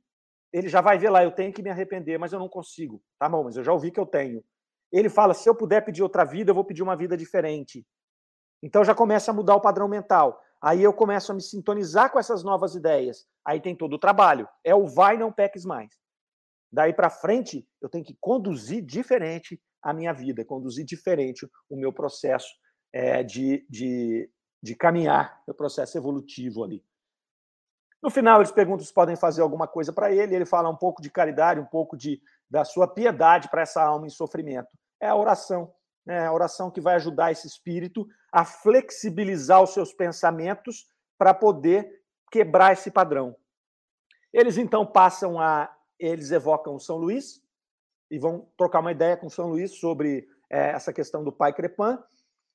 ele 0.53 0.69
já 0.69 0.81
vai 0.81 0.99
ver 0.99 1.11
lá, 1.11 1.25
eu 1.25 1.33
tenho 1.33 1.53
que 1.53 1.63
me 1.63 1.71
arrepender, 1.71 2.19
mas 2.19 2.33
eu 2.33 2.39
não 2.39 2.49
consigo. 2.49 3.03
Tá 3.19 3.29
bom, 3.29 3.45
mas 3.45 3.57
eu 3.57 3.65
já 3.65 3.73
ouvi 3.73 3.91
que 3.91 3.99
eu 3.99 4.07
tenho. 4.07 4.45
Ele 4.91 5.09
fala, 5.09 5.33
se 5.33 5.49
eu 5.49 5.55
puder 5.55 5.83
pedir 5.83 6.03
outra 6.03 6.25
vida, 6.25 6.51
eu 6.51 6.55
vou 6.55 6.65
pedir 6.65 6.83
uma 6.83 6.95
vida 6.95 7.17
diferente. 7.17 7.87
Então 8.63 8.85
já 8.85 8.95
começa 8.95 9.31
a 9.31 9.35
mudar 9.35 9.55
o 9.57 9.61
padrão 9.61 9.89
mental. 9.89 10.41
Aí 10.63 10.83
eu 10.83 10.93
começo 10.93 11.33
a 11.33 11.35
me 11.35 11.43
sintonizar 11.43 12.13
com 12.13 12.21
essas 12.21 12.45
novas 12.45 12.77
ideias. 12.77 13.27
Aí 13.45 13.61
tem 13.61 13.75
todo 13.75 13.95
o 13.95 13.99
trabalho. 13.99 14.49
É 14.63 14.73
o 14.73 14.87
vai, 14.87 15.19
não 15.19 15.33
peques 15.33 15.65
mais. 15.65 15.91
Daí 16.73 16.95
para 16.95 17.11
frente, 17.11 17.69
eu 17.81 17.89
tenho 17.89 18.05
que 18.05 18.17
conduzir 18.21 18.83
diferente 18.85 19.61
a 19.83 19.93
minha 19.93 20.13
vida, 20.13 20.45
conduzir 20.45 20.85
diferente 20.85 21.51
o 21.69 21.77
meu 21.77 21.93
processo 21.93 22.49
é, 22.93 23.25
de, 23.25 23.67
de, 23.69 24.31
de 24.63 24.77
caminhar, 24.77 25.43
meu 25.47 25.55
processo 25.55 25.99
evolutivo 25.99 26.63
ali. 26.63 26.85
No 28.01 28.11
final, 28.11 28.39
eles 28.39 28.53
perguntam 28.53 28.87
se 28.87 28.95
podem 28.95 29.17
fazer 29.17 29.43
alguma 29.43 29.67
coisa 29.67 29.93
para 29.93 30.13
ele. 30.13 30.35
Ele 30.35 30.47
fala 30.47 30.71
um 30.71 30.77
pouco 30.77 31.03
de 31.03 31.11
caridade, 31.11 31.61
um 31.61 31.67
pouco 31.67 31.97
de, 31.97 32.21
da 32.49 32.65
sua 32.65 32.87
piedade 32.87 33.49
para 33.49 33.63
essa 33.63 33.83
alma 33.83 34.07
em 34.07 34.11
sofrimento. 34.11 34.69
É 35.01 35.09
a 35.09 35.17
oração 35.17 35.73
né, 36.07 36.27
a 36.27 36.33
oração 36.33 36.71
que 36.71 36.81
vai 36.81 36.95
ajudar 36.97 37.33
esse 37.33 37.47
espírito 37.47 38.07
a 38.33 38.45
flexibilizar 38.45 39.63
os 39.63 39.73
seus 39.73 39.93
pensamentos 39.93 40.87
para 41.19 41.35
poder 41.35 41.89
quebrar 42.31 42.73
esse 42.73 42.91
padrão. 42.91 43.37
Eles 44.33 44.57
então 44.57 44.87
passam 44.87 45.39
a. 45.39 45.71
Eles 45.99 46.31
evocam 46.31 46.79
São 46.79 46.97
Luís 46.97 47.41
e 48.11 48.19
vão 48.19 48.49
trocar 48.57 48.81
uma 48.81 48.91
ideia 48.91 49.17
com 49.17 49.29
São 49.29 49.49
Luís 49.49 49.79
sobre 49.79 50.27
é, 50.51 50.71
essa 50.71 50.93
questão 50.93 51.23
do 51.23 51.33
pai 51.33 51.53
Crepin. 51.53 51.99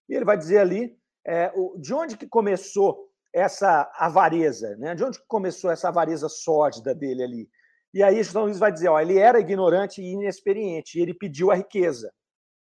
E 0.09 0.15
ele 0.15 0.25
vai 0.25 0.37
dizer 0.37 0.59
ali 0.59 0.97
é, 1.25 1.51
o, 1.55 1.77
de 1.79 1.93
onde 1.93 2.17
que 2.17 2.27
começou 2.27 3.07
essa 3.33 3.89
avareza, 3.95 4.75
né? 4.77 4.95
de 4.95 5.03
onde 5.03 5.19
que 5.19 5.27
começou 5.27 5.69
essa 5.69 5.89
avareza 5.89 6.27
sórdida 6.27 6.95
dele 6.95 7.23
ali. 7.23 7.49
E 7.93 8.03
aí 8.03 8.23
São 8.23 8.43
Luís 8.43 8.59
vai 8.59 8.71
dizer, 8.71 8.89
ó, 8.89 8.99
ele 8.99 9.17
era 9.17 9.39
ignorante 9.39 10.01
e 10.01 10.11
inexperiente, 10.11 10.97
e 10.97 11.01
ele 11.01 11.13
pediu 11.13 11.51
a 11.51 11.55
riqueza. 11.55 12.11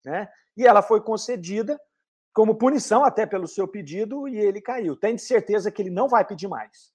Né? 0.03 0.27
E 0.55 0.65
ela 0.65 0.81
foi 0.81 1.01
concedida 1.01 1.79
como 2.33 2.55
punição 2.55 3.05
até 3.05 3.25
pelo 3.25 3.47
seu 3.47 3.67
pedido 3.67 4.27
e 4.27 4.37
ele 4.37 4.61
caiu. 4.61 4.95
Tem 4.95 5.17
certeza 5.17 5.71
que 5.71 5.81
ele 5.81 5.89
não 5.89 6.07
vai 6.07 6.25
pedir 6.25 6.47
mais. 6.47 6.93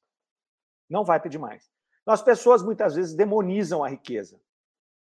Não 0.88 1.04
vai 1.04 1.20
pedir 1.20 1.38
mais. 1.38 1.70
As 2.06 2.22
pessoas 2.22 2.62
muitas 2.62 2.94
vezes 2.94 3.14
demonizam 3.14 3.84
a 3.84 3.88
riqueza. 3.88 4.40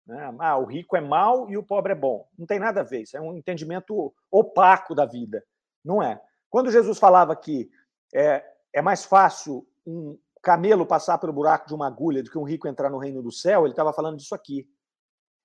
Né? 0.06 0.34
Ah, 0.38 0.56
o 0.56 0.64
rico 0.64 0.96
é 0.96 1.00
mau 1.00 1.50
e 1.50 1.56
o 1.56 1.62
pobre 1.62 1.92
é 1.92 1.96
bom. 1.96 2.28
Não 2.38 2.46
tem 2.46 2.58
nada 2.58 2.80
a 2.80 2.84
ver. 2.84 3.02
Isso 3.02 3.16
é 3.16 3.20
um 3.20 3.36
entendimento 3.36 4.14
opaco 4.30 4.94
da 4.94 5.04
vida. 5.04 5.44
Não 5.84 6.02
é. 6.02 6.20
Quando 6.48 6.70
Jesus 6.70 6.98
falava 6.98 7.34
que 7.36 7.70
é, 8.14 8.44
é 8.72 8.82
mais 8.82 9.04
fácil 9.04 9.66
um 9.86 10.18
camelo 10.42 10.86
passar 10.86 11.18
pelo 11.18 11.32
buraco 11.32 11.66
de 11.66 11.74
uma 11.74 11.86
agulha 11.86 12.22
do 12.22 12.30
que 12.30 12.38
um 12.38 12.44
rico 12.44 12.66
entrar 12.66 12.90
no 12.90 12.98
reino 12.98 13.22
do 13.22 13.30
céu, 13.30 13.64
ele 13.64 13.72
estava 13.72 13.92
falando 13.92 14.16
disso 14.16 14.34
aqui. 14.34 14.66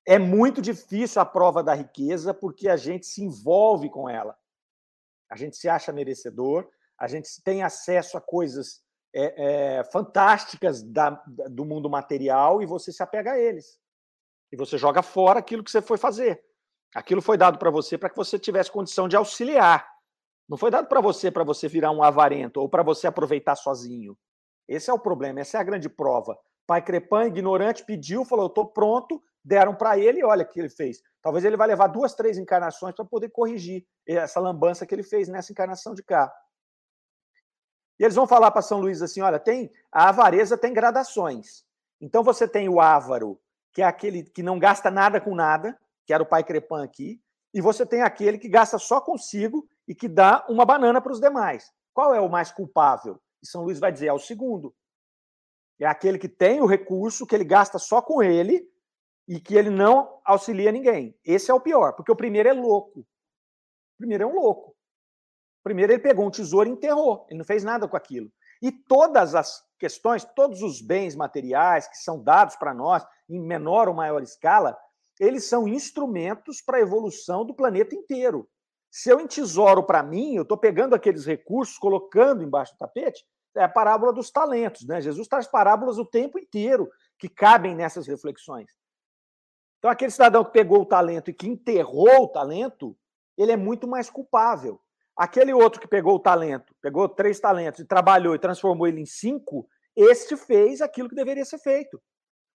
É 0.05 0.19
muito 0.19 0.61
difícil 0.61 1.21
a 1.21 1.25
prova 1.25 1.63
da 1.63 1.73
riqueza 1.73 2.33
porque 2.33 2.69
a 2.69 2.77
gente 2.77 3.05
se 3.07 3.23
envolve 3.23 3.89
com 3.89 4.07
ela. 4.07 4.37
A 5.29 5.35
gente 5.35 5.57
se 5.57 5.67
acha 5.67 5.91
merecedor, 5.91 6.69
a 6.97 7.07
gente 7.07 7.41
tem 7.43 7.63
acesso 7.63 8.15
a 8.17 8.21
coisas 8.21 8.83
é, 9.13 9.77
é, 9.77 9.83
fantásticas 9.85 10.83
da, 10.83 11.09
do 11.49 11.65
mundo 11.65 11.89
material 11.89 12.61
e 12.61 12.65
você 12.65 12.91
se 12.91 13.01
apega 13.01 13.31
a 13.31 13.39
eles. 13.39 13.79
E 14.51 14.55
você 14.55 14.77
joga 14.77 15.01
fora 15.01 15.39
aquilo 15.39 15.63
que 15.63 15.71
você 15.71 15.81
foi 15.81 15.97
fazer. 15.97 16.43
Aquilo 16.93 17.21
foi 17.21 17.37
dado 17.37 17.57
para 17.57 17.71
você 17.71 17.97
para 17.97 18.09
que 18.09 18.15
você 18.15 18.37
tivesse 18.37 18.71
condição 18.71 19.07
de 19.07 19.15
auxiliar. 19.15 19.89
Não 20.47 20.57
foi 20.57 20.69
dado 20.69 20.87
para 20.87 21.01
você 21.01 21.31
para 21.31 21.43
você 21.43 21.67
virar 21.67 21.91
um 21.91 22.03
avarento 22.03 22.61
ou 22.61 22.69
para 22.69 22.83
você 22.83 23.07
aproveitar 23.07 23.55
sozinho. 23.55 24.15
Esse 24.67 24.89
é 24.89 24.93
o 24.93 24.99
problema, 24.99 25.39
essa 25.39 25.57
é 25.57 25.61
a 25.61 25.63
grande 25.63 25.89
prova. 25.89 26.37
Pai 26.67 26.81
Crepã, 26.83 27.25
ignorante, 27.25 27.83
pediu, 27.83 28.23
falou: 28.23 28.45
Eu 28.45 28.49
estou 28.49 28.65
pronto, 28.65 29.21
deram 29.45 29.75
para 29.75 29.97
ele 29.99 30.23
olha 30.23 30.43
o 30.43 30.47
que 30.47 30.59
ele 30.59 30.69
fez. 30.69 31.03
Talvez 31.21 31.45
ele 31.45 31.55
vai 31.55 31.67
levar 31.67 31.87
duas, 31.87 32.15
três 32.15 32.37
encarnações 32.39 32.95
para 32.95 33.05
poder 33.05 33.29
corrigir 33.29 33.85
essa 34.07 34.39
lambança 34.39 34.85
que 34.87 34.95
ele 34.95 35.03
fez 35.03 35.27
nessa 35.27 35.51
encarnação 35.51 35.93
de 35.93 36.01
cá. 36.01 36.33
E 37.99 38.03
eles 38.03 38.15
vão 38.15 38.27
falar 38.27 38.49
para 38.49 38.63
São 38.63 38.81
Luís 38.81 39.03
assim: 39.03 39.21
olha, 39.21 39.39
tem 39.39 39.71
a 39.91 40.09
avareza 40.09 40.57
tem 40.57 40.73
gradações. 40.73 41.63
Então 42.01 42.23
você 42.23 42.47
tem 42.47 42.67
o 42.67 42.81
ávaro, 42.81 43.39
que 43.71 43.83
é 43.83 43.85
aquele 43.85 44.23
que 44.23 44.41
não 44.41 44.57
gasta 44.57 44.89
nada 44.89 45.21
com 45.21 45.35
nada, 45.35 45.79
que 46.05 46.13
era 46.13 46.23
o 46.23 46.25
pai 46.25 46.43
Crepã 46.43 46.83
aqui, 46.83 47.21
e 47.53 47.61
você 47.61 47.85
tem 47.85 48.01
aquele 48.01 48.37
que 48.37 48.49
gasta 48.49 48.79
só 48.79 48.99
consigo 48.99 49.67
e 49.87 49.93
que 49.93 50.07
dá 50.07 50.43
uma 50.49 50.65
banana 50.65 50.99
para 50.99 51.11
os 51.11 51.21
demais. 51.21 51.71
Qual 51.93 52.13
é 52.13 52.19
o 52.19 52.29
mais 52.29 52.51
culpável? 52.51 53.21
E 53.41 53.47
São 53.47 53.63
Luís 53.63 53.79
vai 53.79 53.91
dizer: 53.91 54.07
é 54.07 54.13
o 54.13 54.19
segundo. 54.19 54.73
É 55.79 55.85
aquele 55.85 56.17
que 56.17 56.27
tem 56.27 56.61
o 56.61 56.65
recurso, 56.65 57.27
que 57.27 57.35
ele 57.35 57.43
gasta 57.43 57.77
só 57.77 58.01
com 58.01 58.23
ele, 58.23 58.67
e 59.27 59.39
que 59.39 59.55
ele 59.55 59.69
não 59.69 60.19
auxilia 60.23 60.71
ninguém. 60.71 61.17
Esse 61.23 61.49
é 61.49 61.53
o 61.53 61.59
pior, 61.59 61.93
porque 61.93 62.11
o 62.11 62.15
primeiro 62.15 62.49
é 62.49 62.53
louco. 62.53 62.99
O 62.99 63.97
primeiro 63.97 64.23
é 64.23 64.27
um 64.27 64.35
louco. 64.35 64.71
O 64.71 65.63
primeiro 65.63 65.93
ele 65.93 66.01
pegou 66.01 66.25
um 66.25 66.31
tesouro 66.31 66.69
e 66.69 66.71
enterrou, 66.71 67.25
ele 67.29 67.39
não 67.39 67.45
fez 67.45 67.63
nada 67.63 67.87
com 67.87 67.97
aquilo. 67.97 68.31
E 68.61 68.71
todas 68.71 69.35
as 69.35 69.63
questões, 69.79 70.23
todos 70.35 70.61
os 70.61 70.81
bens 70.81 71.15
materiais 71.15 71.87
que 71.87 71.97
são 71.97 72.21
dados 72.21 72.55
para 72.55 72.73
nós, 72.73 73.05
em 73.29 73.39
menor 73.39 73.87
ou 73.87 73.93
maior 73.93 74.21
escala, 74.21 74.77
eles 75.19 75.45
são 75.45 75.67
instrumentos 75.67 76.61
para 76.61 76.77
a 76.77 76.81
evolução 76.81 77.45
do 77.45 77.53
planeta 77.53 77.95
inteiro. 77.95 78.47
Se 78.91 79.09
eu 79.09 79.19
entesouro 79.19 79.83
para 79.83 80.03
mim, 80.03 80.35
eu 80.35 80.43
estou 80.43 80.57
pegando 80.57 80.95
aqueles 80.95 81.25
recursos, 81.25 81.77
colocando 81.77 82.43
embaixo 82.43 82.73
do 82.73 82.77
tapete, 82.77 83.25
é 83.55 83.63
a 83.63 83.69
parábola 83.69 84.13
dos 84.13 84.29
talentos. 84.29 84.85
Né? 84.85 85.01
Jesus 85.01 85.27
traz 85.27 85.47
parábolas 85.47 85.97
o 85.97 86.05
tempo 86.05 86.37
inteiro 86.37 86.89
que 87.17 87.29
cabem 87.29 87.75
nessas 87.75 88.07
reflexões. 88.07 88.69
Então, 89.85 89.93
aquele 89.93 90.09
cidadão 90.09 90.43
que 90.43 90.51
pegou 90.51 90.81
o 90.81 90.85
talento 90.85 91.29
e 91.29 91.33
que 91.33 91.47
enterrou 91.47 92.23
o 92.23 92.27
talento, 92.27 92.97
ele 93.37 93.51
é 93.51 93.55
muito 93.55 93.87
mais 93.87 94.09
culpável. 94.09 94.81
Aquele 95.15 95.53
outro 95.53 95.79
que 95.79 95.87
pegou 95.87 96.15
o 96.15 96.19
talento, 96.19 96.73
pegou 96.81 97.07
três 97.07 97.39
talentos 97.39 97.81
e 97.81 97.85
trabalhou 97.85 98.33
e 98.33 98.39
transformou 98.39 98.87
ele 98.87 98.99
em 98.99 99.05
cinco, 99.05 99.69
este 99.95 100.35
fez 100.35 100.81
aquilo 100.81 101.07
que 101.07 101.13
deveria 101.13 101.45
ser 101.45 101.59
feito. 101.59 102.01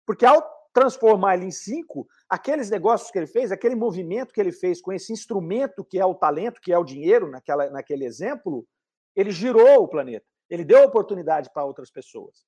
Porque 0.05 0.27
ao 0.27 0.43
transformar 0.75 1.37
ele 1.37 1.47
em 1.47 1.51
cinco, 1.53 2.05
aqueles 2.29 2.69
negócios 2.69 3.13
que 3.13 3.19
ele 3.21 3.29
fez, 3.29 3.53
aquele 3.53 3.77
movimento 3.77 4.35
que 4.35 4.41
ele 4.41 4.51
fez 4.51 4.83
com 4.83 4.93
esse 4.93 5.13
instrumento 5.13 5.85
que 5.85 6.01
é 6.01 6.05
o 6.05 6.17
talento, 6.17 6.61
que 6.61 6.73
é 6.73 6.79
o 6.79 6.83
dinheiro, 6.83 7.31
naquela, 7.31 7.71
naquele 7.71 8.07
exemplo, 8.07 8.67
ele 9.15 9.31
girou 9.31 9.85
o 9.85 9.89
planeta. 9.89 10.27
Ele 10.51 10.65
deu 10.65 10.83
oportunidade 10.83 11.49
para 11.55 11.65
outras 11.65 11.93
pessoas. 11.93 12.45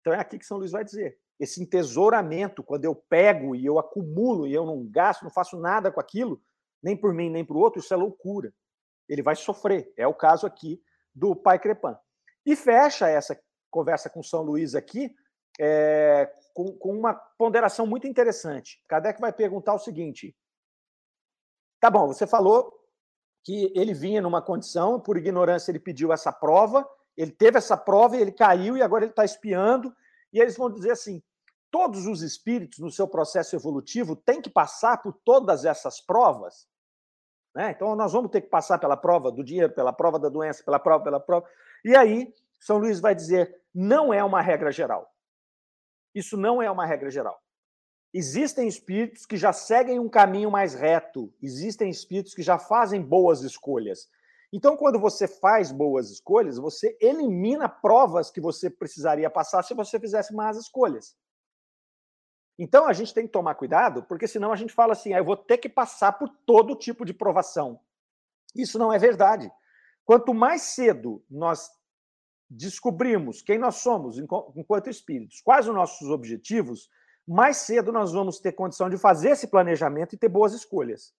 Então 0.00 0.12
é 0.12 0.20
aqui 0.20 0.38
que 0.38 0.46
São 0.46 0.56
Luís 0.56 0.70
vai 0.70 0.84
dizer 0.84 1.18
esse 1.40 1.62
entesouramento, 1.62 2.62
quando 2.62 2.84
eu 2.84 2.94
pego 2.94 3.56
e 3.56 3.64
eu 3.64 3.78
acumulo 3.78 4.46
e 4.46 4.52
eu 4.52 4.66
não 4.66 4.86
gasto, 4.86 5.22
não 5.22 5.30
faço 5.30 5.58
nada 5.58 5.90
com 5.90 5.98
aquilo, 5.98 6.40
nem 6.82 6.94
por 6.94 7.14
mim, 7.14 7.30
nem 7.30 7.42
por 7.42 7.56
outro, 7.56 7.80
isso 7.80 7.94
é 7.94 7.96
loucura. 7.96 8.52
Ele 9.08 9.22
vai 9.22 9.34
sofrer. 9.34 9.90
É 9.96 10.06
o 10.06 10.14
caso 10.14 10.46
aqui 10.46 10.82
do 11.14 11.34
pai 11.34 11.58
Crepan. 11.58 11.98
E 12.44 12.54
fecha 12.54 13.08
essa 13.08 13.40
conversa 13.70 14.10
com 14.10 14.22
São 14.22 14.42
Luís 14.42 14.74
aqui, 14.74 15.14
é, 15.58 16.30
com, 16.52 16.76
com 16.76 16.92
uma 16.92 17.14
ponderação 17.14 17.86
muito 17.86 18.06
interessante. 18.06 18.82
Kardec 18.86 19.18
vai 19.18 19.32
perguntar 19.32 19.74
o 19.74 19.78
seguinte: 19.78 20.36
tá 21.80 21.90
bom, 21.90 22.06
você 22.06 22.26
falou 22.26 22.70
que 23.42 23.72
ele 23.74 23.94
vinha 23.94 24.20
numa 24.20 24.42
condição, 24.42 25.00
por 25.00 25.16
ignorância 25.16 25.70
ele 25.70 25.80
pediu 25.80 26.12
essa 26.12 26.30
prova, 26.30 26.86
ele 27.16 27.30
teve 27.30 27.56
essa 27.56 27.78
prova 27.78 28.16
e 28.16 28.20
ele 28.20 28.32
caiu 28.32 28.76
e 28.76 28.82
agora 28.82 29.04
ele 29.04 29.12
está 29.12 29.24
espiando, 29.24 29.94
e 30.32 30.38
eles 30.38 30.56
vão 30.56 30.70
dizer 30.70 30.92
assim: 30.92 31.22
todos 31.70 32.06
os 32.06 32.22
espíritos 32.22 32.78
no 32.78 32.90
seu 32.90 33.06
processo 33.06 33.54
evolutivo 33.54 34.16
têm 34.16 34.42
que 34.42 34.50
passar 34.50 35.02
por 35.02 35.12
todas 35.24 35.64
essas 35.64 36.00
provas. 36.00 36.68
Né? 37.54 37.70
Então, 37.70 37.94
nós 37.96 38.12
vamos 38.12 38.30
ter 38.30 38.40
que 38.40 38.48
passar 38.48 38.78
pela 38.78 38.96
prova 38.96 39.30
do 39.30 39.42
dinheiro, 39.42 39.72
pela 39.72 39.92
prova 39.92 40.18
da 40.18 40.28
doença, 40.28 40.62
pela 40.64 40.78
prova, 40.78 41.04
pela 41.04 41.20
prova. 41.20 41.46
E 41.84 41.96
aí, 41.96 42.32
São 42.58 42.78
Luís 42.78 43.00
vai 43.00 43.14
dizer: 43.14 43.62
não 43.74 44.12
é 44.12 44.22
uma 44.22 44.40
regra 44.40 44.70
geral. 44.70 45.12
Isso 46.14 46.36
não 46.36 46.60
é 46.60 46.70
uma 46.70 46.86
regra 46.86 47.10
geral. 47.10 47.40
Existem 48.12 48.66
espíritos 48.66 49.24
que 49.24 49.36
já 49.36 49.52
seguem 49.52 50.00
um 50.00 50.08
caminho 50.08 50.50
mais 50.50 50.74
reto, 50.74 51.32
existem 51.40 51.88
espíritos 51.88 52.34
que 52.34 52.42
já 52.42 52.58
fazem 52.58 53.00
boas 53.00 53.42
escolhas. 53.42 54.08
Então, 54.52 54.76
quando 54.76 54.98
você 54.98 55.28
faz 55.28 55.70
boas 55.70 56.10
escolhas, 56.10 56.58
você 56.58 56.98
elimina 57.00 57.68
provas 57.68 58.28
que 58.28 58.40
você 58.40 58.68
precisaria 58.68 59.30
passar 59.30 59.62
se 59.62 59.74
você 59.74 60.00
fizesse 60.00 60.34
más 60.34 60.56
escolhas. 60.56 61.16
Então, 62.62 62.86
a 62.86 62.92
gente 62.92 63.14
tem 63.14 63.26
que 63.26 63.32
tomar 63.32 63.54
cuidado, 63.54 64.02
porque 64.02 64.28
senão 64.28 64.52
a 64.52 64.56
gente 64.56 64.74
fala 64.74 64.92
assim: 64.92 65.14
ah, 65.14 65.18
eu 65.18 65.24
vou 65.24 65.34
ter 65.34 65.56
que 65.56 65.68
passar 65.68 66.12
por 66.12 66.28
todo 66.44 66.76
tipo 66.76 67.06
de 67.06 67.14
provação. 67.14 67.80
Isso 68.54 68.78
não 68.78 68.92
é 68.92 68.98
verdade. 68.98 69.50
Quanto 70.04 70.34
mais 70.34 70.60
cedo 70.60 71.24
nós 71.30 71.70
descobrimos 72.50 73.40
quem 73.40 73.58
nós 73.58 73.76
somos 73.76 74.18
enquanto 74.18 74.90
espíritos, 74.90 75.40
quais 75.40 75.66
os 75.66 75.74
nossos 75.74 76.10
objetivos, 76.10 76.90
mais 77.26 77.56
cedo 77.56 77.92
nós 77.92 78.12
vamos 78.12 78.38
ter 78.40 78.52
condição 78.52 78.90
de 78.90 78.98
fazer 78.98 79.30
esse 79.30 79.46
planejamento 79.46 80.14
e 80.14 80.18
ter 80.18 80.28
boas 80.28 80.52
escolhas. 80.52 81.14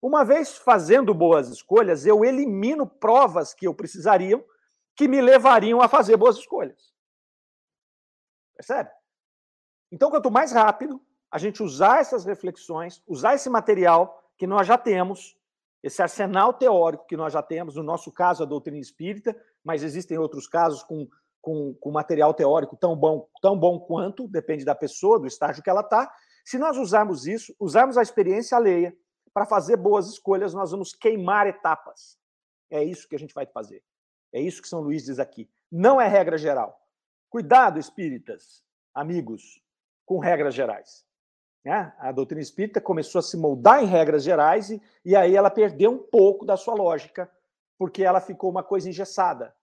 Uma 0.00 0.24
vez 0.24 0.56
fazendo 0.56 1.12
boas 1.12 1.48
escolhas, 1.48 2.06
eu 2.06 2.24
elimino 2.24 2.86
provas 2.86 3.52
que 3.52 3.66
eu 3.66 3.74
precisaria 3.74 4.40
que 4.94 5.08
me 5.08 5.20
levariam 5.20 5.80
a 5.80 5.88
fazer 5.88 6.16
boas 6.16 6.36
escolhas. 6.36 6.94
Percebe? 8.54 8.90
Então, 9.90 10.10
quanto 10.10 10.30
mais 10.30 10.52
rápido 10.52 11.00
a 11.30 11.38
gente 11.38 11.62
usar 11.62 12.00
essas 12.00 12.24
reflexões, 12.24 13.02
usar 13.06 13.34
esse 13.34 13.50
material 13.50 14.22
que 14.36 14.46
nós 14.46 14.66
já 14.66 14.78
temos, 14.78 15.36
esse 15.82 16.00
arsenal 16.00 16.52
teórico 16.52 17.06
que 17.06 17.16
nós 17.16 17.32
já 17.32 17.42
temos, 17.42 17.76
no 17.76 17.82
nosso 17.82 18.12
caso, 18.12 18.42
a 18.42 18.46
doutrina 18.46 18.78
espírita, 18.78 19.36
mas 19.62 19.82
existem 19.82 20.16
outros 20.16 20.46
casos 20.46 20.82
com, 20.82 21.08
com, 21.40 21.74
com 21.74 21.90
material 21.90 22.32
teórico 22.32 22.76
tão 22.76 22.96
bom, 22.96 23.28
tão 23.42 23.58
bom 23.58 23.78
quanto, 23.80 24.28
depende 24.28 24.64
da 24.64 24.74
pessoa, 24.74 25.18
do 25.18 25.26
estágio 25.26 25.62
que 25.62 25.68
ela 25.68 25.80
está. 25.80 26.10
Se 26.44 26.58
nós 26.58 26.76
usarmos 26.76 27.26
isso, 27.26 27.54
usarmos 27.58 27.98
a 27.98 28.02
experiência 28.02 28.56
alheia 28.56 28.96
para 29.32 29.44
fazer 29.44 29.76
boas 29.76 30.08
escolhas, 30.08 30.54
nós 30.54 30.70
vamos 30.70 30.94
queimar 30.94 31.46
etapas. 31.46 32.16
É 32.70 32.82
isso 32.82 33.08
que 33.08 33.16
a 33.16 33.18
gente 33.18 33.34
vai 33.34 33.46
fazer. 33.46 33.82
É 34.32 34.40
isso 34.40 34.62
que 34.62 34.68
São 34.68 34.80
Luís 34.80 35.04
diz 35.04 35.18
aqui. 35.18 35.50
Não 35.70 36.00
é 36.00 36.08
regra 36.08 36.38
geral. 36.38 36.80
Cuidado, 37.28 37.78
espíritas, 37.78 38.62
amigos, 38.94 39.60
com 40.04 40.18
regras 40.18 40.54
gerais. 40.54 41.04
Né? 41.64 41.92
A 41.98 42.12
doutrina 42.12 42.42
espírita 42.42 42.80
começou 42.80 43.18
a 43.18 43.22
se 43.22 43.36
moldar 43.36 43.82
em 43.82 43.86
regras 43.86 44.22
gerais 44.22 44.70
e, 44.70 44.82
e 45.04 45.16
aí 45.16 45.34
ela 45.34 45.50
perdeu 45.50 45.90
um 45.90 45.98
pouco 45.98 46.44
da 46.44 46.56
sua 46.56 46.74
lógica, 46.74 47.30
porque 47.78 48.04
ela 48.04 48.20
ficou 48.20 48.50
uma 48.50 48.62
coisa 48.62 48.88
engessada. 48.88 49.54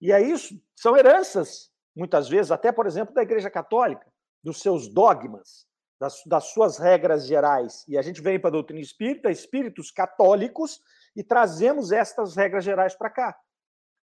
E 0.00 0.12
é 0.12 0.20
isso, 0.20 0.60
são 0.74 0.96
heranças, 0.96 1.72
muitas 1.94 2.28
vezes, 2.28 2.50
até, 2.50 2.70
por 2.70 2.86
exemplo, 2.86 3.14
da 3.14 3.22
Igreja 3.22 3.48
Católica, 3.48 4.06
dos 4.42 4.60
seus 4.60 4.88
dogmas, 4.88 5.66
das, 5.98 6.22
das 6.26 6.44
suas 6.52 6.78
regras 6.78 7.26
gerais. 7.26 7.84
E 7.88 7.96
a 7.96 8.02
gente 8.02 8.20
vem 8.20 8.38
para 8.38 8.48
a 8.48 8.52
doutrina 8.52 8.80
espírita, 8.80 9.30
espíritos 9.30 9.90
católicos, 9.90 10.80
e 11.14 11.22
trazemos 11.22 11.92
estas 11.92 12.36
regras 12.36 12.64
gerais 12.64 12.94
para 12.94 13.08
cá, 13.08 13.38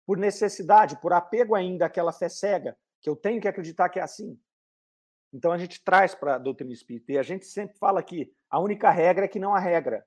por 0.06 0.18
necessidade, 0.18 1.00
por 1.00 1.14
apego 1.14 1.54
ainda 1.54 1.86
àquela 1.86 2.12
fé 2.12 2.28
cega, 2.28 2.76
que 3.00 3.10
eu 3.10 3.16
tenho 3.16 3.40
que 3.40 3.48
acreditar 3.48 3.90
que 3.90 4.00
é 4.00 4.04
assim. 4.04 4.40
Então 5.34 5.52
a 5.52 5.58
gente 5.58 5.84
traz 5.84 6.14
para 6.14 6.36
a 6.36 6.38
doutrina 6.38 6.72
espírita. 6.72 7.12
E 7.12 7.18
a 7.18 7.24
gente 7.24 7.46
sempre 7.46 7.78
fala 7.78 8.04
que 8.04 8.32
a 8.50 8.60
única 8.60 8.90
regra 8.92 9.26
é 9.26 9.28
que 9.28 9.40
não 9.40 9.56
há 9.56 9.60
regra. 9.60 10.06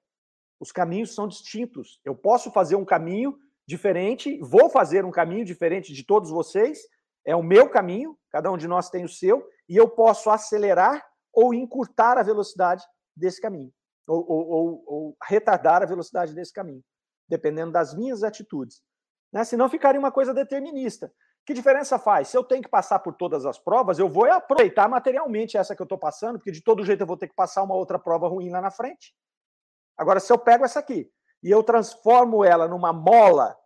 Os 0.61 0.71
caminhos 0.71 1.15
são 1.15 1.27
distintos. 1.27 2.01
Eu 2.05 2.15
posso 2.15 2.51
fazer 2.53 2.77
um 2.77 2.85
caminho 2.85 3.37
diferente, 3.67 4.39
vou 4.41 4.71
fazer 4.71 5.05
um 5.05 5.11
caminho 5.11 5.45
diferente 5.45 5.93
de 5.93 6.05
todos 6.07 6.31
vocês, 6.31 6.79
é 7.25 7.35
o 7.35 7.43
meu 7.43 7.69
caminho, 7.69 8.17
cada 8.31 8.51
um 8.51 8.57
de 8.57 8.69
nós 8.69 8.89
tem 8.89 9.05
o 9.05 9.09
seu, 9.09 9.45
e 9.69 9.77
eu 9.77 9.89
posso 9.89 10.31
acelerar 10.31 11.05
ou 11.33 11.53
encurtar 11.53 12.17
a 12.17 12.23
velocidade 12.23 12.85
desse 13.15 13.41
caminho, 13.41 13.73
ou, 14.07 14.25
ou, 14.31 14.49
ou, 14.49 14.85
ou 14.87 15.17
retardar 15.25 15.83
a 15.83 15.87
velocidade 15.87 16.33
desse 16.33 16.53
caminho, 16.53 16.83
dependendo 17.29 17.73
das 17.73 17.95
minhas 17.95 18.23
atitudes. 18.23 18.81
Né? 19.33 19.43
Senão 19.43 19.69
ficaria 19.69 19.99
uma 19.99 20.13
coisa 20.13 20.33
determinista. 20.33 21.13
Que 21.47 21.55
diferença 21.55 21.97
faz? 21.97 22.27
Se 22.27 22.37
eu 22.37 22.43
tenho 22.43 22.61
que 22.61 22.69
passar 22.69 22.99
por 22.99 23.15
todas 23.15 23.47
as 23.47 23.57
provas, 23.57 24.01
eu 24.01 24.09
vou 24.09 24.25
aproveitar 24.25 24.89
materialmente 24.89 25.57
essa 25.57 25.77
que 25.77 25.81
eu 25.81 25.85
estou 25.85 25.97
passando, 25.97 26.41
porque 26.41 26.51
de 26.51 26.61
todo 26.61 26.85
jeito 26.85 27.03
eu 27.03 27.07
vou 27.07 27.17
ter 27.17 27.29
que 27.29 27.37
passar 27.37 27.63
uma 27.63 27.77
outra 27.77 28.01
prova 28.01 28.27
ruim 28.27 28.51
lá 28.51 28.61
na 28.61 28.73
frente. 28.73 29.17
Agora, 29.97 30.19
se 30.19 30.33
eu 30.33 30.39
pego 30.39 30.65
essa 30.65 30.81
aqui 30.81 31.09
e 31.41 31.49
eu 31.49 31.63
transformo 31.63 32.45
ela 32.45 32.67
numa 32.67 32.93
mola 32.93 33.57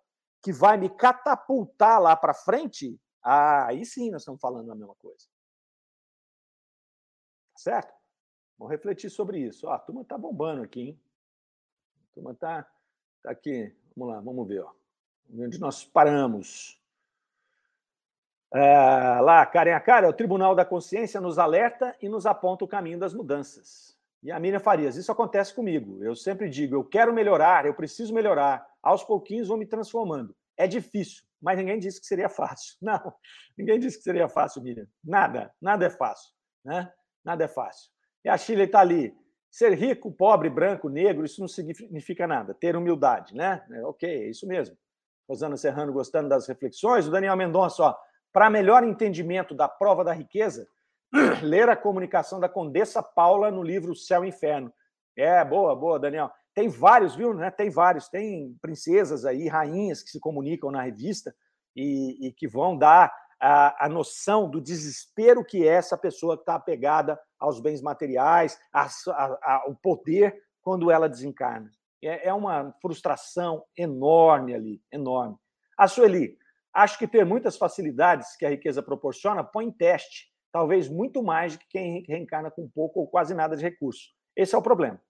que 0.43 0.53
vai 0.53 0.77
me 0.77 0.91
catapultar 0.91 1.99
lá 1.99 2.15
para 2.15 2.35
frente, 2.35 3.01
ah, 3.23 3.69
aí 3.69 3.87
sim 3.87 4.11
nós 4.11 4.21
estamos 4.21 4.43
falando 4.43 4.71
a 4.71 4.75
mesma 4.75 4.95
coisa. 4.97 5.27
Certo? 7.57 7.95
Vamos 8.59 8.73
refletir 8.73 9.09
sobre 9.09 9.39
isso. 9.39 9.67
Ó, 9.67 9.73
a 9.73 9.79
turma 9.79 10.03
está 10.03 10.19
bombando 10.19 10.63
aqui, 10.63 10.81
hein? 10.83 11.03
A 12.11 12.15
turma 12.15 12.33
está 12.33 12.71
tá 13.23 13.31
aqui. 13.31 13.75
Vamos 13.97 14.15
lá, 14.15 14.21
vamos 14.21 14.47
ver. 14.47 14.61
Ó. 14.61 14.73
Onde 15.33 15.59
nós 15.59 15.83
paramos. 15.83 16.80
É, 18.53 19.21
lá, 19.21 19.47
Karen 19.47 19.75
a 19.75 19.81
cara, 19.81 20.09
o 20.09 20.13
Tribunal 20.13 20.55
da 20.55 20.65
Consciência 20.65 21.21
nos 21.21 21.39
alerta 21.39 21.97
e 22.03 22.09
nos 22.09 22.27
aponta 22.27 22.65
o 22.65 22.69
caminho 22.69 22.99
das 22.99 23.15
mudanças. 23.15 23.97
E 24.23 24.31
a 24.31 24.39
Miriam 24.39 24.61
Farias, 24.61 24.97
isso 24.97 25.11
acontece 25.11 25.55
comigo. 25.55 26.03
Eu 26.03 26.15
sempre 26.15 26.49
digo, 26.49 26.75
eu 26.75 26.85
quero 26.85 27.13
melhorar, 27.13 27.65
eu 27.65 27.75
preciso 27.75 28.13
melhorar. 28.13 28.67
Aos 28.83 29.05
pouquinhos 29.05 29.49
vou 29.49 29.57
me 29.57 29.67
transformando. 29.67 30.35
É 30.57 30.67
difícil, 30.67 31.23
mas 31.41 31.57
ninguém 31.57 31.79
disse 31.79 32.01
que 32.01 32.07
seria 32.07 32.29
fácil. 32.29 32.77
Não, 32.83 33.15
ninguém 33.57 33.79
disse 33.79 33.97
que 33.99 34.03
seria 34.03 34.29
fácil, 34.29 34.63
Miriam. 34.63 34.87
Nada, 35.03 35.55
nada 35.61 35.87
é 35.87 35.91
fácil. 35.91 36.31
Né? 36.65 36.93
Nada 37.25 37.45
é 37.45 37.49
fácil. 37.49 37.91
E 38.25 38.29
a 38.29 38.37
Chile 38.37 38.65
está 38.65 38.81
ali. 38.81 39.15
Ser 39.51 39.73
rico, 39.75 40.13
pobre, 40.13 40.49
branco, 40.49 40.89
negro, 40.89 41.25
isso 41.25 41.41
não 41.41 41.49
significa 41.49 42.27
nada. 42.27 42.55
Ter 42.55 42.77
humildade, 42.77 43.35
né? 43.35 43.65
É, 43.73 43.85
ok, 43.85 44.09
é 44.09 44.29
isso 44.29 44.47
mesmo. 44.47 44.77
Rosana 45.29 45.57
Serrano 45.57 45.93
gostando 45.93 46.29
das 46.29 46.47
reflexões. 46.47 47.09
O 47.09 47.11
Daniel 47.11 47.37
Mendonça, 47.37 47.83
ó, 47.83 47.97
para 48.33 48.51
melhor 48.51 48.85
entendimento 48.85 49.55
da 49.55 49.69
prova 49.69 50.05
da 50.05 50.13
riqueza, 50.13 50.67
ler 51.43 51.69
a 51.69 51.77
comunicação 51.77 52.39
da 52.39 52.49
Condessa 52.49 53.03
Paula 53.03 53.51
no 53.51 53.63
livro 53.63 53.95
Céu 53.95 54.25
e 54.25 54.29
Inferno. 54.29 54.73
É, 55.17 55.45
boa, 55.45 55.75
boa, 55.75 55.99
Daniel. 55.99 56.31
Tem 56.55 56.69
vários, 56.69 57.15
viu? 57.15 57.35
Né? 57.35 57.51
Tem 57.51 57.71
vários. 57.71 58.09
Tem 58.09 58.57
princesas 58.61 59.25
aí, 59.25 59.49
rainhas 59.49 60.03
que 60.03 60.11
se 60.11 60.21
comunicam 60.21 60.71
na 60.71 60.83
revista 60.83 61.35
e, 61.75 62.29
e 62.29 62.33
que 62.33 62.49
vão 62.49 62.77
dar 62.77 63.13
a, 63.41 63.87
a, 63.87 63.89
noção 63.89 64.49
do 64.49 64.61
desespero 64.61 65.45
que 65.45 65.67
é 65.67 65.73
essa 65.73 65.97
pessoa 65.97 66.37
que 66.37 66.43
está 66.43 66.55
apegada 66.55 67.19
aos 67.39 67.61
bens 67.61 67.81
materiais, 67.81 68.59
a, 68.73 68.87
a, 69.09 69.63
ao 69.65 69.75
poder 69.77 70.43
quando 70.61 70.91
ela 70.91 71.09
desencarna. 71.09 71.71
É, 72.03 72.29
é 72.29 72.35
uma 72.35 72.75
frustração 72.81 73.65
enorme 73.77 74.55
ali, 74.55 74.83
enorme. 74.93 75.37
A 75.77 75.89
Sueli, 75.89 76.37
Acho 76.73 76.99
que 76.99 77.09
ter 77.09 77.25
muitas 77.25 77.57
facilidades 77.57 78.37
que 78.37 78.47
a 78.47 78.51
riqueza 78.51 78.83
proporciona 78.83 79.43
põe 79.43 79.67
em 79.67 79.73
teste, 79.73 80.31
talvez 80.53 80.89
muito 80.89 81.23
mais 81.23 81.55
do 81.55 81.61
que 81.61 81.67
quem 81.69 82.05
reencarna 82.07 82.51
com 82.51 82.69
pouco 82.69 83.01
ou 83.01 83.09
quase 83.09 83.35
nada 83.35 83.57
de 83.57 83.63
recurso. 83.63 84.09
Esse 84.37 84.55
é 84.55 84.59
o 84.59 84.63
problema. 84.63 85.01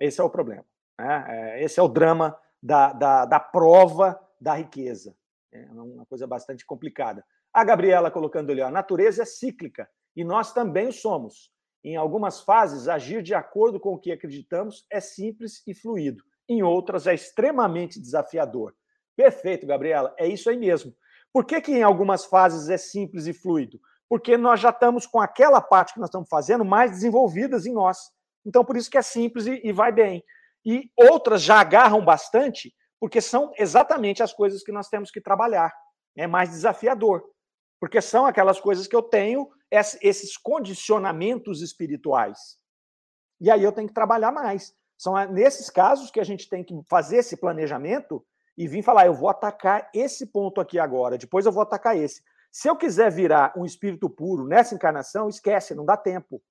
Esse 0.00 0.20
é 0.20 0.24
o 0.24 0.30
problema. 0.30 0.64
Né? 0.98 1.24
É, 1.28 1.62
esse 1.62 1.78
é 1.78 1.82
o 1.82 1.88
drama 1.88 2.38
da, 2.62 2.92
da, 2.92 3.24
da 3.24 3.40
prova 3.40 4.18
da 4.40 4.54
riqueza. 4.54 5.16
É 5.52 5.64
uma 5.70 6.06
coisa 6.06 6.26
bastante 6.26 6.64
complicada. 6.64 7.24
A 7.52 7.64
Gabriela 7.64 8.10
colocando 8.10 8.50
ali, 8.50 8.60
ó, 8.60 8.66
a 8.66 8.70
natureza 8.70 9.22
é 9.22 9.26
cíclica 9.26 9.88
e 10.14 10.24
nós 10.24 10.52
também 10.52 10.88
o 10.88 10.92
somos. 10.92 11.52
Em 11.82 11.96
algumas 11.96 12.40
fases, 12.40 12.88
agir 12.88 13.22
de 13.22 13.34
acordo 13.34 13.78
com 13.78 13.94
o 13.94 13.98
que 13.98 14.10
acreditamos 14.10 14.84
é 14.90 15.00
simples 15.00 15.62
e 15.66 15.74
fluido. 15.74 16.24
Em 16.48 16.62
outras, 16.62 17.06
é 17.06 17.14
extremamente 17.14 18.00
desafiador. 18.00 18.74
Perfeito, 19.16 19.66
Gabriela. 19.66 20.14
É 20.18 20.26
isso 20.26 20.50
aí 20.50 20.56
mesmo. 20.56 20.94
Por 21.32 21.44
que, 21.44 21.60
que 21.60 21.72
em 21.72 21.82
algumas 21.82 22.24
fases 22.24 22.68
é 22.68 22.76
simples 22.76 23.26
e 23.26 23.32
fluido? 23.32 23.80
Porque 24.08 24.36
nós 24.36 24.60
já 24.60 24.70
estamos 24.70 25.06
com 25.06 25.20
aquela 25.20 25.60
parte 25.60 25.94
que 25.94 26.00
nós 26.00 26.08
estamos 26.08 26.28
fazendo 26.28 26.64
mais 26.64 26.90
desenvolvidas 26.92 27.66
em 27.66 27.72
nós. 27.72 27.98
Então, 28.44 28.64
por 28.64 28.76
isso 28.76 28.90
que 28.90 28.98
é 28.98 29.02
simples 29.02 29.46
e, 29.46 29.60
e 29.64 29.72
vai 29.72 29.90
bem. 29.90 30.22
E 30.64 30.90
outras 30.96 31.42
já 31.42 31.60
agarram 31.60 32.04
bastante, 32.04 32.74
porque 33.00 33.20
são 33.20 33.52
exatamente 33.58 34.22
as 34.22 34.32
coisas 34.32 34.62
que 34.62 34.72
nós 34.72 34.88
temos 34.88 35.10
que 35.10 35.20
trabalhar. 35.20 35.72
É 36.16 36.26
mais 36.26 36.50
desafiador. 36.50 37.24
Porque 37.80 38.00
são 38.00 38.24
aquelas 38.26 38.60
coisas 38.60 38.86
que 38.86 38.96
eu 38.96 39.02
tenho, 39.02 39.48
esses 39.70 40.36
condicionamentos 40.36 41.60
espirituais. 41.60 42.38
E 43.40 43.50
aí 43.50 43.62
eu 43.62 43.72
tenho 43.72 43.88
que 43.88 43.94
trabalhar 43.94 44.32
mais. 44.32 44.74
São 44.96 45.14
nesses 45.26 45.68
casos 45.68 46.10
que 46.10 46.20
a 46.20 46.24
gente 46.24 46.48
tem 46.48 46.64
que 46.64 46.74
fazer 46.88 47.18
esse 47.18 47.36
planejamento 47.36 48.24
e 48.56 48.66
vir 48.66 48.82
falar: 48.82 49.06
eu 49.06 49.14
vou 49.14 49.28
atacar 49.28 49.90
esse 49.94 50.26
ponto 50.26 50.60
aqui 50.60 50.78
agora, 50.78 51.18
depois 51.18 51.46
eu 51.46 51.52
vou 51.52 51.62
atacar 51.62 51.96
esse. 51.96 52.22
Se 52.50 52.68
eu 52.68 52.76
quiser 52.76 53.10
virar 53.10 53.52
um 53.56 53.64
espírito 53.64 54.08
puro 54.08 54.46
nessa 54.46 54.74
encarnação, 54.74 55.28
esquece, 55.28 55.74
não 55.74 55.84
dá 55.84 55.96
tempo. 55.96 56.42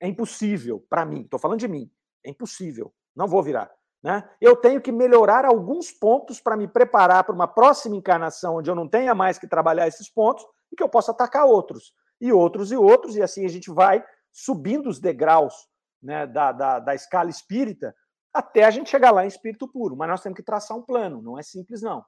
É 0.00 0.08
impossível 0.08 0.84
para 0.88 1.04
mim. 1.04 1.22
Estou 1.22 1.38
falando 1.38 1.60
de 1.60 1.68
mim. 1.68 1.90
É 2.24 2.30
impossível. 2.30 2.92
Não 3.14 3.28
vou 3.28 3.42
virar. 3.42 3.70
Né? 4.02 4.28
Eu 4.40 4.56
tenho 4.56 4.80
que 4.80 4.90
melhorar 4.90 5.44
alguns 5.44 5.92
pontos 5.92 6.40
para 6.40 6.56
me 6.56 6.66
preparar 6.66 7.22
para 7.22 7.34
uma 7.34 7.46
próxima 7.46 7.94
encarnação 7.94 8.56
onde 8.56 8.70
eu 8.70 8.74
não 8.74 8.88
tenha 8.88 9.14
mais 9.14 9.38
que 9.38 9.46
trabalhar 9.46 9.86
esses 9.86 10.08
pontos 10.08 10.44
e 10.72 10.76
que 10.76 10.82
eu 10.82 10.88
possa 10.88 11.12
atacar 11.12 11.44
outros, 11.44 11.94
e 12.20 12.32
outros 12.32 12.72
e 12.72 12.76
outros, 12.76 13.14
e 13.14 13.22
assim 13.22 13.44
a 13.44 13.48
gente 13.48 13.70
vai 13.70 14.02
subindo 14.32 14.88
os 14.88 14.98
degraus 14.98 15.68
né, 16.02 16.26
da, 16.26 16.50
da, 16.50 16.78
da 16.80 16.94
escala 16.94 17.30
espírita 17.30 17.94
até 18.32 18.64
a 18.64 18.70
gente 18.70 18.90
chegar 18.90 19.10
lá 19.10 19.24
em 19.24 19.28
espírito 19.28 19.68
puro. 19.68 19.96
Mas 19.96 20.08
nós 20.08 20.22
temos 20.22 20.36
que 20.36 20.42
traçar 20.42 20.76
um 20.76 20.82
plano, 20.82 21.20
não 21.22 21.38
é 21.38 21.42
simples, 21.42 21.82
não. 21.82 22.04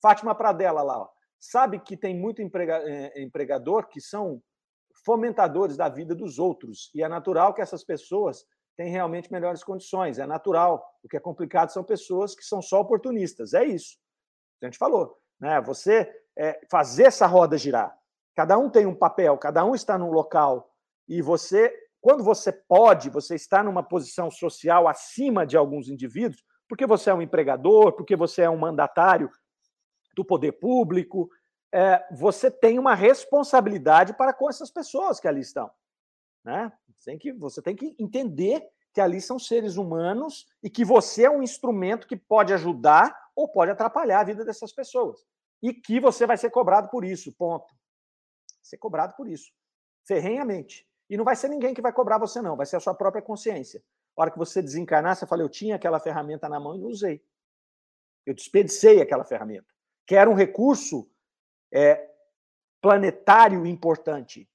Fátima 0.00 0.34
Pradella 0.34 0.82
lá, 0.82 1.02
ó, 1.02 1.08
sabe 1.38 1.78
que 1.78 1.96
tem 1.96 2.18
muito 2.18 2.42
emprega, 2.42 2.78
eh, 2.84 3.22
empregador 3.22 3.88
que 3.88 4.00
são 4.00 4.42
fomentadores 5.04 5.76
da 5.76 5.88
vida 5.88 6.14
dos 6.14 6.38
outros, 6.38 6.90
e 6.94 7.02
é 7.02 7.08
natural 7.08 7.54
que 7.54 7.62
essas 7.62 7.84
pessoas 7.84 8.44
tenham 8.76 8.92
realmente 8.92 9.32
melhores 9.32 9.64
condições, 9.64 10.18
é 10.18 10.26
natural. 10.26 10.84
O 11.02 11.08
que 11.08 11.16
é 11.16 11.20
complicado 11.20 11.70
são 11.70 11.82
pessoas 11.82 12.34
que 12.34 12.44
são 12.44 12.62
só 12.62 12.80
oportunistas, 12.80 13.52
é 13.52 13.64
isso. 13.64 13.96
A 14.62 14.66
gente 14.66 14.78
falou, 14.78 15.16
né? 15.40 15.60
Você 15.62 16.08
é, 16.36 16.60
fazer 16.70 17.04
essa 17.04 17.26
roda 17.26 17.58
girar. 17.58 17.96
Cada 18.36 18.56
um 18.56 18.70
tem 18.70 18.86
um 18.86 18.94
papel, 18.94 19.36
cada 19.36 19.64
um 19.64 19.74
está 19.74 19.98
num 19.98 20.10
local 20.10 20.72
e 21.08 21.20
você, 21.20 21.74
quando 22.08 22.24
você 22.24 22.50
pode, 22.50 23.10
você 23.10 23.34
está 23.34 23.62
numa 23.62 23.82
posição 23.82 24.30
social 24.30 24.88
acima 24.88 25.46
de 25.46 25.58
alguns 25.58 25.90
indivíduos, 25.90 26.42
porque 26.66 26.86
você 26.86 27.10
é 27.10 27.14
um 27.14 27.20
empregador, 27.20 27.92
porque 27.92 28.16
você 28.16 28.40
é 28.40 28.48
um 28.48 28.56
mandatário 28.56 29.30
do 30.16 30.24
poder 30.24 30.52
público, 30.52 31.28
é, 31.70 32.02
você 32.10 32.50
tem 32.50 32.78
uma 32.78 32.94
responsabilidade 32.94 34.14
para 34.14 34.32
com 34.32 34.48
essas 34.48 34.70
pessoas 34.70 35.20
que 35.20 35.28
ali 35.28 35.42
estão. 35.42 35.70
Né? 36.42 36.72
Tem 37.04 37.18
que, 37.18 37.30
você 37.30 37.60
tem 37.60 37.76
que 37.76 37.94
entender 37.98 38.66
que 38.94 39.02
ali 39.02 39.20
são 39.20 39.38
seres 39.38 39.76
humanos 39.76 40.46
e 40.62 40.70
que 40.70 40.86
você 40.86 41.24
é 41.24 41.30
um 41.30 41.42
instrumento 41.42 42.06
que 42.06 42.16
pode 42.16 42.54
ajudar 42.54 43.14
ou 43.36 43.48
pode 43.48 43.70
atrapalhar 43.70 44.20
a 44.20 44.24
vida 44.24 44.46
dessas 44.46 44.72
pessoas. 44.72 45.26
E 45.62 45.74
que 45.74 46.00
você 46.00 46.26
vai 46.26 46.38
ser 46.38 46.48
cobrado 46.48 46.88
por 46.88 47.04
isso, 47.04 47.30
ponto 47.34 47.76
ser 48.62 48.78
cobrado 48.78 49.14
por 49.14 49.28
isso, 49.28 49.52
ferrenhamente. 50.06 50.87
E 51.08 51.16
não 51.16 51.24
vai 51.24 51.36
ser 51.36 51.48
ninguém 51.48 51.72
que 51.72 51.80
vai 51.80 51.92
cobrar 51.92 52.18
você, 52.18 52.42
não, 52.42 52.56
vai 52.56 52.66
ser 52.66 52.76
a 52.76 52.80
sua 52.80 52.94
própria 52.94 53.22
consciência. 53.22 53.82
A 54.16 54.22
hora 54.22 54.30
que 54.30 54.38
você 54.38 54.60
desencarnar, 54.60 55.16
você 55.16 55.26
fala, 55.26 55.42
eu 55.42 55.48
tinha 55.48 55.76
aquela 55.76 55.98
ferramenta 56.00 56.48
na 56.48 56.60
mão 56.60 56.74
e 56.74 56.78
não 56.78 56.88
usei. 56.88 57.22
Eu 58.26 58.34
desperdicei 58.34 59.00
aquela 59.00 59.24
ferramenta, 59.24 59.72
que 60.06 60.14
era 60.14 60.28
um 60.28 60.34
recurso 60.34 61.10
é, 61.72 62.10
planetário 62.80 63.64
importante. 63.64 64.48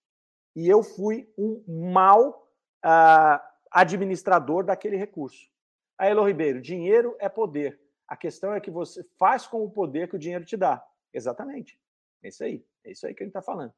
E 0.55 0.67
eu 0.67 0.83
fui 0.83 1.31
um 1.37 1.63
mau 1.91 2.47
ah, 2.83 3.43
administrador 3.71 4.63
daquele 4.63 4.95
recurso. 4.95 5.49
Aí, 5.97 6.11
Elo 6.11 6.27
Ribeiro, 6.27 6.61
dinheiro 6.61 7.15
é 7.19 7.27
poder. 7.27 7.81
A 8.07 8.15
questão 8.15 8.53
é 8.53 8.59
que 8.59 8.69
você 8.69 9.03
faz 9.17 9.47
com 9.47 9.63
o 9.63 9.71
poder 9.71 10.07
que 10.07 10.15
o 10.15 10.19
dinheiro 10.19 10.45
te 10.45 10.55
dá. 10.55 10.85
Exatamente. 11.11 11.79
É 12.21 12.27
isso 12.27 12.43
aí. 12.43 12.65
É 12.83 12.91
isso 12.91 13.07
aí 13.07 13.13
que 13.15 13.23
ele 13.23 13.29
está 13.29 13.41
falando. 13.41 13.73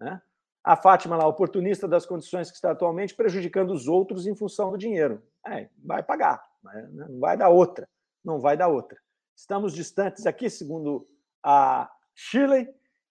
Né? 0.00 0.20
A 0.66 0.74
Fátima 0.74 1.16
lá, 1.16 1.24
oportunista 1.28 1.86
das 1.86 2.04
condições 2.04 2.50
que 2.50 2.56
está 2.56 2.72
atualmente, 2.72 3.14
prejudicando 3.14 3.70
os 3.70 3.86
outros 3.86 4.26
em 4.26 4.34
função 4.34 4.72
do 4.72 4.76
dinheiro. 4.76 5.22
É, 5.46 5.68
vai 5.84 6.02
pagar, 6.02 6.44
né? 6.60 6.88
não 6.90 7.20
vai 7.20 7.36
dar 7.36 7.50
outra. 7.50 7.88
Não 8.24 8.40
vai 8.40 8.56
dar 8.56 8.66
outra. 8.66 8.98
Estamos 9.36 9.72
distantes 9.72 10.26
aqui, 10.26 10.50
segundo 10.50 11.06
a 11.40 11.88
Shirley, 12.16 12.68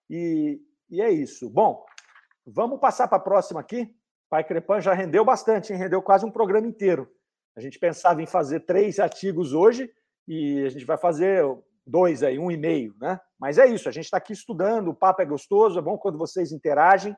e, 0.10 0.60
e 0.90 1.02
é 1.02 1.10
isso. 1.10 1.50
Bom, 1.50 1.86
vamos 2.46 2.78
passar 2.78 3.08
para 3.08 3.20
a 3.20 3.22
próxima 3.22 3.62
aqui. 3.62 3.96
Pai 4.30 4.44
Crepan 4.44 4.82
já 4.82 4.94
rendeu 4.94 5.24
bastante, 5.24 5.72
hein? 5.72 5.80
rendeu 5.80 6.02
quase 6.02 6.26
um 6.26 6.32
programa 6.32 6.68
inteiro. 6.68 7.10
A 7.56 7.62
gente 7.62 7.80
pensava 7.80 8.22
em 8.22 8.26
fazer 8.26 8.66
três 8.66 9.00
artigos 9.00 9.54
hoje 9.54 9.90
e 10.28 10.66
a 10.66 10.70
gente 10.70 10.84
vai 10.84 10.98
fazer 10.98 11.42
dois 11.88 12.22
aí, 12.22 12.38
um 12.38 12.52
e 12.52 12.58
meio, 12.58 12.94
né? 13.00 13.18
Mas 13.40 13.58
é 13.58 13.66
isso, 13.66 13.88
a 13.88 13.94
gente 13.94 14.06
está 14.06 14.18
aqui 14.18 14.34
estudando, 14.34 14.90
o 14.90 14.94
papo 14.94 15.22
é 15.22 15.26
gostoso, 15.26 15.80
é 15.80 15.82
bom 15.82 15.98
quando 15.98 16.18
vocês 16.18 16.52
interagem. 16.52 17.16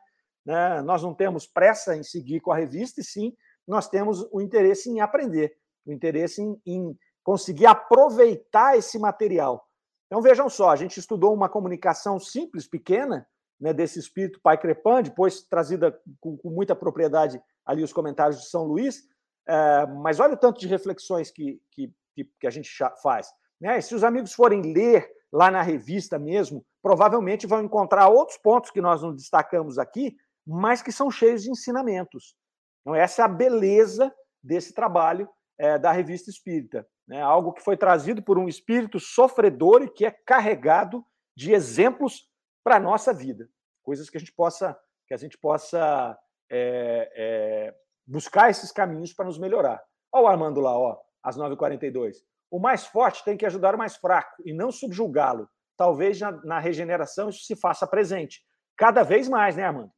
Né? 0.48 0.82
Nós 0.82 1.04
não 1.04 1.14
temos 1.14 1.46
pressa 1.46 1.94
em 1.98 2.04
seguir 2.04 2.40
com 2.40 2.54
a 2.54 2.56
revista, 2.56 3.02
e 3.02 3.04
sim, 3.04 3.36
nós 3.68 3.90
temos 3.90 4.26
o 4.32 4.40
interesse 4.40 4.90
em 4.90 5.02
aprender, 5.02 5.58
o 5.86 5.92
interesse 5.92 6.42
em, 6.42 6.58
em 6.66 6.98
conseguir 7.22 7.66
aproveitar 7.66 8.78
esse 8.78 8.98
material. 8.98 9.68
Então 10.06 10.22
vejam 10.22 10.50
só, 10.50 10.70
a 10.70 10.78
gente 10.78 11.02
estudou 11.02 11.34
uma 11.34 11.50
comunicação 11.50 12.18
simples, 12.18 12.66
pequena, 12.66 13.28
né, 13.60 13.74
desse 13.74 14.00
espírito 14.00 14.40
Pai 14.42 14.58
Crepan, 14.58 15.02
depois 15.02 15.42
trazida 15.42 16.00
com, 16.22 16.38
com, 16.38 16.50
muita 16.50 16.74
propriedade 16.74 17.42
ali 17.66 17.84
os 17.84 17.92
comentários 17.92 18.40
de 18.40 18.50
São 18.50 18.64
Luís, 18.64 19.04
é, 19.46 19.86
mas 19.86 20.22
olha 20.22 20.36
o 20.36 20.38
tanto 20.38 20.62
de 20.62 20.68
reflexões 20.68 21.30
que, 21.30 21.60
que, 21.72 21.92
que 22.40 22.48
a 22.48 22.50
gente 22.50 22.72
faz. 23.04 23.28
Né? 23.60 23.82
Se 23.82 23.94
os 23.94 24.06
amigos 24.06 24.32
forem 24.32 24.62
ler 24.62 25.12
lá 25.30 25.52
na 25.52 25.62
revista 25.62 26.18
mesmo, 26.18 26.66
provavelmente 26.82 27.46
vão 27.46 27.62
encontrar 27.62 28.08
outros 28.08 28.38
pontos 28.38 28.72
que 28.72 28.80
nós 28.80 29.02
não 29.02 29.14
destacamos 29.14 29.78
aqui, 29.78 30.16
mas 30.48 30.82
que 30.82 30.92
são 30.92 31.12
cheios 31.12 31.44
de 31.44 31.52
ensinamentos. 31.52 32.36
Então, 32.82 32.96
essa 32.96 33.22
é 33.22 33.26
a 33.26 33.28
beleza 33.28 34.14
desse 34.42 34.74
trabalho 34.74 35.30
é, 35.58 35.78
da 35.78 35.92
revista 35.92 36.30
espírita. 36.30 36.88
Né? 37.08 37.22
Algo 37.22 37.52
que 37.52 37.62
foi 37.62 37.76
trazido 37.76 38.24
por 38.24 38.38
um 38.38 38.48
espírito 38.48 39.00
sofredor 39.00 39.84
e 39.84 39.90
que 39.90 40.06
é 40.06 40.12
carregado 40.12 41.06
de 41.36 41.52
exemplos 41.52 42.30
para 42.64 42.78
a 42.78 42.80
nossa 42.80 43.14
vida. 43.14 43.50
Coisas 43.84 44.10
que 44.10 44.18
a 44.18 44.20
gente 44.20 44.34
possa, 44.34 44.78
que 45.08 45.14
a 45.14 45.18
gente 45.18 45.38
possa 45.38 46.18
é, 46.50 47.12
é, 47.16 47.76
buscar 48.06 48.50
esses 48.50 48.72
caminhos 48.72 49.14
para 49.14 49.26
nos 49.26 49.38
melhorar. 49.38 49.84
Olha 50.12 50.24
o 50.24 50.28
Armando 50.28 50.62
lá, 50.62 50.78
ó, 50.78 50.98
às 51.22 51.38
9h42. 51.38 52.16
O 52.50 52.60
mais 52.60 52.86
forte 52.86 53.24
tem 53.24 53.36
que 53.36 53.46
ajudar 53.46 53.76
o 53.76 53.78
mais 53.78 53.98
fraco 53.98 54.42
e 54.46 54.54
não 54.54 54.72
subjugá-lo. 54.72 55.50
Talvez 55.76 56.20
na, 56.20 56.32
na, 56.44 56.60
regeneração 56.60 57.30
isso 57.30 57.44
se 57.44 57.56
faça 57.56 57.86
presente. 57.86 58.42
Cada 58.78 59.04
vez 59.04 59.28
mais, 59.28 59.56
né, 59.56 59.64
Armando? 59.64 59.92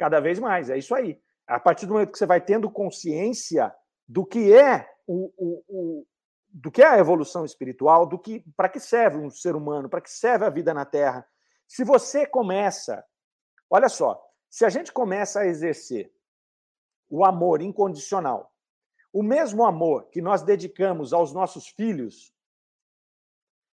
Cada 0.00 0.18
vez 0.18 0.38
mais, 0.38 0.70
é 0.70 0.78
isso 0.78 0.94
aí. 0.94 1.20
A 1.46 1.60
partir 1.60 1.84
do 1.84 1.92
momento 1.92 2.12
que 2.12 2.16
você 2.16 2.24
vai 2.24 2.40
tendo 2.40 2.70
consciência 2.70 3.70
do 4.08 4.24
que 4.24 4.50
é 4.50 4.90
o, 5.06 5.30
o, 5.36 5.64
o 5.68 6.06
do 6.48 6.70
que 6.70 6.80
é 6.80 6.86
a 6.86 6.98
evolução 6.98 7.44
espiritual, 7.44 8.06
do 8.06 8.18
que 8.18 8.40
para 8.56 8.70
que 8.70 8.80
serve 8.80 9.18
um 9.18 9.28
ser 9.28 9.54
humano, 9.54 9.90
para 9.90 10.00
que 10.00 10.10
serve 10.10 10.46
a 10.46 10.48
vida 10.48 10.72
na 10.72 10.86
Terra. 10.86 11.28
Se 11.68 11.84
você 11.84 12.24
começa, 12.24 13.04
olha 13.68 13.90
só, 13.90 14.18
se 14.48 14.64
a 14.64 14.70
gente 14.70 14.90
começa 14.90 15.40
a 15.40 15.46
exercer 15.46 16.10
o 17.10 17.22
amor 17.22 17.60
incondicional, 17.60 18.54
o 19.12 19.22
mesmo 19.22 19.66
amor 19.66 20.08
que 20.08 20.22
nós 20.22 20.42
dedicamos 20.42 21.12
aos 21.12 21.30
nossos 21.30 21.68
filhos, 21.68 22.34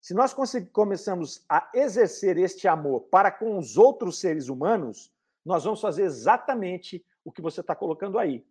se 0.01 0.13
nós 0.13 0.35
começamos 0.73 1.45
a 1.49 1.71
exercer 1.73 2.37
este 2.37 2.67
amor 2.67 3.03
para 3.03 3.31
com 3.31 3.57
os 3.57 3.77
outros 3.77 4.19
seres 4.19 4.49
humanos, 4.49 5.15
nós 5.47 5.65
vamos 5.65 5.81
fazer 5.81 6.03
exatamente 6.03 7.05
o 7.25 7.31
que 7.31 7.41
você 7.41 7.61
está 7.61 7.75
colocando 7.75 8.19
aí. 8.19 8.45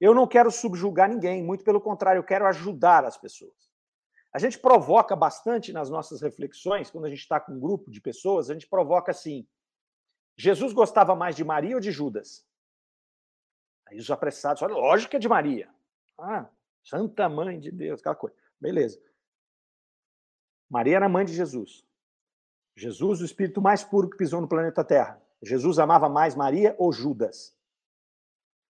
Eu 0.00 0.14
não 0.14 0.26
quero 0.26 0.50
subjugar 0.50 1.08
ninguém, 1.08 1.42
muito 1.42 1.64
pelo 1.64 1.80
contrário, 1.80 2.20
eu 2.20 2.24
quero 2.24 2.46
ajudar 2.46 3.04
as 3.04 3.18
pessoas. 3.18 3.68
A 4.32 4.38
gente 4.38 4.58
provoca 4.58 5.16
bastante 5.16 5.72
nas 5.72 5.90
nossas 5.90 6.20
reflexões, 6.20 6.90
quando 6.90 7.06
a 7.06 7.10
gente 7.10 7.20
está 7.20 7.40
com 7.40 7.52
um 7.52 7.60
grupo 7.60 7.90
de 7.90 8.00
pessoas, 8.00 8.48
a 8.48 8.52
gente 8.52 8.68
provoca 8.68 9.10
assim: 9.10 9.48
Jesus 10.36 10.72
gostava 10.72 11.16
mais 11.16 11.34
de 11.34 11.42
Maria 11.42 11.74
ou 11.74 11.80
de 11.80 11.90
Judas? 11.90 12.46
Aí 13.88 13.98
os 13.98 14.10
apressados 14.10 14.60
falam, 14.60 14.78
lógico 14.78 15.10
que 15.10 15.16
é 15.16 15.20
de 15.20 15.28
Maria. 15.28 15.68
Ah, 16.16 16.48
Santa 16.84 17.28
Mãe 17.28 17.58
de 17.58 17.72
Deus, 17.72 18.00
aquela 18.00 18.14
coisa. 18.14 18.36
Beleza. 18.60 19.00
Maria 20.70 20.96
era 20.96 21.08
mãe 21.08 21.24
de 21.24 21.34
Jesus. 21.34 21.84
Jesus, 22.76 23.20
o 23.20 23.24
espírito 23.24 23.60
mais 23.60 23.82
puro 23.82 24.08
que 24.08 24.16
pisou 24.16 24.40
no 24.40 24.48
planeta 24.48 24.84
Terra. 24.84 25.20
Jesus 25.42 25.78
amava 25.78 26.08
mais 26.08 26.34
Maria 26.34 26.74
ou 26.78 26.92
Judas? 26.92 27.56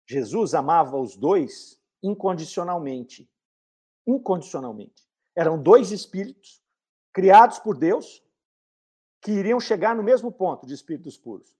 Jesus 0.06 0.54
amava 0.54 0.96
os 0.96 1.16
dois 1.16 1.80
incondicionalmente. 2.02 3.30
Incondicionalmente. 4.06 5.08
Eram 5.34 5.60
dois 5.60 5.90
espíritos 5.90 6.62
criados 7.12 7.58
por 7.58 7.76
Deus 7.76 8.22
que 9.20 9.32
iriam 9.32 9.60
chegar 9.60 9.94
no 9.94 10.02
mesmo 10.02 10.32
ponto 10.32 10.66
de 10.66 10.74
espíritos 10.74 11.16
puros. 11.16 11.54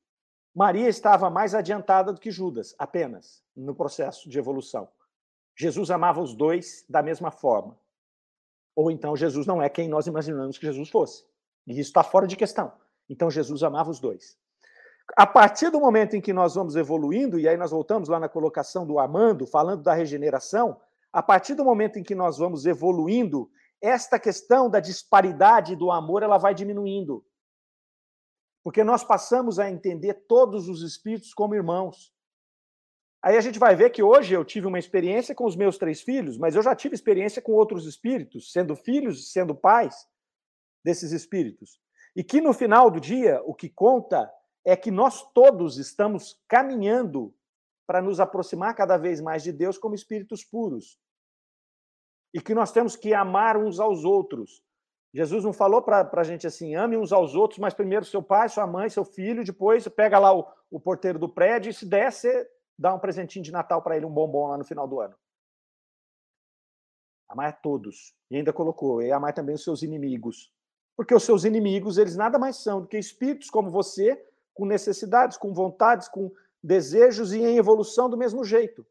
Maria 0.55 0.89
estava 0.89 1.31
mais 1.31 1.55
adiantada 1.55 2.13
do 2.13 2.21
que 2.21 2.31
Judas, 2.31 2.75
apenas, 2.79 3.43
no 3.57 3.75
processo 3.75 4.29
de 4.29 4.39
evolução. 4.39 4.89
Jesus 5.57 5.91
amava 5.91 6.21
os 6.21 6.35
dois 6.35 6.85
da 6.89 7.03
mesma 7.03 7.31
forma. 7.31 7.79
Ou 8.75 8.91
então 8.91 9.17
Jesus 9.17 9.47
não 9.47 9.63
é 9.63 9.69
quem 9.69 9.89
nós 9.89 10.07
imaginamos 10.07 10.59
que 10.59 10.67
Jesus 10.67 10.91
fosse. 10.91 11.25
E 11.67 11.73
isso 11.73 11.91
está 11.91 12.03
fora 12.03 12.27
de 12.27 12.37
questão. 12.37 12.73
Então 13.09 13.31
Jesus 13.31 13.63
amava 13.63 13.91
os 13.91 14.01
dois. 14.01 14.39
A 15.17 15.27
partir 15.27 15.71
do 15.71 15.81
momento 15.81 16.17
em 16.17 16.21
que 16.21 16.33
nós 16.33 16.55
vamos 16.55 16.75
evoluindo, 16.75 17.39
e 17.39 17.47
aí 17.47 17.57
nós 17.57 17.71
voltamos 17.71 18.09
lá 18.09 18.19
na 18.19 18.29
colocação 18.29 18.87
do 18.87 18.99
Amando, 18.99 19.47
falando 19.47 19.83
da 19.83 19.93
regeneração, 19.93 20.81
a 21.13 21.23
partir 21.23 21.55
do 21.55 21.65
momento 21.65 21.99
em 21.99 22.03
que 22.03 22.15
nós 22.15 22.39
vamos 22.39 22.65
evoluindo, 22.65 23.51
esta 23.81 24.19
questão 24.19 24.71
da 24.71 24.81
disparidade 24.81 25.77
do 25.77 25.91
amor 25.91 26.23
ela 26.23 26.39
vai 26.39 26.55
diminuindo. 26.55 27.25
Porque 28.65 28.83
nós 28.83 29.05
passamos 29.05 29.59
a 29.59 29.71
entender 29.71 30.15
todos 30.27 30.69
os 30.69 30.83
espíritos 30.83 31.35
como 31.35 31.55
irmãos. 31.55 32.15
Aí 33.21 33.37
a 33.37 33.41
gente 33.41 33.59
vai 33.59 33.77
ver 33.77 33.91
que 33.91 34.03
hoje 34.03 34.35
eu 34.35 34.45
tive 34.45 34.67
uma 34.67 34.79
experiência 34.79 35.35
com 35.35 35.45
os 35.45 35.57
meus 35.57 35.77
três 35.77 36.01
filhos, 36.01 36.39
mas 36.39 36.55
eu 36.55 36.63
já 36.63 36.75
tive 36.75 36.95
experiência 36.95 37.43
com 37.43 37.53
outros 37.53 37.87
espíritos, 37.87 38.51
sendo 38.51 38.75
filhos, 38.75 39.31
sendo 39.31 39.55
pais 39.55 40.09
desses 40.83 41.13
espíritos. 41.13 41.79
E 42.17 42.25
que 42.25 42.41
no 42.41 42.53
final 42.53 42.91
do 42.91 43.01
dia, 43.01 43.43
o 43.45 43.55
que 43.55 43.69
conta 43.69 44.31
é 44.65 44.77
que 44.77 44.91
nós 44.91 45.23
todos 45.33 45.79
estamos 45.79 46.41
caminhando 46.49 47.35
para 47.87 48.01
nos 48.01 48.21
aproximar 48.21 48.75
cada 48.75 48.97
vez 48.97 49.21
mais 49.21 49.43
de 49.43 49.53
Deus 49.53 49.77
como 49.77 49.95
espíritos 49.95 50.45
puros 50.45 50.99
e 52.33 52.41
que 52.41 52.55
nós 52.55 52.73
temos 52.73 52.97
que 52.97 53.13
amar 53.13 53.57
uns 53.57 53.79
aos 53.79 54.05
outros. 54.05 54.63
Jesus 55.13 55.45
não 55.45 55.53
falou 55.53 55.83
para 55.83 56.09
a 56.11 56.25
gente 56.25 56.47
assim, 56.47 56.75
ame 56.75 56.97
uns 56.97 57.13
aos 57.13 57.35
outros, 57.35 57.59
mas 57.59 57.75
primeiro 57.75 58.05
seu 58.05 58.23
pai, 58.23 58.49
sua 58.49 58.67
mãe, 58.67 58.89
seu 58.89 59.05
filho, 59.05 59.45
depois 59.45 59.87
pega 59.89 60.19
lá 60.19 60.35
o, 60.35 60.47
o 60.71 60.81
porteiro 60.81 61.19
do 61.19 61.29
prédio 61.29 61.69
e 61.69 61.75
se 61.75 61.85
der, 61.85 62.11
você 62.11 62.49
dá 62.79 62.95
um 62.95 62.99
presentinho 62.99 63.45
de 63.45 63.53
Natal 63.53 63.83
para 63.83 63.97
ele, 63.97 64.07
um 64.07 64.11
bombom 64.11 64.49
lá 64.49 64.57
no 64.57 64.65
final 64.65 64.89
do 64.89 65.01
ano. 65.01 65.15
Amar 67.29 67.49
a 67.49 67.53
todos. 67.53 68.15
E 68.31 68.37
ainda 68.37 68.53
colocou, 68.53 69.03
e 69.03 69.13
amar 69.13 69.35
também 69.35 69.55
os 69.55 69.63
seus 69.63 69.83
inimigos. 69.83 70.51
Porque 70.97 71.15
os 71.15 71.25
seus 71.25 71.45
inimigos, 71.45 71.99
eles 71.99 72.17
nada 72.17 72.39
mais 72.39 72.57
são 72.57 72.81
do 72.81 72.89
que 72.89 72.99
espíritos 72.99 73.51
como 73.51 73.71
você, 73.71 74.23
com 74.55 74.67
necessidades, 74.67 75.37
com 75.37 75.53
vontades, 75.53 76.09
com 76.09 76.31
desejos 76.63 77.33
e 77.33 77.41
em 77.41 77.57
evolução 77.57 78.09
do 78.09 78.17
mesmo 78.17 78.45
jeito. 78.45 78.87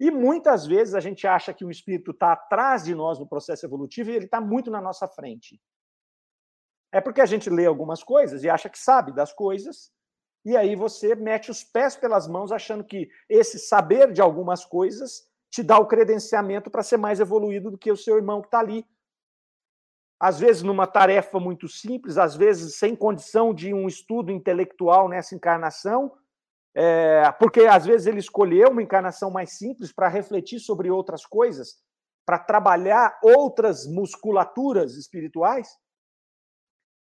E 0.00 0.10
muitas 0.10 0.66
vezes 0.66 0.94
a 0.94 1.00
gente 1.00 1.26
acha 1.26 1.52
que 1.52 1.64
o 1.64 1.70
espírito 1.70 2.12
está 2.12 2.32
atrás 2.32 2.84
de 2.84 2.94
nós 2.94 3.18
no 3.18 3.26
processo 3.26 3.66
evolutivo 3.66 4.10
e 4.10 4.14
ele 4.14 4.26
está 4.26 4.40
muito 4.40 4.70
na 4.70 4.80
nossa 4.80 5.08
frente. 5.08 5.60
É 6.92 7.00
porque 7.00 7.20
a 7.20 7.26
gente 7.26 7.50
lê 7.50 7.66
algumas 7.66 8.02
coisas 8.02 8.44
e 8.44 8.48
acha 8.48 8.68
que 8.68 8.78
sabe 8.78 9.12
das 9.12 9.32
coisas, 9.32 9.90
e 10.44 10.56
aí 10.56 10.76
você 10.76 11.14
mete 11.14 11.50
os 11.50 11.64
pés 11.64 11.96
pelas 11.96 12.26
mãos 12.28 12.52
achando 12.52 12.84
que 12.84 13.10
esse 13.28 13.58
saber 13.58 14.12
de 14.12 14.20
algumas 14.20 14.64
coisas 14.64 15.26
te 15.50 15.62
dá 15.62 15.78
o 15.78 15.86
credenciamento 15.86 16.70
para 16.70 16.82
ser 16.82 16.96
mais 16.96 17.20
evoluído 17.20 17.70
do 17.70 17.78
que 17.78 17.90
o 17.90 17.96
seu 17.96 18.16
irmão 18.16 18.40
que 18.40 18.46
está 18.46 18.60
ali. 18.60 18.86
Às 20.20 20.40
vezes 20.40 20.62
numa 20.62 20.86
tarefa 20.86 21.38
muito 21.38 21.68
simples, 21.68 22.18
às 22.18 22.34
vezes 22.34 22.76
sem 22.76 22.96
condição 22.96 23.54
de 23.54 23.72
um 23.72 23.86
estudo 23.86 24.32
intelectual 24.32 25.08
nessa 25.08 25.34
encarnação, 25.34 26.12
é, 26.74 27.30
porque 27.38 27.62
às 27.62 27.86
vezes 27.86 28.06
ele 28.06 28.18
escolheu 28.18 28.70
uma 28.70 28.82
encarnação 28.82 29.30
mais 29.30 29.56
simples 29.56 29.92
para 29.92 30.08
refletir 30.08 30.60
sobre 30.60 30.90
outras 30.90 31.24
coisas, 31.24 31.76
para 32.26 32.38
trabalhar 32.38 33.18
outras 33.22 33.86
musculaturas 33.86 34.96
espirituais. 34.96 35.68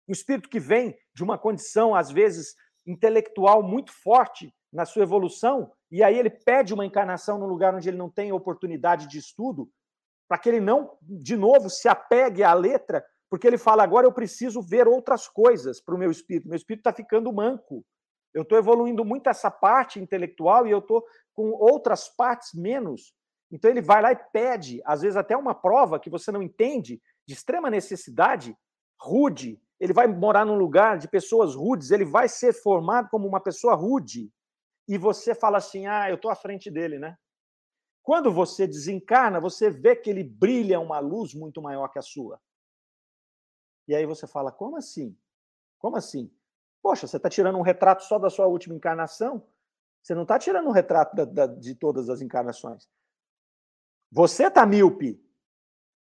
O 0.07 0.11
espírito 0.11 0.49
que 0.49 0.59
vem 0.59 0.97
de 1.13 1.23
uma 1.23 1.37
condição, 1.37 1.95
às 1.95 2.11
vezes, 2.11 2.55
intelectual 2.85 3.63
muito 3.63 3.91
forte 3.91 4.53
na 4.71 4.85
sua 4.85 5.03
evolução, 5.03 5.71
e 5.89 6.03
aí 6.03 6.17
ele 6.17 6.29
pede 6.29 6.73
uma 6.73 6.85
encarnação 6.85 7.37
num 7.39 7.47
lugar 7.47 7.73
onde 7.73 7.89
ele 7.89 7.97
não 7.97 8.09
tem 8.09 8.31
oportunidade 8.31 9.07
de 9.07 9.17
estudo, 9.17 9.69
para 10.27 10.37
que 10.37 10.49
ele 10.49 10.59
não, 10.59 10.97
de 11.01 11.35
novo, 11.35 11.69
se 11.69 11.87
apegue 11.87 12.43
à 12.43 12.53
letra, 12.53 13.03
porque 13.29 13.47
ele 13.47 13.57
fala: 13.57 13.83
agora 13.83 14.05
eu 14.05 14.11
preciso 14.11 14.61
ver 14.61 14.87
outras 14.87 15.27
coisas 15.27 15.81
para 15.81 15.95
o 15.95 15.97
meu 15.97 16.11
espírito. 16.11 16.47
Meu 16.47 16.57
espírito 16.57 16.81
está 16.81 16.93
ficando 16.93 17.31
manco. 17.31 17.85
Eu 18.33 18.43
estou 18.43 18.57
evoluindo 18.57 19.03
muito 19.03 19.29
essa 19.29 19.49
parte 19.49 19.99
intelectual 19.99 20.67
e 20.67 20.71
eu 20.71 20.79
estou 20.79 21.03
com 21.33 21.49
outras 21.51 22.07
partes 22.09 22.53
menos. 22.53 23.13
Então 23.51 23.71
ele 23.71 23.81
vai 23.81 24.01
lá 24.01 24.11
e 24.11 24.19
pede, 24.31 24.81
às 24.85 25.01
vezes 25.01 25.15
até 25.15 25.35
uma 25.35 25.55
prova 25.55 25.99
que 25.99 26.09
você 26.09 26.31
não 26.31 26.43
entende, 26.43 27.01
de 27.25 27.33
extrema 27.33 27.69
necessidade, 27.69 28.55
rude. 28.99 29.59
Ele 29.79 29.93
vai 29.93 30.07
morar 30.07 30.45
num 30.45 30.57
lugar 30.57 30.97
de 30.97 31.07
pessoas 31.07 31.55
rudes, 31.55 31.91
ele 31.91 32.05
vai 32.05 32.27
ser 32.27 32.53
formado 32.53 33.09
como 33.09 33.27
uma 33.27 33.39
pessoa 33.39 33.75
rude. 33.75 34.29
E 34.87 34.97
você 34.97 35.33
fala 35.33 35.57
assim: 35.57 35.85
ah, 35.85 36.09
eu 36.09 36.15
estou 36.15 36.31
à 36.31 36.35
frente 36.35 36.69
dele, 36.69 36.99
né? 36.99 37.15
Quando 38.07 38.31
você 38.31 38.65
desencarna, 38.65 39.37
você 39.37 39.69
vê 39.69 39.93
que 39.93 40.09
ele 40.09 40.23
brilha 40.23 40.79
uma 40.79 40.97
luz 40.97 41.33
muito 41.33 41.61
maior 41.61 41.89
que 41.89 41.99
a 41.99 42.01
sua. 42.01 42.39
E 43.85 43.93
aí 43.93 44.05
você 44.05 44.25
fala: 44.25 44.49
como 44.49 44.77
assim? 44.77 45.13
Como 45.77 45.97
assim? 45.97 46.33
Poxa, 46.81 47.05
você 47.05 47.17
está 47.17 47.27
tirando 47.27 47.57
um 47.57 47.61
retrato 47.61 48.05
só 48.05 48.17
da 48.17 48.29
sua 48.29 48.47
última 48.47 48.73
encarnação? 48.73 49.45
Você 50.01 50.15
não 50.15 50.21
está 50.21 50.39
tirando 50.39 50.69
um 50.69 50.71
retrato 50.71 51.17
da, 51.17 51.25
da, 51.25 51.47
de 51.47 51.75
todas 51.75 52.09
as 52.09 52.21
encarnações. 52.21 52.89
Você 54.09 54.47
está 54.47 54.65
míope. 54.65 55.21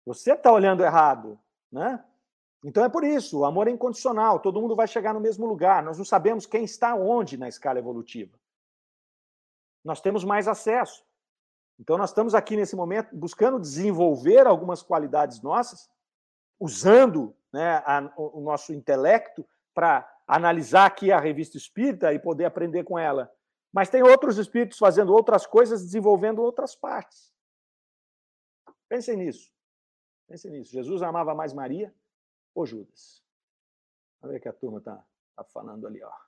Você 0.07 0.35
está 0.35 0.53
olhando 0.53 0.85
errado. 0.85 1.37
Né? 1.69 2.01
Então 2.63 2.85
é 2.85 2.89
por 2.89 3.03
isso, 3.03 3.41
o 3.41 3.45
amor 3.45 3.67
é 3.67 3.73
incondicional, 3.73 4.39
todo 4.39 4.61
mundo 4.61 4.77
vai 4.77 4.87
chegar 4.87 5.13
no 5.13 5.21
mesmo 5.21 5.47
lugar. 5.47 5.83
Nós 5.83 5.99
não 5.99 6.05
sabemos 6.05 6.47
quem 6.47 6.63
está 6.63 6.95
onde 6.95 7.37
na 7.37 7.49
escala 7.49 7.81
evolutiva. 7.81 8.39
Nós 9.85 10.01
temos 10.01 10.23
mais 10.23 10.47
acesso. 10.47 11.08
Então 11.79 11.97
nós 11.97 12.11
estamos 12.11 12.35
aqui 12.35 12.57
nesse 12.57 12.75
momento 12.75 13.15
buscando 13.15 13.61
desenvolver 13.61 14.47
algumas 14.47 14.83
qualidades 14.83 15.41
nossas, 15.41 15.89
usando 16.59 17.37
né, 17.53 17.77
a, 17.87 18.13
o 18.17 18.41
nosso 18.41 18.73
intelecto 18.73 19.47
para 19.73 20.11
analisar 20.27 20.87
aqui 20.87 21.13
a 21.13 21.21
revista 21.21 21.57
espírita 21.57 22.13
e 22.13 22.19
poder 22.19 22.45
aprender 22.45 22.85
com 22.85 22.99
ela. 22.99 23.33
Mas 23.73 23.89
tem 23.89 24.03
outros 24.03 24.39
espíritos 24.39 24.79
fazendo 24.79 25.13
outras 25.13 25.47
coisas, 25.47 25.83
desenvolvendo 25.83 26.43
outras 26.43 26.75
partes. 26.75 27.33
Pensem 28.89 29.17
nisso. 29.17 29.53
Pensem 30.27 30.51
nisso. 30.51 30.73
Jesus 30.73 31.03
amava 31.03 31.35
mais 31.35 31.53
Maria 31.53 31.95
ou 32.55 32.67
Judas? 32.67 33.23
Olha 34.21 34.41
que 34.41 34.49
a 34.49 34.53
turma 34.53 34.79
está 34.79 35.05
tá 35.37 35.45
falando 35.45 35.87
ali. 35.87 36.03
Ó. 36.03 36.28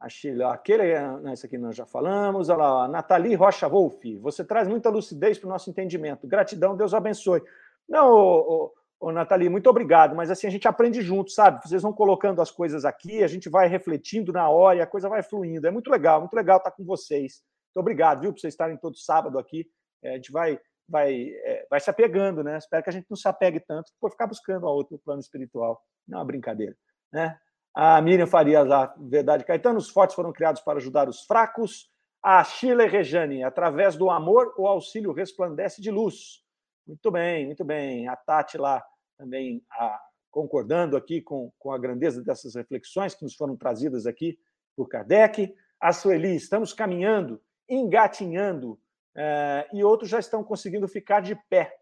Achei 0.00 0.34
lá. 0.34 0.54
Aquele, 0.54 0.98
não, 0.98 1.32
esse 1.32 1.46
aqui 1.46 1.56
nós 1.56 1.76
já 1.76 1.86
falamos. 1.86 2.48
Olha 2.48 2.58
lá, 2.58 2.88
Nathalie 2.88 3.34
Rocha 3.34 3.68
Wolff. 3.68 4.18
Você 4.18 4.44
traz 4.44 4.68
muita 4.68 4.90
lucidez 4.90 5.38
para 5.38 5.46
o 5.46 5.50
nosso 5.50 5.70
entendimento. 5.70 6.26
Gratidão, 6.26 6.76
Deus 6.76 6.92
abençoe. 6.92 7.42
Não, 7.88 8.12
ô, 8.12 8.72
Ô, 9.04 9.12
Nathalie, 9.12 9.50
muito 9.50 9.68
obrigado, 9.68 10.16
mas 10.16 10.30
assim 10.30 10.46
a 10.46 10.50
gente 10.50 10.66
aprende 10.66 11.02
junto, 11.02 11.30
sabe? 11.30 11.60
Vocês 11.62 11.82
vão 11.82 11.92
colocando 11.92 12.40
as 12.40 12.50
coisas 12.50 12.86
aqui, 12.86 13.22
a 13.22 13.26
gente 13.26 13.50
vai 13.50 13.68
refletindo 13.68 14.32
na 14.32 14.48
hora 14.48 14.78
e 14.78 14.80
a 14.80 14.86
coisa 14.86 15.10
vai 15.10 15.22
fluindo. 15.22 15.66
É 15.66 15.70
muito 15.70 15.90
legal, 15.90 16.20
muito 16.20 16.34
legal 16.34 16.56
estar 16.56 16.70
com 16.70 16.84
vocês. 16.86 17.42
Muito 17.66 17.82
obrigado, 17.82 18.22
viu, 18.22 18.32
por 18.32 18.40
vocês 18.40 18.54
estarem 18.54 18.78
todo 18.78 18.96
sábado 18.96 19.38
aqui. 19.38 19.66
É, 20.02 20.12
a 20.12 20.14
gente 20.14 20.32
vai, 20.32 20.58
vai, 20.88 21.12
é, 21.12 21.66
vai 21.68 21.80
se 21.80 21.90
apegando, 21.90 22.42
né? 22.42 22.56
Espero 22.56 22.82
que 22.82 22.88
a 22.88 22.92
gente 22.94 23.06
não 23.10 23.16
se 23.16 23.28
apegue 23.28 23.60
tanto 23.60 23.92
por 24.00 24.10
ficar 24.10 24.26
buscando 24.26 24.66
a 24.66 24.70
outro 24.70 24.98
plano 25.04 25.20
espiritual. 25.20 25.82
Não 26.08 26.16
é 26.16 26.20
uma 26.20 26.26
brincadeira, 26.26 26.74
né? 27.12 27.38
A 27.74 28.00
Miriam 28.00 28.26
Farias, 28.26 28.70
a 28.70 28.94
verdade, 28.96 29.44
Caetano, 29.44 29.78
os 29.78 29.90
fortes 29.90 30.14
foram 30.14 30.32
criados 30.32 30.62
para 30.62 30.78
ajudar 30.78 31.08
os 31.08 31.22
fracos. 31.22 31.90
A 32.22 32.42
Sheila 32.44 32.86
Rejane, 32.86 33.42
através 33.42 33.96
do 33.96 34.08
amor, 34.10 34.54
o 34.56 34.66
auxílio 34.66 35.12
resplandece 35.12 35.82
de 35.82 35.90
luz. 35.90 36.44
Muito 36.86 37.10
bem, 37.10 37.46
muito 37.46 37.64
bem. 37.64 38.06
A 38.08 38.14
Tati 38.14 38.56
lá 38.56 38.82
também 39.18 39.60
a, 39.70 40.00
concordando 40.30 40.96
aqui 40.96 41.20
com, 41.20 41.52
com 41.58 41.72
a 41.72 41.78
grandeza 41.78 42.22
dessas 42.22 42.54
reflexões 42.54 43.14
que 43.14 43.24
nos 43.24 43.34
foram 43.34 43.56
trazidas 43.56 44.06
aqui 44.06 44.38
por 44.76 44.88
Kardec. 44.88 45.52
A 45.80 45.92
Sueli, 45.92 46.36
estamos 46.36 46.72
caminhando, 46.72 47.42
engatinhando, 47.68 48.80
é, 49.16 49.68
e 49.72 49.84
outros 49.84 50.08
já 50.08 50.18
estão 50.18 50.42
conseguindo 50.42 50.88
ficar 50.88 51.20
de 51.20 51.34
pé. 51.48 51.76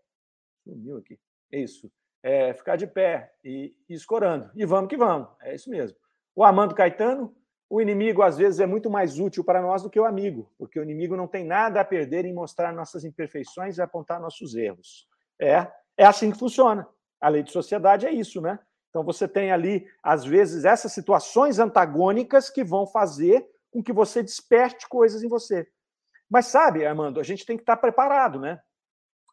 Sumiu 0.64 0.98
aqui. 0.98 1.18
É 1.50 1.60
isso. 1.60 1.90
É, 2.22 2.54
ficar 2.54 2.76
de 2.76 2.86
pé 2.86 3.32
e, 3.44 3.74
e 3.88 3.94
escorando. 3.94 4.50
E 4.54 4.64
vamos 4.64 4.88
que 4.88 4.96
vamos. 4.96 5.28
É 5.40 5.54
isso 5.54 5.68
mesmo. 5.68 5.96
O 6.34 6.44
Amando 6.44 6.74
Caetano, 6.74 7.34
o 7.68 7.80
inimigo 7.80 8.22
às 8.22 8.36
vezes 8.36 8.60
é 8.60 8.66
muito 8.66 8.90
mais 8.90 9.18
útil 9.18 9.42
para 9.42 9.60
nós 9.60 9.82
do 9.82 9.90
que 9.90 9.98
o 9.98 10.04
amigo, 10.04 10.52
porque 10.58 10.78
o 10.78 10.82
inimigo 10.82 11.16
não 11.16 11.26
tem 11.26 11.44
nada 11.44 11.80
a 11.80 11.84
perder 11.84 12.24
em 12.24 12.32
mostrar 12.32 12.72
nossas 12.72 13.04
imperfeições 13.04 13.78
e 13.78 13.82
apontar 13.82 14.20
nossos 14.20 14.54
erros. 14.54 15.08
É, 15.40 15.66
é 15.96 16.04
assim 16.04 16.30
que 16.30 16.38
funciona. 16.38 16.86
A 17.20 17.28
lei 17.28 17.42
de 17.42 17.50
sociedade 17.50 18.06
é 18.06 18.12
isso, 18.12 18.40
né? 18.40 18.58
Então 18.90 19.02
você 19.02 19.26
tem 19.26 19.50
ali, 19.50 19.86
às 20.02 20.22
vezes, 20.22 20.66
essas 20.66 20.92
situações 20.92 21.58
antagônicas 21.58 22.50
que 22.50 22.62
vão 22.62 22.86
fazer 22.86 23.42
com 23.70 23.82
que 23.82 23.92
você 23.92 24.22
desperte 24.22 24.86
coisas 24.86 25.22
em 25.22 25.28
você. 25.28 25.66
Mas 26.28 26.46
sabe, 26.46 26.84
Armando, 26.84 27.18
a 27.18 27.22
gente 27.22 27.46
tem 27.46 27.56
que 27.56 27.62
estar 27.62 27.78
preparado, 27.78 28.38
né? 28.38 28.60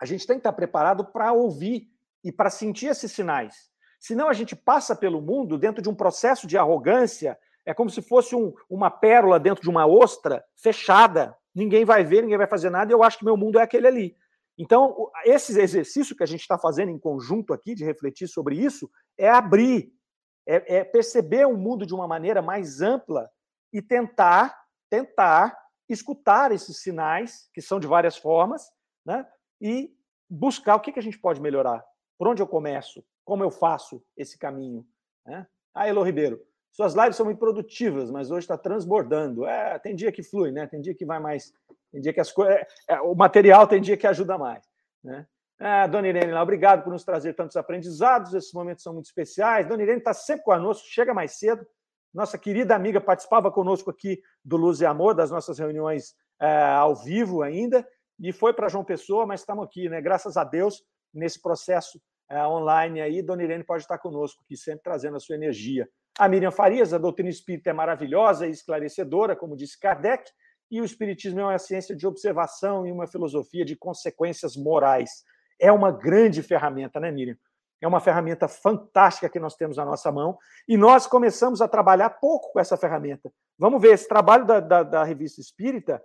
A 0.02 0.06
gente 0.06 0.26
tem 0.26 0.38
que 0.38 0.40
estar 0.40 0.54
preparado 0.54 1.04
para 1.04 1.34
ouvir 1.34 1.90
e 2.24 2.32
para 2.32 2.50
sentir 2.50 2.88
esses 2.88 3.12
sinais. 3.12 3.70
Senão 4.00 4.30
a 4.30 4.34
gente 4.34 4.56
passa 4.56 4.96
pelo 4.96 5.22
mundo 5.22 5.58
dentro 5.58 5.82
de 5.82 5.90
um 5.90 5.96
processo 5.96 6.48
de 6.48 6.58
arrogância, 6.58 7.38
é 7.66 7.74
como 7.74 7.90
se 7.90 8.02
fosse 8.02 8.36
um, 8.36 8.54
uma 8.70 8.90
pérola 8.90 9.40
dentro 9.40 9.62
de 9.62 9.70
uma 9.70 9.86
ostra 9.86 10.44
fechada. 10.56 11.36
Ninguém 11.54 11.84
vai 11.84 12.04
ver, 12.04 12.22
ninguém 12.22 12.38
vai 12.38 12.48
fazer 12.48 12.70
nada, 12.70 12.92
e 12.92 12.96
eu 12.96 13.04
acho 13.04 13.20
que 13.20 13.26
meu 13.26 13.36
mundo 13.36 13.60
é 13.60 13.64
aquele 13.64 13.88
ali. 13.88 14.18
Então, 14.58 15.10
esse 15.24 15.58
exercício 15.60 16.16
que 16.16 16.24
a 16.24 16.26
gente 16.26 16.42
está 16.42 16.58
fazendo 16.58 16.90
em 16.90 17.00
conjunto 17.00 17.54
aqui, 17.54 17.74
de 17.74 17.86
refletir 17.86 18.28
sobre 18.28 18.56
isso, 18.58 18.90
é 19.18 19.30
abrir, 19.30 19.94
é, 20.46 20.78
é 20.80 20.84
perceber 20.84 21.46
o 21.46 21.56
mundo 21.56 21.86
de 21.86 21.94
uma 21.94 22.08
maneira 22.08 22.42
mais 22.42 22.82
ampla 22.82 23.30
e 23.72 23.82
tentar, 23.82 24.58
tentar 24.90 25.58
escutar 25.88 26.52
esses 26.52 26.82
sinais, 26.82 27.50
que 27.54 27.62
são 27.62 27.80
de 27.80 27.88
várias 27.88 28.18
formas, 28.18 28.70
né? 29.06 29.26
e 29.62 29.94
buscar 30.30 30.76
o 30.76 30.80
que, 30.80 30.92
que 30.92 31.00
a 31.00 31.04
gente 31.04 31.18
pode 31.18 31.42
melhorar. 31.42 31.84
Por 32.20 32.28
onde 32.28 32.42
eu 32.42 32.48
começo? 32.48 33.02
Como 33.24 33.44
eu 33.46 33.50
faço 33.50 34.04
esse 34.18 34.38
caminho? 34.38 34.86
Né? 35.26 35.48
Ah, 35.74 35.88
Elo 35.88 36.04
Ribeiro, 36.04 36.46
suas 36.70 36.94
lives 36.94 37.16
são 37.16 37.26
muito 37.26 37.40
produtivas, 37.40 38.12
mas 38.12 38.30
hoje 38.30 38.44
está 38.44 38.58
transbordando. 38.58 39.46
É, 39.46 39.80
tem 39.80 39.96
dia 39.96 40.12
que 40.12 40.22
flui, 40.22 40.52
né? 40.52 40.68
Tem 40.68 40.82
dia 40.82 40.94
que 40.94 41.06
vai 41.06 41.18
mais. 41.18 41.54
Tem 41.90 42.02
dia 42.02 42.12
que 42.12 42.20
as 42.20 42.30
coisas. 42.30 42.56
É, 42.56 42.68
é, 42.90 43.02
o 43.02 43.16
material 43.16 43.66
tem 43.66 43.80
dia 43.80 43.96
que 43.96 44.06
ajuda 44.06 44.38
mais. 44.38 44.66
Né? 45.02 45.26
Ah, 45.60 45.88
Dona 45.88 46.10
Irene, 46.10 46.34
obrigado 46.34 46.84
por 46.84 46.92
nos 46.92 47.06
trazer 47.06 47.36
tantos 47.36 47.56
aprendizados. 47.56 48.34
Esses 48.34 48.52
momentos 48.52 48.84
são 48.84 48.94
muito 48.94 49.06
especiais. 49.06 49.66
Dona 49.66 49.82
Irene 49.82 50.00
está 50.00 50.14
sempre 50.14 50.44
conosco, 50.44 50.88
chega 50.90 51.14
mais 51.14 51.40
cedo. 51.40 51.66
Nossa 52.14 52.38
querida 52.38 52.76
amiga 52.76 53.00
participava 53.00 53.50
conosco 53.50 53.90
aqui 53.90 54.22
do 54.44 54.58
Luz 54.58 54.82
e 54.82 54.86
Amor, 54.86 55.14
das 55.14 55.32
nossas 55.32 55.58
reuniões 55.58 56.16
é, 56.42 56.64
ao 56.64 56.96
vivo 56.96 57.42
ainda, 57.44 57.88
e 58.20 58.34
foi 58.34 58.52
para 58.52 58.68
João 58.68 58.84
Pessoa, 58.84 59.26
mas 59.26 59.42
estamos 59.42 59.64
aqui, 59.64 59.88
né? 59.88 60.02
Graças 60.02 60.36
a 60.36 60.44
Deus, 60.44 60.84
nesse 61.14 61.42
processo 61.42 62.02
online 62.48 63.02
aí, 63.02 63.22
Dona 63.22 63.44
Irene 63.44 63.64
pode 63.64 63.84
estar 63.84 63.98
conosco 63.98 64.42
aqui, 64.44 64.56
sempre 64.56 64.84
trazendo 64.84 65.18
a 65.18 65.20
sua 65.20 65.36
energia. 65.36 65.90
A 66.18 66.28
Miriam 66.28 66.52
Farias, 66.52 66.94
a 66.94 66.98
doutrina 66.98 67.30
espírita 67.30 67.70
é 67.70 67.74
maravilhosa 67.74 68.46
e 68.46 68.52
esclarecedora, 68.52 69.36
como 69.36 69.56
disse 69.56 69.80
Kardec, 69.80 70.30
e 70.70 70.82
o 70.82 70.86
espiritismo 70.86 71.40
é 71.40 71.46
uma 71.46 71.58
ciência 71.58 71.96
de 71.96 72.06
observação 72.06 72.86
e 72.86 72.92
uma 72.92 73.08
filosofia 73.08 73.66
de 73.66 73.76
consequências 73.76 74.56
morais. 74.56 75.24
É 75.60 75.72
uma 75.72 75.92
grande 75.92 76.44
ferramenta, 76.44 77.00
né, 77.00 77.12
Miriam? 77.12 77.38
É 77.82 77.88
uma 77.88 78.00
ferramenta 78.00 78.48
fantástica 78.48 79.30
que 79.30 79.40
nós 79.40 79.56
temos 79.56 79.78
na 79.78 79.86
nossa 79.86 80.12
mão 80.12 80.38
e 80.68 80.76
nós 80.76 81.08
começamos 81.08 81.62
a 81.62 81.68
trabalhar 81.68 82.10
pouco 82.10 82.52
com 82.52 82.60
essa 82.60 82.76
ferramenta. 82.76 83.32
Vamos 83.58 83.82
ver, 83.82 83.94
esse 83.94 84.08
trabalho 84.08 84.46
da, 84.46 84.60
da, 84.60 84.84
da 84.84 85.04
Revista 85.04 85.40
Espírita, 85.40 86.04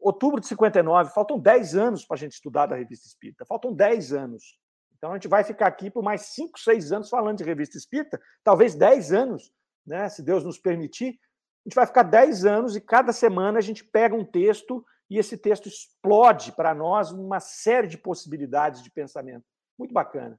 outubro 0.00 0.40
de 0.40 0.46
59, 0.46 1.10
faltam 1.12 1.38
10 1.38 1.76
anos 1.76 2.04
para 2.04 2.14
a 2.14 2.18
gente 2.18 2.32
estudar 2.32 2.66
da 2.66 2.76
Revista 2.76 3.06
Espírita, 3.06 3.44
faltam 3.44 3.72
10 3.72 4.12
anos. 4.14 4.58
Então 5.02 5.10
a 5.10 5.14
gente 5.14 5.26
vai 5.26 5.42
ficar 5.42 5.66
aqui 5.66 5.90
por 5.90 6.00
mais 6.00 6.20
5, 6.26 6.60
6 6.60 6.92
anos 6.92 7.08
falando 7.08 7.38
de 7.38 7.42
Revista 7.42 7.76
Espírita, 7.76 8.20
talvez 8.44 8.76
10 8.76 9.12
anos, 9.12 9.52
né, 9.84 10.08
se 10.08 10.22
Deus 10.22 10.44
nos 10.44 10.60
permitir. 10.60 11.18
A 11.64 11.68
gente 11.68 11.74
vai 11.74 11.86
ficar 11.86 12.04
10 12.04 12.44
anos 12.44 12.76
e 12.76 12.80
cada 12.80 13.12
semana 13.12 13.58
a 13.58 13.60
gente 13.60 13.82
pega 13.82 14.14
um 14.14 14.24
texto 14.24 14.86
e 15.10 15.18
esse 15.18 15.36
texto 15.36 15.66
explode 15.66 16.52
para 16.52 16.72
nós 16.72 17.10
uma 17.10 17.40
série 17.40 17.88
de 17.88 17.98
possibilidades 17.98 18.80
de 18.80 18.92
pensamento. 18.92 19.44
Muito 19.76 19.92
bacana. 19.92 20.38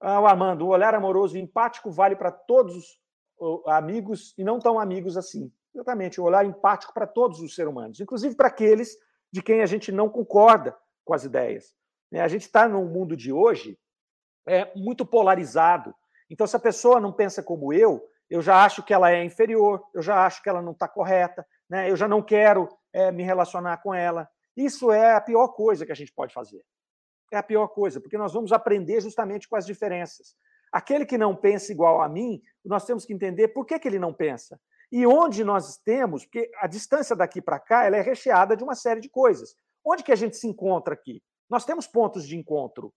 Ah, 0.00 0.18
o 0.18 0.26
Armando, 0.26 0.64
o 0.64 0.68
olhar 0.68 0.94
amoroso 0.94 1.36
e 1.36 1.40
empático 1.42 1.90
vale 1.90 2.16
para 2.16 2.32
todos 2.32 2.74
os 3.38 3.66
amigos 3.66 4.32
e 4.38 4.44
não 4.44 4.58
tão 4.58 4.80
amigos 4.80 5.14
assim. 5.18 5.52
Exatamente, 5.74 6.18
o 6.18 6.24
olhar 6.24 6.46
empático 6.46 6.94
para 6.94 7.06
todos 7.06 7.38
os 7.38 7.54
seres 7.54 7.70
humanos, 7.70 8.00
inclusive 8.00 8.34
para 8.34 8.48
aqueles 8.48 8.96
de 9.30 9.42
quem 9.42 9.60
a 9.60 9.66
gente 9.66 9.92
não 9.92 10.08
concorda 10.08 10.74
com 11.04 11.12
as 11.12 11.24
ideias. 11.24 11.74
Né, 12.14 12.20
a 12.20 12.28
gente 12.28 12.42
está 12.42 12.68
no 12.68 12.84
mundo 12.84 13.16
de 13.16 13.32
hoje 13.32 13.76
é 14.46 14.70
muito 14.76 15.04
polarizado. 15.04 15.92
Então, 16.30 16.46
se 16.46 16.54
a 16.54 16.60
pessoa 16.60 17.00
não 17.00 17.12
pensa 17.12 17.42
como 17.42 17.72
eu, 17.72 18.08
eu 18.30 18.40
já 18.40 18.64
acho 18.64 18.84
que 18.84 18.94
ela 18.94 19.10
é 19.10 19.24
inferior, 19.24 19.82
eu 19.92 20.00
já 20.00 20.24
acho 20.24 20.40
que 20.40 20.48
ela 20.48 20.62
não 20.62 20.70
está 20.70 20.86
correta, 20.86 21.44
né? 21.68 21.90
eu 21.90 21.96
já 21.96 22.06
não 22.06 22.22
quero 22.22 22.68
é, 22.92 23.10
me 23.10 23.24
relacionar 23.24 23.78
com 23.78 23.92
ela. 23.92 24.28
Isso 24.56 24.92
é 24.92 25.14
a 25.14 25.20
pior 25.20 25.48
coisa 25.48 25.84
que 25.84 25.90
a 25.90 25.96
gente 25.96 26.12
pode 26.12 26.32
fazer 26.32 26.62
é 27.32 27.36
a 27.36 27.42
pior 27.42 27.66
coisa, 27.66 28.00
porque 28.00 28.16
nós 28.16 28.32
vamos 28.32 28.52
aprender 28.52 29.00
justamente 29.00 29.48
com 29.48 29.56
as 29.56 29.66
diferenças. 29.66 30.36
Aquele 30.70 31.04
que 31.04 31.18
não 31.18 31.34
pensa 31.34 31.72
igual 31.72 32.00
a 32.00 32.08
mim, 32.08 32.40
nós 32.64 32.84
temos 32.84 33.04
que 33.04 33.12
entender 33.12 33.48
por 33.48 33.66
que, 33.66 33.76
que 33.76 33.88
ele 33.88 33.98
não 33.98 34.14
pensa. 34.14 34.60
E 34.92 35.04
onde 35.04 35.42
nós 35.42 35.78
temos, 35.78 36.24
porque 36.24 36.48
a 36.60 36.68
distância 36.68 37.16
daqui 37.16 37.42
para 37.42 37.58
cá 37.58 37.84
ela 37.86 37.96
é 37.96 38.00
recheada 38.00 38.56
de 38.56 38.62
uma 38.62 38.76
série 38.76 39.00
de 39.00 39.08
coisas. 39.08 39.56
Onde 39.84 40.04
que 40.04 40.12
a 40.12 40.16
gente 40.16 40.36
se 40.36 40.46
encontra 40.46 40.94
aqui? 40.94 41.20
Nós 41.48 41.64
temos 41.64 41.86
pontos 41.86 42.26
de 42.26 42.36
encontro. 42.36 42.92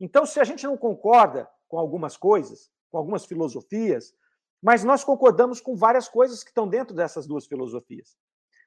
Então, 0.00 0.24
se 0.24 0.38
a 0.40 0.44
gente 0.44 0.66
não 0.66 0.76
concorda 0.76 1.48
com 1.66 1.78
algumas 1.78 2.16
coisas, 2.16 2.70
com 2.90 2.98
algumas 2.98 3.24
filosofias, 3.24 4.14
mas 4.62 4.82
nós 4.84 5.04
concordamos 5.04 5.60
com 5.60 5.76
várias 5.76 6.08
coisas 6.08 6.42
que 6.42 6.50
estão 6.50 6.68
dentro 6.68 6.94
dessas 6.94 7.26
duas 7.26 7.46
filosofias. 7.46 8.16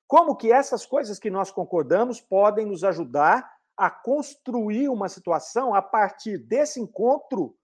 Como 0.08 0.36
que 0.36 0.52
essas 0.52 0.86
coisas 0.86 1.20
que 1.20 1.30
nós 1.30 1.52
concordamos 1.52 2.20
podem 2.20 2.66
nos 2.66 2.84
ajudar 2.84 3.50
a 3.78 3.90
construir 3.90 4.90
uma 4.90 5.10
situação 5.10 5.74
a 5.74 5.82
partir 5.82 6.38
desse 6.38 6.80
encontro 6.80 7.58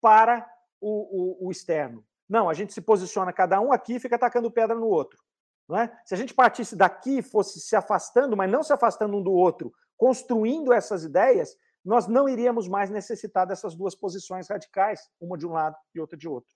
para 0.00 0.48
o, 0.80 1.44
o, 1.44 1.48
o 1.48 1.50
externo. 1.50 2.04
Não, 2.28 2.48
a 2.48 2.54
gente 2.54 2.72
se 2.72 2.80
posiciona 2.80 3.32
cada 3.32 3.60
um 3.60 3.72
aqui 3.72 3.94
e 3.94 4.00
fica 4.00 4.16
atacando 4.16 4.50
pedra 4.50 4.76
no 4.76 4.86
outro. 4.86 5.18
É? 5.76 5.90
Se 6.06 6.14
a 6.14 6.16
gente 6.16 6.32
partisse 6.32 6.74
daqui, 6.74 7.20
fosse 7.20 7.60
se 7.60 7.76
afastando, 7.76 8.36
mas 8.36 8.50
não 8.50 8.62
se 8.62 8.72
afastando 8.72 9.16
um 9.16 9.22
do 9.22 9.32
outro, 9.32 9.72
construindo 9.98 10.72
essas 10.72 11.04
ideias, 11.04 11.54
nós 11.84 12.06
não 12.06 12.26
iríamos 12.26 12.66
mais 12.66 12.88
necessitar 12.88 13.46
dessas 13.46 13.74
duas 13.74 13.94
posições 13.94 14.48
radicais, 14.48 15.10
uma 15.20 15.36
de 15.36 15.46
um 15.46 15.52
lado 15.52 15.76
e 15.94 16.00
outra 16.00 16.16
de 16.16 16.26
outro. 16.26 16.54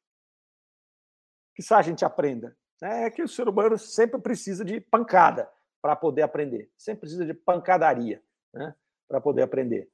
Que 1.54 1.62
a 1.74 1.82
gente 1.82 2.02
aprenda. 2.02 2.56
É 2.80 3.10
que 3.10 3.22
o 3.22 3.28
ser 3.28 3.46
humano 3.46 3.76
sempre 3.76 4.18
precisa 4.18 4.64
de 4.64 4.80
pancada 4.80 5.50
para 5.82 5.94
poder 5.94 6.22
aprender, 6.22 6.72
sempre 6.78 7.00
precisa 7.02 7.26
de 7.26 7.34
pancadaria. 7.34 8.22
Né? 8.54 8.74
para 9.12 9.20
poder 9.20 9.42
aprender. 9.42 9.90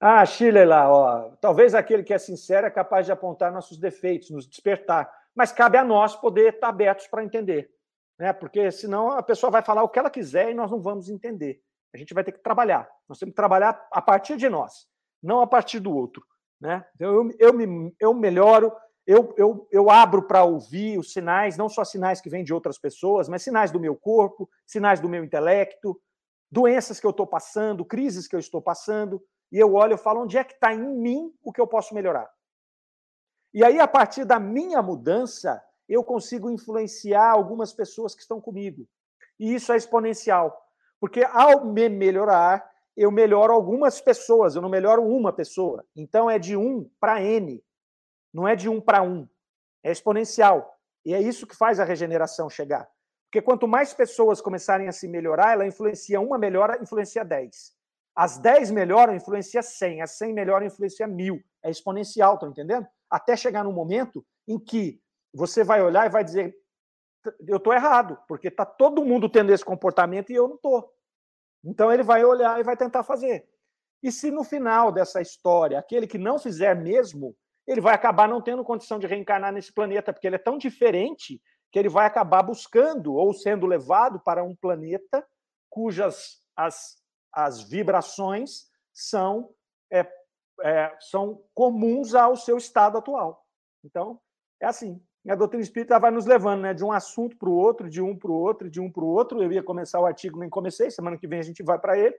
Ah, 0.00 0.24
Chile 0.24 0.64
lá, 0.64 0.90
ó, 0.90 1.30
talvez 1.42 1.74
aquele 1.74 2.02
que 2.02 2.14
é 2.14 2.18
sincero 2.18 2.66
é 2.66 2.70
capaz 2.70 3.04
de 3.04 3.12
apontar 3.12 3.52
nossos 3.52 3.78
defeitos, 3.78 4.30
nos 4.30 4.48
despertar, 4.48 5.12
mas 5.34 5.52
cabe 5.52 5.76
a 5.76 5.84
nós 5.84 6.16
poder 6.16 6.54
estar 6.54 6.68
abertos 6.68 7.06
para 7.06 7.22
entender, 7.22 7.70
né? 8.18 8.32
Porque 8.32 8.70
senão 8.70 9.10
a 9.12 9.22
pessoa 9.22 9.50
vai 9.50 9.62
falar 9.62 9.82
o 9.82 9.88
que 9.90 9.98
ela 9.98 10.10
quiser 10.10 10.50
e 10.50 10.54
nós 10.54 10.70
não 10.70 10.80
vamos 10.80 11.10
entender. 11.10 11.62
A 11.94 11.98
gente 11.98 12.14
vai 12.14 12.24
ter 12.24 12.32
que 12.32 12.42
trabalhar. 12.42 12.88
Nós 13.08 13.18
temos 13.18 13.32
que 13.32 13.36
trabalhar 13.36 13.86
a 13.90 14.00
partir 14.00 14.36
de 14.36 14.48
nós, 14.48 14.86
não 15.22 15.40
a 15.40 15.46
partir 15.46 15.78
do 15.78 15.94
outro, 15.94 16.24
né? 16.60 16.84
Então 16.94 17.12
eu, 17.12 17.36
eu 17.38 17.52
me 17.52 17.94
eu 18.00 18.14
melhoro, 18.14 18.72
eu, 19.06 19.34
eu, 19.36 19.68
eu 19.70 19.90
abro 19.90 20.22
para 20.22 20.44
ouvir 20.44 20.98
os 20.98 21.12
sinais, 21.12 21.56
não 21.56 21.68
só 21.68 21.84
sinais 21.84 22.20
que 22.20 22.30
vêm 22.30 22.44
de 22.44 22.54
outras 22.54 22.78
pessoas, 22.78 23.28
mas 23.28 23.42
sinais 23.42 23.70
do 23.70 23.80
meu 23.80 23.96
corpo, 23.96 24.48
sinais 24.66 25.00
do 25.00 25.08
meu 25.08 25.24
intelecto, 25.24 26.00
doenças 26.50 27.00
que 27.00 27.06
eu 27.06 27.10
estou 27.10 27.26
passando, 27.26 27.84
crises 27.84 28.28
que 28.28 28.36
eu 28.36 28.40
estou 28.40 28.62
passando, 28.62 29.22
e 29.50 29.58
eu 29.58 29.74
olho 29.74 29.94
e 29.94 29.98
falo 29.98 30.22
onde 30.22 30.38
é 30.38 30.44
que 30.44 30.54
está 30.54 30.72
em 30.72 30.98
mim 30.98 31.34
o 31.42 31.52
que 31.52 31.60
eu 31.60 31.66
posso 31.66 31.94
melhorar. 31.94 32.30
E 33.52 33.62
aí, 33.62 33.78
a 33.78 33.88
partir 33.88 34.24
da 34.24 34.40
minha 34.40 34.80
mudança, 34.80 35.62
eu 35.88 36.02
consigo 36.02 36.50
influenciar 36.50 37.30
algumas 37.30 37.72
pessoas 37.72 38.14
que 38.14 38.22
estão 38.22 38.40
comigo. 38.40 38.88
E 39.38 39.54
isso 39.54 39.72
é 39.72 39.76
exponencial. 39.76 40.58
Porque 41.02 41.24
ao 41.24 41.64
me 41.64 41.88
melhorar, 41.88 42.64
eu 42.96 43.10
melhoro 43.10 43.52
algumas 43.52 44.00
pessoas, 44.00 44.54
eu 44.54 44.62
não 44.62 44.68
melhoro 44.68 45.02
uma 45.02 45.32
pessoa. 45.32 45.84
Então 45.96 46.30
é 46.30 46.38
de 46.38 46.56
um 46.56 46.88
para 47.00 47.20
N, 47.20 47.60
não 48.32 48.46
é 48.46 48.54
de 48.54 48.68
um 48.68 48.80
para 48.80 49.02
um. 49.02 49.28
É 49.82 49.90
exponencial. 49.90 50.78
E 51.04 51.12
é 51.12 51.20
isso 51.20 51.44
que 51.44 51.56
faz 51.56 51.80
a 51.80 51.84
regeneração 51.84 52.48
chegar. 52.48 52.88
Porque 53.24 53.42
quanto 53.42 53.66
mais 53.66 53.92
pessoas 53.92 54.40
começarem 54.40 54.86
a 54.86 54.92
se 54.92 55.08
melhorar, 55.08 55.54
ela 55.54 55.66
influencia 55.66 56.20
uma 56.20 56.38
melhora, 56.38 56.80
influencia 56.80 57.24
10. 57.24 57.72
As 58.14 58.38
10 58.38 58.70
melhoram, 58.70 59.16
influencia 59.16 59.60
100. 59.60 60.02
As 60.02 60.12
100 60.12 60.32
melhoram, 60.32 60.66
influencia 60.66 61.08
1000. 61.08 61.42
É 61.64 61.70
exponencial, 61.70 62.34
estão 62.34 62.50
entendendo? 62.50 62.86
Até 63.10 63.36
chegar 63.36 63.64
no 63.64 63.72
momento 63.72 64.24
em 64.46 64.56
que 64.56 65.00
você 65.34 65.64
vai 65.64 65.82
olhar 65.82 66.06
e 66.06 66.10
vai 66.10 66.22
dizer: 66.22 66.54
eu 67.46 67.56
estou 67.56 67.72
errado, 67.72 68.18
porque 68.26 68.48
está 68.48 68.64
todo 68.64 69.04
mundo 69.04 69.28
tendo 69.28 69.52
esse 69.52 69.64
comportamento 69.64 70.30
e 70.30 70.34
eu 70.34 70.48
não 70.48 70.56
estou. 70.56 70.92
Então 71.64 71.92
ele 71.92 72.02
vai 72.02 72.24
olhar 72.24 72.58
e 72.58 72.64
vai 72.64 72.76
tentar 72.76 73.02
fazer. 73.02 73.48
E 74.02 74.10
se 74.10 74.30
no 74.30 74.42
final 74.42 74.90
dessa 74.90 75.20
história, 75.20 75.78
aquele 75.78 76.06
que 76.06 76.18
não 76.18 76.38
fizer 76.38 76.74
mesmo, 76.74 77.36
ele 77.66 77.80
vai 77.80 77.94
acabar 77.94 78.28
não 78.28 78.42
tendo 78.42 78.64
condição 78.64 78.98
de 78.98 79.06
reencarnar 79.06 79.52
nesse 79.52 79.72
planeta, 79.72 80.12
porque 80.12 80.26
ele 80.26 80.36
é 80.36 80.40
tão 80.40 80.58
diferente 80.58 81.40
que 81.70 81.78
ele 81.78 81.88
vai 81.88 82.06
acabar 82.06 82.42
buscando 82.42 83.14
ou 83.14 83.32
sendo 83.32 83.66
levado 83.66 84.20
para 84.20 84.42
um 84.42 84.54
planeta 84.54 85.26
cujas 85.70 86.42
as, 86.56 86.96
as 87.32 87.62
vibrações 87.62 88.70
são, 88.92 89.54
é, 89.90 90.06
é, 90.62 90.96
são 91.00 91.42
comuns 91.54 92.14
ao 92.14 92.36
seu 92.36 92.58
estado 92.58 92.98
atual. 92.98 93.46
Então, 93.84 94.20
é 94.60 94.66
assim. 94.66 95.02
A 95.28 95.36
doutrina 95.36 95.62
espírita 95.62 95.98
vai 96.00 96.10
nos 96.10 96.26
levando 96.26 96.62
né, 96.62 96.74
de 96.74 96.84
um 96.84 96.90
assunto 96.90 97.36
para 97.36 97.48
o 97.48 97.54
outro, 97.54 97.88
de 97.88 98.02
um 98.02 98.16
para 98.16 98.30
o 98.30 98.34
outro, 98.34 98.68
de 98.68 98.80
um 98.80 98.90
para 98.90 99.04
o 99.04 99.06
outro. 99.06 99.42
Eu 99.42 99.52
ia 99.52 99.62
começar 99.62 100.00
o 100.00 100.06
artigo, 100.06 100.38
nem 100.38 100.50
comecei, 100.50 100.90
semana 100.90 101.16
que 101.16 101.28
vem 101.28 101.38
a 101.38 101.44
gente 101.44 101.62
vai 101.62 101.78
para 101.78 101.96
ele. 101.96 102.16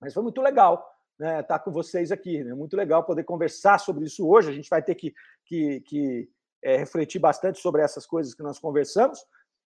Mas 0.00 0.14
foi 0.14 0.22
muito 0.22 0.40
legal 0.40 0.88
né, 1.18 1.40
estar 1.40 1.58
com 1.58 1.72
vocês 1.72 2.12
aqui. 2.12 2.44
Né? 2.44 2.54
Muito 2.54 2.76
legal 2.76 3.04
poder 3.04 3.24
conversar 3.24 3.78
sobre 3.78 4.04
isso 4.04 4.28
hoje. 4.28 4.50
A 4.50 4.52
gente 4.52 4.70
vai 4.70 4.82
ter 4.82 4.94
que, 4.94 5.12
que, 5.44 5.80
que 5.80 6.30
é, 6.62 6.76
refletir 6.76 7.18
bastante 7.18 7.58
sobre 7.58 7.82
essas 7.82 8.06
coisas 8.06 8.32
que 8.32 8.42
nós 8.42 8.58
conversamos. 8.60 9.18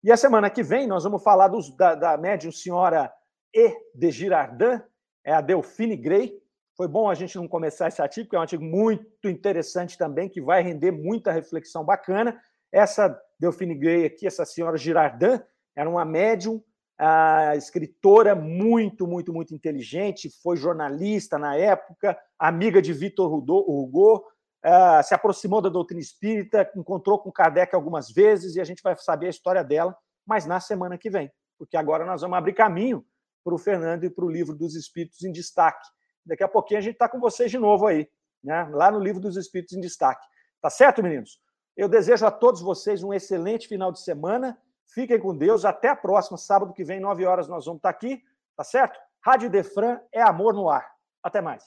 E 0.03 0.11
a 0.11 0.17
semana 0.17 0.49
que 0.49 0.63
vem 0.63 0.87
nós 0.87 1.05
vamos 1.05 1.23
falar 1.23 1.49
dos, 1.49 1.75
da, 1.77 1.95
da 1.95 2.17
médium 2.17 2.53
senhora 2.53 3.13
E. 3.55 3.75
de 3.95 4.11
Girardin, 4.11 4.81
é 5.25 5.33
a 5.33 5.41
Delphine 5.41 5.97
Gray. 5.97 6.41
Foi 6.79 6.87
bom 6.87 7.11
a 7.11 7.15
gente 7.15 7.35
não 7.35 7.49
começar 7.49 7.89
esse 7.89 8.01
artigo, 8.01 8.27
porque 8.27 8.37
é 8.37 8.39
um 8.39 8.43
artigo 8.43 8.63
muito 8.63 9.29
interessante 9.29 9.99
também, 9.99 10.29
que 10.29 10.41
vai 10.41 10.63
render 10.63 10.93
muita 10.93 11.33
reflexão 11.33 11.85
bacana. 11.85 12.41
Essa 12.71 13.21
Delphine 13.37 13.75
Gray 13.75 14.05
aqui, 14.05 14.29
essa 14.29 14.45
senhora 14.45 14.77
Girardin, 14.77 15.41
era 15.75 15.91
uma 15.91 16.05
médium, 16.05 16.63
a 16.97 17.57
escritora 17.57 18.37
muito, 18.37 19.09
muito, 19.09 19.33
muito 19.33 19.53
inteligente, 19.53 20.31
foi 20.41 20.57
jornalista 20.57 21.37
na 21.37 21.57
época, 21.57 22.17
amiga 22.39 22.81
de 22.81 22.93
Vitor 22.93 23.33
Hugo, 23.33 24.25
uh, 24.65 25.03
se 25.03 25.13
aproximou 25.13 25.61
da 25.61 25.69
doutrina 25.69 26.01
espírita, 26.01 26.71
encontrou 26.77 27.19
com 27.19 27.33
Kardec 27.33 27.75
algumas 27.75 28.09
vezes 28.09 28.55
e 28.55 28.61
a 28.61 28.65
gente 28.65 28.85
vai 28.85 28.97
saber 28.97 29.27
a 29.27 29.31
história 29.31 29.65
dela, 29.65 29.97
mas 30.25 30.47
na 30.47 30.61
semana 30.61 30.97
que 30.97 31.11
vem, 31.11 31.29
porque 31.59 31.77
agora 31.77 32.07
nós 32.07 32.21
vamos 32.21 32.39
abrir 32.39 32.53
caminho 32.53 33.05
para 33.43 33.53
o 33.53 33.59
Fernando 33.59 34.05
e 34.05 34.11
para 34.11 34.25
o 34.25 34.31
livro 34.31 34.55
dos 34.55 34.77
Espíritos 34.77 35.25
em 35.25 35.33
Destaque. 35.33 35.85
Daqui 36.29 36.45
a 36.45 36.49
pouquinho 36.49 36.79
a 36.79 36.83
gente 36.83 36.93
está 36.93 37.09
com 37.09 37.19
vocês 37.19 37.51
de 37.51 37.59
novo 37.59 37.87
aí, 37.87 38.07
né? 38.45 38.69
lá 38.71 38.91
no 38.91 39.01
livro 39.01 39.21
dos 39.21 39.37
Espíritos 39.37 39.75
em 39.75 39.81
Destaque. 39.81 40.25
Tá 40.61 40.69
certo, 40.69 41.03
meninos? 41.03 41.41
Eu 41.75 41.89
desejo 41.89 42.27
a 42.27 42.31
todos 42.31 42.61
vocês 42.61 43.03
um 43.03 43.15
excelente 43.15 43.67
final 43.67 43.91
de 43.91 44.01
semana. 44.01 44.59
Fiquem 44.93 45.19
com 45.19 45.35
Deus. 45.35 45.65
Até 45.65 45.89
a 45.89 45.97
próxima, 45.97 46.37
sábado 46.37 46.75
que 46.75 46.85
vem, 46.85 47.01
9 47.01 47.25
horas, 47.25 47.49
nós 47.49 47.65
vamos 47.65 47.79
estar 47.79 47.89
aqui. 47.89 48.21
Tá 48.57 48.65
certo? 48.65 48.99
Rádio 49.25 49.49
Defran 49.49 49.99
é 50.13 50.21
amor 50.21 50.53
no 50.53 50.69
ar. 50.69 50.87
Até 51.23 51.41
mais. 51.41 51.65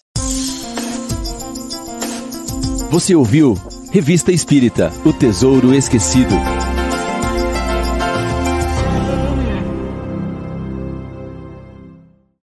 Você 2.91 3.15
ouviu 3.15 3.55
Revista 3.91 4.31
Espírita 4.31 4.89
O 5.05 5.13
Tesouro 5.13 5.73
Esquecido. 5.73 6.35